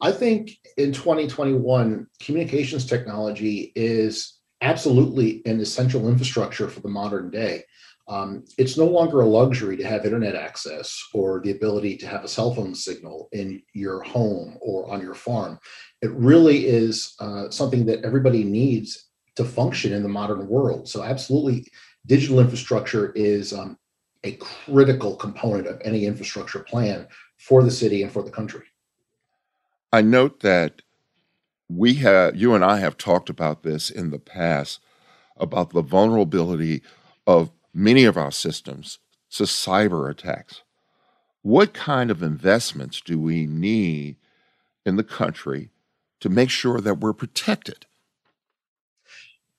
I 0.00 0.12
think 0.12 0.58
in 0.76 0.92
2021, 0.92 2.06
communications 2.20 2.86
technology 2.86 3.72
is 3.74 4.38
absolutely 4.60 5.42
an 5.46 5.60
essential 5.60 6.08
infrastructure 6.08 6.68
for 6.68 6.80
the 6.80 6.88
modern 6.88 7.30
day. 7.30 7.64
Um, 8.08 8.44
it's 8.56 8.78
no 8.78 8.86
longer 8.86 9.20
a 9.20 9.26
luxury 9.26 9.76
to 9.76 9.86
have 9.86 10.06
internet 10.06 10.34
access 10.34 10.98
or 11.12 11.40
the 11.40 11.50
ability 11.50 11.96
to 11.98 12.06
have 12.06 12.24
a 12.24 12.28
cell 12.28 12.54
phone 12.54 12.74
signal 12.74 13.28
in 13.32 13.62
your 13.74 14.02
home 14.02 14.56
or 14.62 14.90
on 14.90 15.02
your 15.02 15.14
farm. 15.14 15.58
It 16.00 16.10
really 16.12 16.66
is 16.66 17.14
uh, 17.20 17.50
something 17.50 17.84
that 17.86 18.04
everybody 18.04 18.44
needs 18.44 19.08
to 19.36 19.44
function 19.44 19.92
in 19.92 20.02
the 20.02 20.08
modern 20.08 20.48
world. 20.48 20.88
So, 20.88 21.02
absolutely, 21.02 21.66
digital 22.06 22.40
infrastructure 22.40 23.12
is 23.12 23.52
um, 23.52 23.77
a 24.24 24.32
critical 24.32 25.16
component 25.16 25.66
of 25.66 25.80
any 25.84 26.04
infrastructure 26.04 26.60
plan 26.60 27.06
for 27.36 27.62
the 27.62 27.70
city 27.70 28.02
and 28.02 28.12
for 28.12 28.22
the 28.22 28.30
country. 28.30 28.64
I 29.92 30.02
note 30.02 30.40
that 30.40 30.82
we 31.68 31.94
have, 31.94 32.36
you 32.36 32.54
and 32.54 32.64
I 32.64 32.78
have 32.78 32.96
talked 32.96 33.30
about 33.30 33.62
this 33.62 33.90
in 33.90 34.10
the 34.10 34.18
past 34.18 34.80
about 35.36 35.70
the 35.70 35.82
vulnerability 35.82 36.82
of 37.26 37.50
many 37.72 38.04
of 38.04 38.16
our 38.16 38.32
systems 38.32 38.98
to 39.30 39.44
cyber 39.44 40.10
attacks. 40.10 40.62
What 41.42 41.72
kind 41.72 42.10
of 42.10 42.22
investments 42.22 43.00
do 43.00 43.20
we 43.20 43.46
need 43.46 44.16
in 44.84 44.96
the 44.96 45.04
country 45.04 45.70
to 46.20 46.28
make 46.28 46.50
sure 46.50 46.80
that 46.80 46.98
we're 46.98 47.12
protected? 47.12 47.86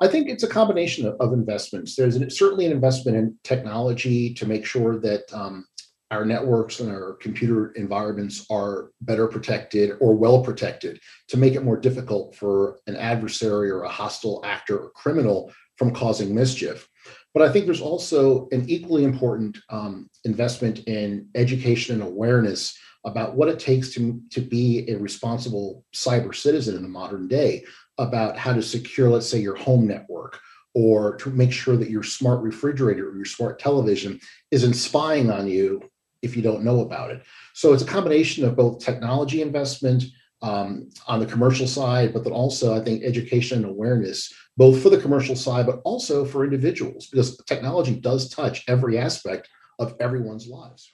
I 0.01 0.07
think 0.07 0.29
it's 0.29 0.43
a 0.43 0.47
combination 0.47 1.05
of, 1.05 1.15
of 1.19 1.33
investments. 1.33 1.95
There's 1.95 2.15
an, 2.15 2.29
certainly 2.29 2.65
an 2.65 2.71
investment 2.71 3.17
in 3.17 3.37
technology 3.43 4.33
to 4.35 4.45
make 4.45 4.65
sure 4.65 4.97
that 4.99 5.23
um, 5.33 5.65
our 6.11 6.25
networks 6.25 6.79
and 6.79 6.89
our 6.89 7.13
computer 7.21 7.71
environments 7.73 8.45
are 8.49 8.91
better 9.01 9.27
protected 9.27 9.91
or 9.99 10.15
well 10.15 10.41
protected 10.41 10.99
to 11.27 11.37
make 11.37 11.53
it 11.53 11.63
more 11.63 11.77
difficult 11.77 12.35
for 12.35 12.79
an 12.87 12.95
adversary 12.95 13.69
or 13.69 13.83
a 13.83 13.89
hostile 13.89 14.41
actor 14.43 14.77
or 14.77 14.89
criminal 14.91 15.51
from 15.77 15.93
causing 15.93 16.33
mischief. 16.33 16.87
But 17.33 17.43
I 17.43 17.51
think 17.51 17.65
there's 17.65 17.81
also 17.81 18.47
an 18.51 18.67
equally 18.67 19.03
important 19.03 19.59
um, 19.69 20.09
investment 20.25 20.79
in 20.87 21.27
education 21.35 21.93
and 21.95 22.03
awareness 22.03 22.77
about 23.05 23.35
what 23.35 23.47
it 23.47 23.59
takes 23.59 23.93
to, 23.93 24.19
to 24.31 24.41
be 24.41 24.89
a 24.89 24.97
responsible 24.97 25.85
cyber 25.95 26.35
citizen 26.35 26.75
in 26.75 26.81
the 26.81 26.89
modern 26.89 27.27
day, 27.27 27.63
about 27.99 28.37
how 28.37 28.53
to 28.53 28.61
secure, 28.61 29.09
let's 29.09 29.29
say, 29.29 29.39
your 29.39 29.55
home 29.55 29.85
network, 29.85 30.39
or 30.73 31.15
to 31.17 31.29
make 31.29 31.51
sure 31.51 31.77
that 31.77 31.89
your 31.89 32.03
smart 32.03 32.41
refrigerator 32.41 33.09
or 33.09 33.15
your 33.15 33.25
smart 33.25 33.59
television 33.59 34.19
isn't 34.51 34.73
spying 34.73 35.29
on 35.29 35.47
you 35.47 35.81
if 36.21 36.35
you 36.35 36.41
don't 36.41 36.63
know 36.63 36.81
about 36.81 37.11
it. 37.11 37.21
So 37.53 37.73
it's 37.73 37.83
a 37.83 37.87
combination 37.87 38.45
of 38.45 38.55
both 38.55 38.79
technology 38.79 39.41
investment 39.41 40.03
um, 40.41 40.89
on 41.07 41.19
the 41.19 41.25
commercial 41.25 41.67
side, 41.67 42.13
but 42.13 42.23
then 42.23 42.33
also 42.33 42.79
I 42.79 42.83
think 42.83 43.03
education 43.03 43.63
and 43.63 43.65
awareness 43.65 44.33
both 44.59 44.83
for 44.83 44.89
the 44.89 44.99
commercial 44.99 45.37
side, 45.37 45.65
but 45.65 45.79
also 45.85 46.25
for 46.25 46.43
individuals, 46.43 47.07
because 47.07 47.37
technology 47.45 47.95
does 47.95 48.29
touch 48.29 48.65
every 48.67 48.97
aspect 48.97 49.47
of 49.79 49.95
everyone's 50.01 50.47
lives. 50.47 50.91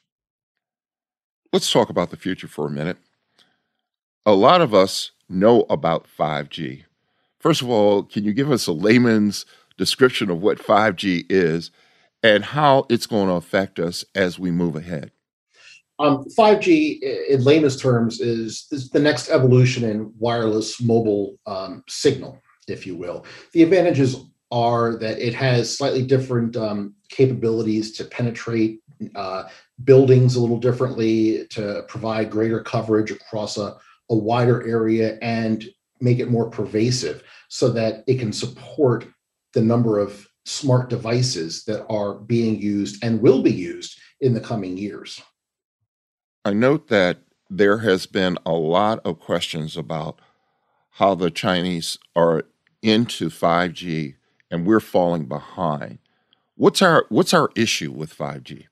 Let's 1.52 1.72
talk 1.72 1.90
about 1.90 2.12
the 2.12 2.18
future 2.18 2.48
for 2.48 2.68
a 2.68 2.72
minute. 2.72 2.98
A 4.24 4.34
lot 4.34 4.62
of 4.62 4.74
us 4.74 5.12
know 5.28 5.66
about 5.68 6.06
5G. 6.06 6.84
First 7.46 7.62
of 7.62 7.70
all, 7.70 8.02
can 8.02 8.24
you 8.24 8.34
give 8.34 8.52
us 8.52 8.66
a 8.66 8.72
layman's 8.72 9.46
description 9.78 10.32
of 10.32 10.42
what 10.42 10.58
5G 10.58 11.28
is 11.30 11.70
and 12.24 12.44
how 12.44 12.88
it's 12.90 13.06
going 13.06 13.28
to 13.28 13.36
affect 13.36 13.78
us 13.78 14.04
as 14.16 14.40
we 14.40 14.50
move 14.50 14.76
ahead? 14.76 15.12
Um, 16.00 16.26
5G, 16.36 17.04
in 17.30 17.44
layman's 17.44 17.80
terms, 17.80 18.20
is, 18.20 18.66
is, 18.72 18.90
the 18.90 19.00
next 19.00 19.30
evolution 19.30 19.84
in 19.84 20.12
wireless 20.18 20.82
mobile 20.82 21.38
um, 21.46 21.84
signal 21.88 22.42
if 22.68 22.88
you 22.88 22.96
will. 22.96 23.28
The 23.54 23.62
advantages 23.62 24.16
are 24.52 24.98
that 24.98 25.20
it 25.20 25.36
has 25.36 25.78
slightly 25.78 26.02
different 26.02 26.58
um, 26.58 26.96
capabilities 27.10 27.92
to 27.98 28.06
penetrate 28.06 28.80
uh, 29.14 29.44
buildings 29.84 30.36
a 30.36 30.42
little 30.42 30.60
differently, 30.60 31.46
to 31.52 31.84
provide 31.88 32.32
greater 32.32 32.64
coverage 32.64 33.12
across 33.12 33.60
a, 33.60 33.78
a 34.10 34.16
wider 34.16 34.68
area, 34.68 35.20
and 35.22 35.64
make 36.06 36.20
it 36.20 36.32
more 36.32 36.50
pervasive 36.50 37.24
so 37.50 37.70
that 37.70 38.06
it 38.08 38.20
can 38.20 38.32
support 38.32 39.06
the 39.54 39.62
number 39.62 40.00
of 40.00 40.28
smart 40.46 40.90
devices 40.90 41.66
that 41.66 41.86
are 41.88 42.14
being 42.14 42.62
used 42.62 43.04
and 43.04 43.22
will 43.22 43.42
be 43.42 43.52
used 43.52 44.00
in 44.22 44.34
the 44.34 44.40
coming 44.40 44.78
years. 44.78 45.22
I 46.46 46.54
note 46.54 46.88
that 46.90 47.18
there 47.50 47.80
has 47.80 48.06
been 48.06 48.38
a 48.46 48.54
lot 48.54 49.00
of 49.04 49.20
questions 49.20 49.76
about 49.76 50.20
how 50.92 51.16
the 51.16 51.32
Chinese 51.32 51.98
are 52.16 52.44
into 52.82 53.30
5G 53.30 54.16
and 54.52 54.66
we're 54.66 54.80
falling 54.80 55.26
behind. 55.26 55.98
What's 56.56 56.82
our 56.82 57.06
what's 57.10 57.34
our 57.34 57.50
issue 57.56 57.92
with 57.92 58.16
5G? 58.16 58.68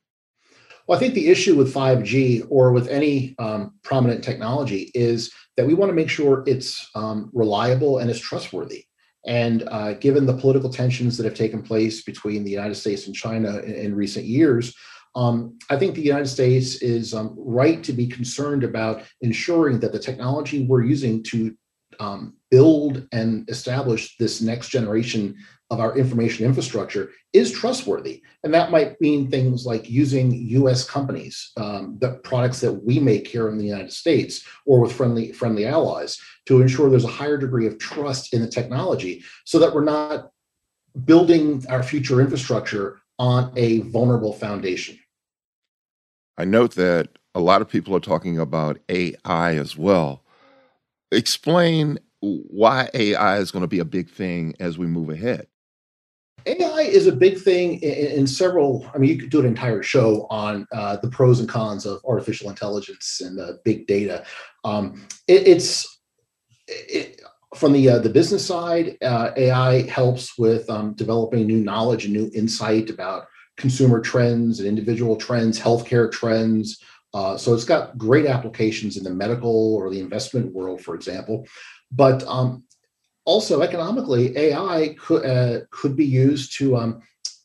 Well, 0.87 0.97
I 0.97 0.99
think 0.99 1.13
the 1.13 1.29
issue 1.29 1.55
with 1.55 1.73
5G 1.73 2.47
or 2.49 2.71
with 2.71 2.87
any 2.89 3.35
um, 3.39 3.73
prominent 3.83 4.23
technology 4.23 4.91
is 4.93 5.31
that 5.55 5.65
we 5.65 5.73
want 5.73 5.89
to 5.89 5.95
make 5.95 6.09
sure 6.09 6.43
it's 6.45 6.89
um, 6.95 7.29
reliable 7.33 7.99
and 7.99 8.09
it's 8.09 8.19
trustworthy. 8.19 8.85
And 9.25 9.63
uh, 9.69 9.93
given 9.93 10.25
the 10.25 10.35
political 10.35 10.69
tensions 10.69 11.15
that 11.17 11.23
have 11.23 11.35
taken 11.35 11.61
place 11.61 12.03
between 12.03 12.43
the 12.43 12.51
United 12.51 12.75
States 12.75 13.07
and 13.07 13.15
China 13.15 13.59
in, 13.59 13.73
in 13.73 13.95
recent 13.95 14.25
years, 14.25 14.75
um, 15.15 15.57
I 15.69 15.77
think 15.77 15.95
the 15.95 16.01
United 16.01 16.27
States 16.27 16.81
is 16.81 17.13
um, 17.13 17.35
right 17.37 17.83
to 17.83 17.93
be 17.93 18.07
concerned 18.07 18.63
about 18.63 19.03
ensuring 19.21 19.79
that 19.79 19.93
the 19.93 19.99
technology 19.99 20.65
we're 20.65 20.83
using 20.83 21.23
to 21.23 21.55
um, 21.99 22.33
build 22.49 23.07
and 23.11 23.47
establish 23.49 24.17
this 24.17 24.41
next 24.41 24.69
generation 24.69 25.35
of 25.73 25.79
our 25.79 25.97
information 25.97 26.45
infrastructure 26.45 27.11
is 27.33 27.51
trustworthy. 27.51 28.21
And 28.43 28.53
that 28.53 28.69
might 28.69 29.01
mean 29.01 29.29
things 29.29 29.65
like 29.65 29.89
using 29.89 30.31
US 30.31 30.87
companies, 30.87 31.51
um, 31.57 31.97
the 31.99 32.19
products 32.23 32.61
that 32.61 32.71
we 32.71 32.99
make 32.99 33.27
here 33.27 33.49
in 33.49 33.57
the 33.57 33.65
United 33.65 33.91
States 33.91 34.45
or 34.65 34.79
with 34.79 34.93
friendly, 34.93 35.31
friendly 35.31 35.65
allies 35.65 36.19
to 36.45 36.61
ensure 36.61 36.89
there's 36.89 37.03
a 37.03 37.07
higher 37.07 37.37
degree 37.37 37.65
of 37.65 37.79
trust 37.79 38.33
in 38.33 38.41
the 38.41 38.47
technology 38.47 39.23
so 39.45 39.57
that 39.59 39.73
we're 39.73 39.83
not 39.83 40.29
building 41.05 41.65
our 41.69 41.81
future 41.81 42.21
infrastructure 42.21 42.99
on 43.17 43.51
a 43.55 43.79
vulnerable 43.81 44.33
foundation. 44.33 44.99
I 46.37 46.45
note 46.45 46.75
that 46.75 47.09
a 47.33 47.39
lot 47.39 47.61
of 47.61 47.69
people 47.69 47.95
are 47.95 47.99
talking 47.99 48.37
about 48.37 48.79
AI 48.89 49.55
as 49.55 49.75
well. 49.75 50.23
Explain 51.11 51.99
why 52.19 52.89
AI 52.93 53.37
is 53.37 53.51
going 53.51 53.61
to 53.61 53.67
be 53.67 53.79
a 53.79 53.85
big 53.85 54.09
thing 54.09 54.55
as 54.59 54.77
we 54.77 54.87
move 54.87 55.09
ahead. 55.09 55.47
AI 56.45 56.81
is 56.81 57.07
a 57.07 57.11
big 57.11 57.39
thing 57.39 57.79
in, 57.81 58.19
in, 58.19 58.27
several. 58.27 58.89
I 58.93 58.97
mean, 58.97 59.09
you 59.09 59.17
could 59.17 59.29
do 59.29 59.39
an 59.39 59.45
entire 59.45 59.83
show 59.83 60.27
on 60.29 60.67
uh, 60.71 60.97
the 60.97 61.09
pros 61.09 61.39
and 61.39 61.47
cons 61.47 61.85
of 61.85 62.01
artificial 62.05 62.49
intelligence 62.49 63.21
and 63.21 63.39
uh, 63.39 63.53
big 63.63 63.87
data. 63.87 64.25
Um, 64.63 65.05
it, 65.27 65.47
it's 65.47 65.99
it, 66.67 67.21
from 67.55 67.73
the 67.73 67.89
uh, 67.89 67.99
the 67.99 68.09
business 68.09 68.45
side. 68.45 68.97
Uh, 69.01 69.31
AI 69.35 69.83
helps 69.83 70.37
with 70.37 70.69
um, 70.69 70.93
developing 70.93 71.47
new 71.47 71.59
knowledge 71.59 72.05
and 72.05 72.13
new 72.13 72.29
insight 72.33 72.89
about 72.89 73.27
consumer 73.57 73.99
trends 73.99 74.59
and 74.59 74.67
individual 74.67 75.15
trends, 75.15 75.59
healthcare 75.59 76.11
trends. 76.11 76.81
Uh, 77.13 77.37
so 77.37 77.53
it's 77.53 77.65
got 77.65 77.97
great 77.97 78.25
applications 78.25 78.97
in 78.97 79.03
the 79.03 79.09
medical 79.09 79.75
or 79.75 79.91
the 79.91 79.99
investment 79.99 80.51
world, 80.51 80.81
for 80.81 80.95
example. 80.95 81.45
But 81.91 82.23
um, 82.23 82.63
also 83.25 83.61
economically, 83.61 84.37
AI 84.37 84.95
could 84.99 85.25
uh, 85.25 85.61
could 85.71 85.95
be 85.95 86.05
used 86.05 86.57
to 86.57 86.77
um, 86.77 87.01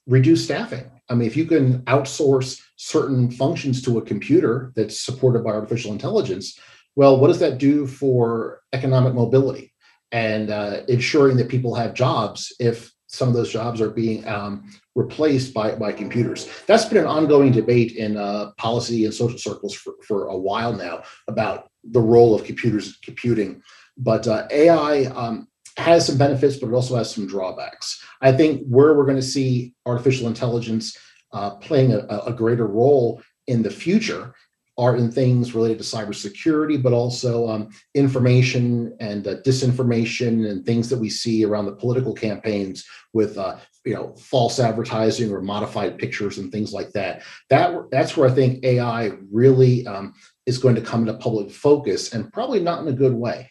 reduce 0.07 0.45
staffing. 0.45 0.91
I 1.09 1.15
mean, 1.15 1.27
if 1.27 1.37
you 1.37 1.47
can 1.47 1.83
outsource 1.83 2.61
certain 2.77 3.31
functions 3.31 3.83
to 3.83 3.99
a 3.99 4.03
computer 4.03 4.73
that's 4.77 4.99
supported 5.01 5.43
by 5.45 5.51
artificial 5.51 5.93
intelligence, 5.93 6.59
well, 6.97 7.19
what 7.19 7.29
does 7.29 7.39
that 7.39 7.59
do 7.59 7.87
for 7.87 8.61
economic 8.73 9.15
mobility 9.15 9.73
and 10.13 10.51
uh, 10.51 10.81
ensuring 10.89 11.37
that 11.37 11.49
people 11.49 11.75
have 11.75 11.95
jobs 11.95 12.53
if 12.59 12.93
some 13.09 13.29
of 13.29 13.35
those 13.35 13.51
jobs 13.51 13.81
are 13.81 13.91
being 13.91 14.27
um, 14.29 14.71
replaced 14.95 15.55
by, 15.55 15.75
by 15.75 15.93
computers. 15.93 16.49
That's 16.67 16.85
been 16.85 16.99
an 16.99 17.07
ongoing 17.07 17.53
debate 17.53 17.93
in 17.93 18.17
uh, 18.19 18.51
policy 18.59 19.07
and 19.07 19.15
social 19.15 19.39
circles 19.39 19.75
for, 19.75 19.95
for 20.07 20.27
a 20.27 20.37
while 20.37 20.75
now 20.75 21.03
about 21.27 21.71
the 21.85 22.01
role 22.01 22.35
of 22.35 22.45
computers 22.45 22.99
computing. 23.03 23.63
But 23.97 24.29
uh, 24.29 24.47
AI 24.51 25.05
um, 25.05 25.49
has 25.79 26.07
some 26.07 26.19
benefits, 26.19 26.57
but 26.57 26.69
it 26.69 26.75
also 26.75 26.97
has 26.97 27.15
some 27.15 27.27
drawbacks. 27.27 28.03
I 28.21 28.33
think 28.33 28.67
where 28.67 28.95
we're 28.95 29.05
going 29.05 29.17
to 29.17 29.23
see 29.23 29.75
artificial 29.87 30.27
intelligence 30.27 30.97
uh, 31.33 31.51
playing 31.57 31.93
a, 31.93 32.07
a 32.27 32.33
greater 32.33 32.67
role 32.67 33.23
in 33.47 33.63
the 33.63 33.71
future 33.71 34.35
are 34.77 34.97
in 34.97 35.11
things 35.11 35.55
related 35.55 35.79
to 35.79 35.85
cybersecurity, 35.85 36.81
but 36.81 36.93
also 36.93 37.49
um, 37.49 37.69
information 37.95 38.97
and 39.01 39.27
uh, 39.27 39.37
disinformation 39.43 40.49
and 40.49 40.65
things 40.65 40.89
that 40.89 40.99
we 40.99 41.11
see 41.11 41.45
around 41.45 41.67
the 41.67 41.73
political 41.75 42.15
campaigns 42.15 42.87
with 43.13 43.37
uh, 43.37 43.57
you 43.85 43.95
know 43.95 44.15
false 44.17 44.61
advertising 44.61 45.33
or 45.33 45.41
modified 45.41 45.99
pictures 45.99 46.39
and 46.39 46.53
things 46.53 46.73
like 46.73 46.93
that. 46.93 47.23
That 47.51 47.91
that's 47.91 48.17
where 48.17 48.29
I 48.29 48.33
think 48.33 48.65
AI 48.65 49.11
really 49.33 49.85
um, 49.87 50.15
is 50.47 50.59
going 50.59 50.77
to 50.77 50.81
come 50.81 51.01
into 51.01 51.15
public 51.15 51.51
focus, 51.51 52.15
and 52.15 52.33
probably 52.33 52.61
not 52.61 52.81
in 52.81 52.89
a 52.89 52.93
good 52.93 53.15
way. 53.15 53.51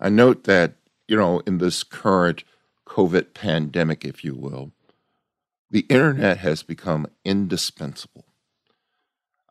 I 0.00 0.08
note 0.08 0.44
that 0.44 0.76
you 1.08 1.16
know 1.16 1.40
in 1.40 1.58
this 1.58 1.82
current 1.82 2.44
COVID 2.86 3.34
pandemic, 3.34 4.04
if 4.04 4.24
you 4.24 4.34
will, 4.34 4.72
the 5.70 5.86
internet 5.88 6.38
has 6.38 6.62
become 6.62 7.06
indispensable 7.24 8.26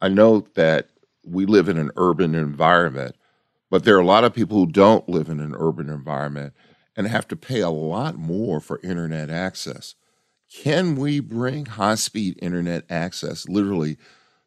I 0.04 0.10
note 0.10 0.56
that 0.56 0.90
we 1.26 1.46
live 1.46 1.70
in 1.70 1.78
an 1.78 1.90
urban 1.96 2.36
environment, 2.36 3.16
but 3.72 3.86
there 3.86 3.96
are 3.96 4.02
a 4.02 4.06
lot 4.06 4.26
of 4.26 4.34
people 4.34 4.58
who 4.58 4.68
don't 4.68 5.08
live 5.08 5.30
in 5.30 5.40
an 5.40 5.56
urban 5.58 5.90
environment 5.90 6.54
and 6.98 7.08
have 7.08 7.26
to 7.30 7.38
pay 7.38 7.62
a 7.62 7.70
lot 7.70 8.18
more 8.18 8.60
for 8.60 8.82
internet 8.84 9.30
access. 9.30 9.96
Can 10.54 10.98
we 10.98 11.22
bring 11.22 11.68
high 11.68 11.96
speed 11.96 12.38
internet 12.42 12.84
access 12.90 13.48
literally 13.48 13.96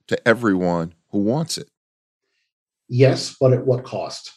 to 0.09 0.29
everyone 0.29 0.93
who 1.09 1.21
wants 1.21 1.57
it? 1.57 1.71
Yes, 2.87 3.35
but 3.41 3.55
at 3.55 3.65
what 3.65 3.83
cost? 3.83 4.33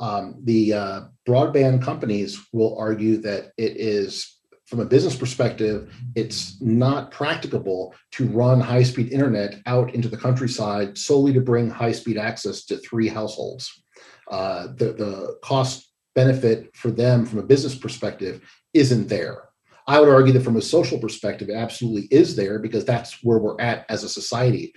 Um, 0.00 0.40
the 0.44 0.72
uh, 0.72 1.00
broadband 1.26 1.82
companies 1.82 2.40
will 2.52 2.76
argue 2.78 3.18
that 3.18 3.52
it 3.56 3.76
is 3.76 4.34
from 4.66 4.80
a 4.80 4.84
business 4.84 5.14
perspective, 5.14 5.94
it's 6.14 6.60
not 6.60 7.10
practicable 7.10 7.94
to 8.12 8.26
run 8.28 8.60
high 8.60 8.82
speed 8.82 9.12
internet 9.12 9.60
out 9.66 9.94
into 9.94 10.08
the 10.08 10.16
countryside 10.16 10.96
solely 10.96 11.32
to 11.32 11.40
bring 11.40 11.68
high 11.68 11.92
speed 11.92 12.16
access 12.16 12.64
to 12.64 12.78
three 12.78 13.08
households. 13.08 13.84
Uh, 14.30 14.68
the, 14.74 14.92
the 14.92 15.36
cost 15.42 15.92
benefit 16.14 16.74
for 16.74 16.90
them 16.90 17.26
from 17.26 17.40
a 17.40 17.42
business 17.42 17.76
perspective 17.76 18.40
isn't 18.72 19.08
there. 19.08 19.48
I 19.86 20.00
would 20.00 20.08
argue 20.08 20.32
that 20.32 20.42
from 20.42 20.56
a 20.56 20.62
social 20.62 20.98
perspective, 20.98 21.50
it 21.50 21.54
absolutely 21.54 22.08
is 22.10 22.34
there 22.34 22.58
because 22.58 22.86
that's 22.86 23.22
where 23.22 23.38
we're 23.38 23.60
at 23.60 23.84
as 23.90 24.02
a 24.02 24.08
society 24.08 24.72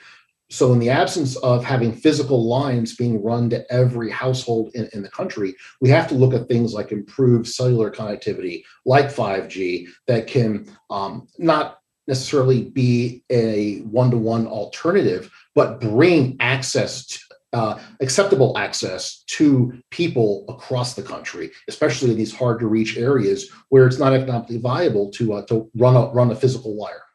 so 0.50 0.72
in 0.74 0.80
the 0.80 0.90
absence 0.90 1.36
of 1.38 1.64
having 1.64 1.92
physical 1.92 2.48
lines 2.48 2.96
being 2.96 3.22
run 3.22 3.50
to 3.50 3.70
every 3.72 4.10
household 4.10 4.72
in, 4.74 4.90
in, 4.94 5.02
the 5.02 5.10
country 5.10 5.56
we 5.82 5.90
have 5.90 6.08
to 6.08 6.16
look 6.16 6.34
at 6.34 6.48
things 6.48 6.74
like 6.74 6.92
improved 6.92 7.48
cellular 7.48 7.92
connectivity 7.92 8.64
like 8.86 9.08
5g 9.08 9.88
that 10.08 10.28
can 10.28 10.68
um, 10.90 11.28
not 11.38 11.80
necessarily 12.08 12.64
be 12.64 13.24
a 13.30 13.80
one-to-one 13.82 14.48
alternative 14.48 15.32
but 15.54 15.82
bring 15.82 16.38
access 16.40 17.06
to 17.06 17.20
uh, 17.54 17.80
acceptable 18.02 18.58
access 18.58 19.24
to 19.26 19.74
people 19.90 20.46
across 20.50 20.96
the 20.96 21.02
country, 21.02 21.50
especially 21.70 22.12
in 22.12 22.18
these 22.18 22.36
hard 22.36 22.60
to 22.60 22.68
reach 22.68 22.98
areas 22.98 23.50
where 23.70 23.88
it's 23.88 23.98
not 23.98 24.14
economically 24.14 24.58
viable 24.58 25.10
to 25.12 25.34
uh, 25.34 25.46
to 25.46 25.70
run 25.76 25.96
a 25.96 26.08
run 26.14 26.30
a 26.30 26.36
physical 26.36 26.76
wire. 26.76 27.07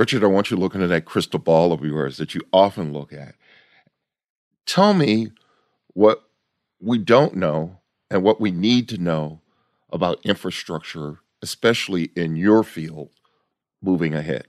Richard, 0.00 0.24
I 0.24 0.28
want 0.28 0.50
you 0.50 0.56
looking 0.56 0.82
at 0.82 0.88
that 0.88 1.04
crystal 1.04 1.38
ball 1.38 1.74
of 1.74 1.84
yours 1.84 2.16
that 2.16 2.34
you 2.34 2.40
often 2.54 2.90
look 2.90 3.12
at. 3.12 3.34
Tell 4.64 4.94
me 4.94 5.32
what 5.92 6.22
we 6.80 6.96
don't 6.96 7.36
know 7.36 7.80
and 8.10 8.22
what 8.22 8.40
we 8.40 8.50
need 8.50 8.88
to 8.88 8.96
know 8.96 9.42
about 9.92 10.24
infrastructure, 10.24 11.18
especially 11.42 12.12
in 12.16 12.34
your 12.34 12.64
field, 12.64 13.10
moving 13.82 14.14
ahead. 14.14 14.46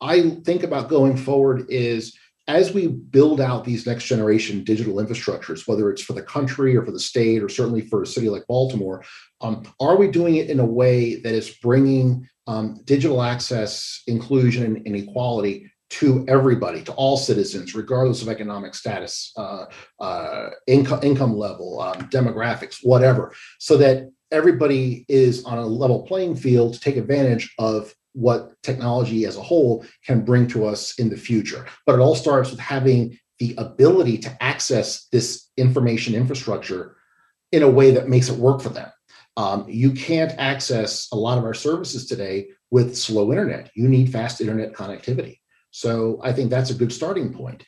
I 0.00 0.30
think 0.30 0.64
about 0.64 0.88
going 0.88 1.16
forward 1.16 1.66
is 1.68 2.18
as 2.48 2.72
we 2.72 2.86
build 2.86 3.40
out 3.40 3.64
these 3.64 3.86
next 3.86 4.04
generation 4.04 4.62
digital 4.62 4.96
infrastructures, 4.96 5.66
whether 5.66 5.90
it's 5.90 6.02
for 6.02 6.12
the 6.12 6.22
country 6.22 6.76
or 6.76 6.84
for 6.84 6.92
the 6.92 7.00
state 7.00 7.42
or 7.42 7.48
certainly 7.48 7.80
for 7.80 8.02
a 8.02 8.06
city 8.06 8.28
like 8.28 8.46
Baltimore, 8.46 9.04
um, 9.40 9.64
are 9.80 9.96
we 9.96 10.08
doing 10.08 10.36
it 10.36 10.48
in 10.48 10.60
a 10.60 10.64
way 10.64 11.16
that 11.16 11.34
is 11.34 11.50
bringing 11.62 12.28
um, 12.46 12.80
digital 12.84 13.22
access, 13.22 14.02
inclusion, 14.06 14.82
and, 14.86 14.96
equality 14.96 15.70
to 15.88 16.24
everybody, 16.28 16.82
to 16.82 16.92
all 16.92 17.16
citizens, 17.16 17.74
regardless 17.74 18.22
of 18.22 18.28
economic 18.28 18.74
status, 18.74 19.32
uh, 19.36 19.66
uh, 20.00 20.50
income, 20.66 21.00
income 21.02 21.36
level, 21.36 21.80
um, 21.80 22.08
demographics, 22.08 22.78
whatever, 22.82 23.32
so 23.58 23.76
that 23.76 24.08
everybody 24.30 25.04
is 25.08 25.44
on 25.44 25.58
a 25.58 25.66
level 25.66 26.02
playing 26.02 26.34
field 26.34 26.74
to 26.74 26.80
take 26.80 26.96
advantage 26.96 27.52
of 27.58 27.94
what 28.16 28.52
technology 28.62 29.26
as 29.26 29.36
a 29.36 29.42
whole 29.42 29.84
can 30.04 30.24
bring 30.24 30.46
to 30.48 30.66
us 30.66 30.98
in 30.98 31.10
the 31.10 31.16
future. 31.16 31.66
But 31.84 31.96
it 31.96 32.00
all 32.00 32.14
starts 32.14 32.50
with 32.50 32.58
having 32.58 33.18
the 33.38 33.54
ability 33.58 34.16
to 34.18 34.42
access 34.42 35.06
this 35.12 35.50
information 35.58 36.14
infrastructure 36.14 36.96
in 37.52 37.62
a 37.62 37.68
way 37.68 37.90
that 37.90 38.08
makes 38.08 38.30
it 38.30 38.38
work 38.38 38.62
for 38.62 38.70
them. 38.70 38.90
Um, 39.36 39.66
you 39.68 39.92
can't 39.92 40.32
access 40.38 41.08
a 41.12 41.16
lot 41.16 41.36
of 41.36 41.44
our 41.44 41.52
services 41.52 42.06
today 42.06 42.48
with 42.70 42.96
slow 42.96 43.30
internet. 43.32 43.70
You 43.74 43.86
need 43.86 44.10
fast 44.10 44.40
internet 44.40 44.72
connectivity. 44.72 45.40
So 45.70 46.18
I 46.22 46.32
think 46.32 46.48
that's 46.48 46.70
a 46.70 46.74
good 46.74 46.92
starting 46.92 47.34
point. 47.34 47.64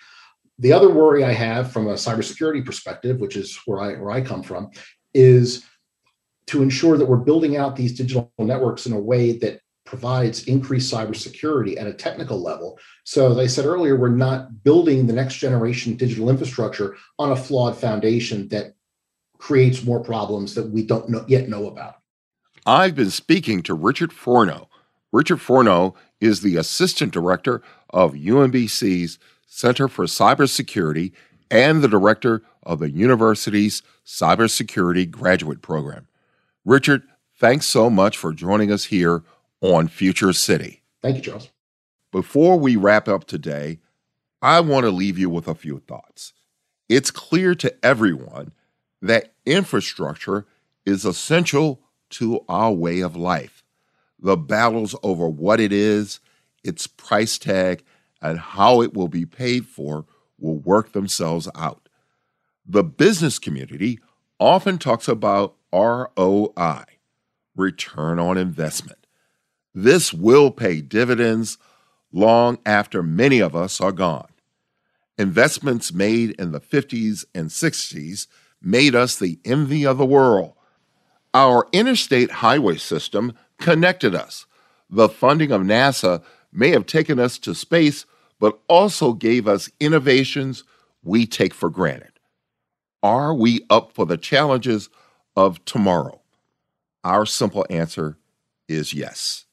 The 0.59 0.73
other 0.73 0.89
worry 0.89 1.25
I 1.25 1.33
have 1.33 1.71
from 1.71 1.89
a 1.89 1.95
cybersecurity 1.95 2.65
perspective, 2.65 3.21
which 3.21 3.37
is 3.37 3.61
where 3.67 3.81
I 3.81 4.01
where 4.01 4.11
I 4.11 4.23
come 4.23 4.43
from, 4.43 4.71
is 5.13 5.63
to 6.47 6.63
ensure 6.63 6.97
that 6.97 7.07
we're 7.07 7.19
building 7.19 7.59
out 7.59 7.77
these 7.77 7.97
digital 7.97 8.33
networks 8.39 8.87
in 8.87 8.95
a 8.95 8.99
way 8.99 9.37
that 9.39 9.61
provides 9.89 10.45
increased 10.45 10.93
cybersecurity 10.93 11.81
at 11.81 11.87
a 11.87 11.95
technical 11.95 12.43
level. 12.43 12.79
So, 13.05 13.31
as 13.31 13.39
I 13.39 13.47
said 13.47 13.65
earlier, 13.65 13.97
we're 13.97 14.11
not 14.11 14.63
building 14.63 15.07
the 15.07 15.15
next 15.15 15.37
generation 15.37 15.97
digital 15.97 16.29
infrastructure 16.29 16.97
on 17.19 17.33
a 17.33 17.37
flawed 17.37 17.75
foundation 17.75 18.49
that 18.49 18.75
creates 19.39 19.85
more 19.85 20.01
problems 20.01 20.55
that 20.55 20.69
we 20.69 20.85
don't 20.85 21.09
know, 21.09 21.25
yet 21.27 21.49
know 21.49 21.69
about. 21.69 21.97
I've 22.67 22.95
been 22.95 23.11
speaking 23.11 23.63
to 23.63 23.73
Richard 23.73 24.13
Forno. 24.13 24.69
Richard 25.11 25.41
Forno 25.41 25.95
is 26.21 26.43
the 26.43 26.57
Assistant 26.57 27.11
Director 27.11 27.63
of 27.89 28.13
UMBC's 28.13 29.19
Center 29.47 29.89
for 29.89 30.05
Cybersecurity 30.05 31.13
and 31.51 31.81
the 31.81 31.89
Director 31.89 32.43
of 32.63 32.79
the 32.79 32.91
university's 32.91 33.83
Cybersecurity 34.05 35.11
Graduate 35.11 35.63
Program. 35.63 36.09
Richard, 36.67 37.05
thanks 37.39 37.65
so 37.65 37.89
much 37.89 38.19
for 38.19 38.35
joining 38.35 38.71
us 38.71 38.85
here 38.85 39.23
on 39.61 39.89
Future 39.89 40.33
City. 40.33 40.83
Thank 41.03 41.17
you, 41.17 41.23
Charles. 41.23 41.51
Before 42.13 42.59
we 42.59 42.77
wrap 42.77 43.09
up 43.09 43.25
today, 43.25 43.81
I 44.41 44.61
want 44.61 44.85
to 44.85 44.91
leave 44.91 45.19
you 45.19 45.29
with 45.29 45.49
a 45.49 45.55
few 45.55 45.81
thoughts. 45.81 46.33
It's 46.89 47.11
clear 47.11 47.55
to 47.57 47.75
everyone 47.85 48.53
that 49.03 49.35
infrastructure 49.45 50.47
is 50.87 51.05
essential 51.05 51.81
to 52.11 52.45
our 52.49 52.73
way 52.73 53.01
of 53.01 53.17
life. 53.17 53.63
The 54.19 54.37
battles 54.37 54.97
over 55.03 55.29
what 55.29 55.61
it 55.61 55.73
is, 55.73 56.21
its 56.65 56.87
price 56.87 57.39
tag, 57.39 57.85
and 58.21 58.39
how 58.39 58.81
it 58.81 58.95
will 58.95 59.09
be 59.09 59.27
paid 59.27 59.67
for 59.67 60.07
will 60.39 60.59
work 60.59 60.93
themselves 60.93 61.49
out. 61.55 61.89
The 62.67 62.85
business 62.85 63.39
community 63.39 64.01
often 64.41 64.79
talks 64.79 65.09
about 65.09 65.57
ROI, 65.73 66.85
return 67.57 68.19
on 68.19 68.39
investment. 68.39 68.98
This 69.75 70.13
will 70.13 70.51
pay 70.51 70.81
dividends 70.81 71.59
long 72.13 72.59
after 72.65 73.03
many 73.03 73.41
of 73.41 73.55
us 73.55 73.81
are 73.81 73.93
gone. 73.93 74.29
Investments 75.19 75.93
made 75.93 76.31
in 76.41 76.53
the 76.53 76.61
50s 76.61 77.25
and 77.35 77.51
60s 77.51 78.27
made 78.63 78.95
us 78.95 79.19
the 79.19 79.39
envy 79.45 79.85
of 79.85 79.99
the 79.99 80.07
world. 80.07 80.55
Our 81.35 81.67
interstate 81.73 82.31
highway 82.31 82.77
system 82.77 83.35
connected 83.59 84.15
us. 84.15 84.47
The 84.89 85.09
funding 85.09 85.53
of 85.53 85.63
NASA 85.63 86.23
may 86.53 86.71
have 86.71 86.87
taken 86.87 87.19
us 87.19 87.39
to 87.39 87.55
space, 87.55 88.07
but 88.41 88.59
also 88.69 89.13
gave 89.13 89.47
us 89.47 89.71
innovations 89.81 90.65
we 91.03 91.27
take 91.27 91.53
for 91.53 91.69
granted. 91.69 92.13
Are 93.03 93.35
we 93.35 93.67
up 93.69 93.93
for 93.93 94.07
the 94.07 94.17
challenges 94.17 94.89
of 95.37 95.65
tomorrow? 95.65 96.21
Our 97.05 97.27
simple 97.27 97.67
answer 97.71 98.17
is 98.69 98.95
yes. 98.95 99.45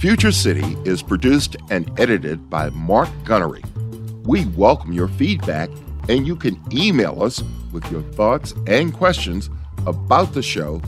Future 0.00 0.32
City 0.32 0.78
is 0.86 1.02
produced 1.02 1.56
and 1.68 1.92
edited 2.00 2.48
by 2.48 2.70
Mark 2.70 3.10
Gunnery. 3.22 3.62
We 4.22 4.46
welcome 4.46 4.94
your 4.94 5.08
feedback, 5.08 5.68
and 6.08 6.26
you 6.26 6.36
can 6.36 6.58
email 6.72 7.22
us 7.22 7.42
with 7.70 7.84
your 7.92 8.00
thoughts 8.14 8.54
and 8.66 8.94
questions 8.94 9.50
about 9.86 10.32
the 10.32 10.40
show 10.40 10.80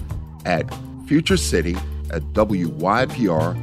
at 0.46 0.66
futurecity 1.04 1.76
at 2.10 2.22
wypr.org. 2.32 3.54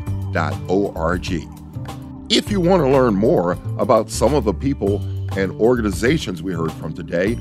If 2.32 2.52
you 2.52 2.62
want 2.62 2.84
to 2.84 2.88
learn 2.88 3.16
more 3.16 3.54
about 3.80 4.12
some 4.12 4.36
of 4.36 4.44
the 4.44 4.54
people 4.54 5.02
and 5.36 5.52
organizations 5.54 6.44
we 6.44 6.54
heard 6.54 6.74
from 6.74 6.94
today, 6.94 7.40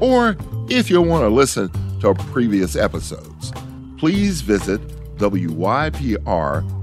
or 0.00 0.36
if 0.68 0.90
you 0.90 1.00
want 1.00 1.22
to 1.22 1.30
listen 1.30 1.70
to 2.00 2.12
previous 2.12 2.76
episodes, 2.76 3.50
please 3.96 4.42
visit 4.42 4.86
wypr.org 5.16 6.75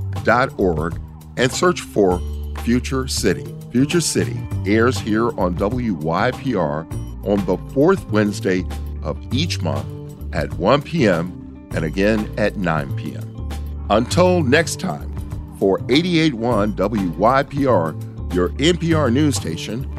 and 1.37 1.51
search 1.51 1.81
for 1.81 2.21
Future 2.63 3.07
City. 3.07 3.45
Future 3.71 4.01
City 4.01 4.39
airs 4.65 4.99
here 4.99 5.29
on 5.39 5.55
WYPR 5.55 7.27
on 7.27 7.45
the 7.45 7.57
fourth 7.73 8.05
Wednesday 8.09 8.63
of 9.01 9.17
each 9.33 9.61
month 9.61 9.85
at 10.33 10.53
1 10.53 10.81
p.m. 10.83 11.67
and 11.73 11.83
again 11.83 12.31
at 12.37 12.57
9 12.57 12.95
p.m. 12.95 13.49
Until 13.89 14.43
next 14.43 14.79
time, 14.79 15.09
for 15.59 15.79
881 15.89 16.73
WYPR, 16.73 18.33
your 18.33 18.49
NPR 18.49 19.11
news 19.13 19.35
station, 19.35 19.89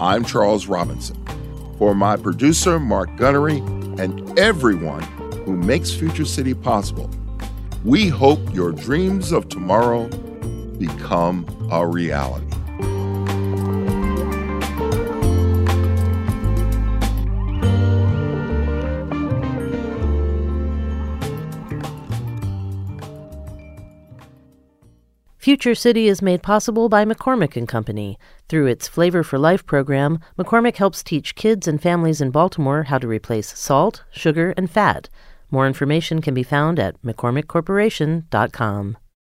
I'm 0.00 0.24
Charles 0.24 0.66
Robinson. 0.66 1.16
For 1.78 1.94
my 1.94 2.16
producer, 2.16 2.80
Mark 2.80 3.16
Gunnery, 3.16 3.58
and 3.98 4.38
everyone 4.38 5.02
who 5.44 5.56
makes 5.56 5.92
Future 5.92 6.24
City 6.24 6.54
possible, 6.54 7.10
we 7.84 8.08
hope 8.08 8.54
your 8.54 8.72
dreams 8.72 9.30
of 9.30 9.48
tomorrow 9.50 10.08
become 10.78 11.46
a 11.70 11.86
reality. 11.86 12.46
Future 25.36 25.74
City 25.74 26.08
is 26.08 26.22
made 26.22 26.42
possible 26.42 26.88
by 26.88 27.04
McCormick 27.04 27.54
and 27.54 27.68
Company. 27.68 28.18
Through 28.48 28.66
its 28.66 28.88
Flavor 28.88 29.22
for 29.22 29.38
Life 29.38 29.66
program, 29.66 30.18
McCormick 30.38 30.76
helps 30.76 31.02
teach 31.02 31.34
kids 31.34 31.68
and 31.68 31.82
families 31.82 32.22
in 32.22 32.30
Baltimore 32.30 32.84
how 32.84 32.96
to 32.96 33.06
replace 33.06 33.58
salt, 33.58 34.04
sugar, 34.10 34.54
and 34.56 34.70
fat. 34.70 35.10
More 35.50 35.66
information 35.66 36.20
can 36.20 36.34
be 36.34 36.42
found 36.42 36.78
at 36.78 37.00
mccormickcorporation.com. 37.02 38.96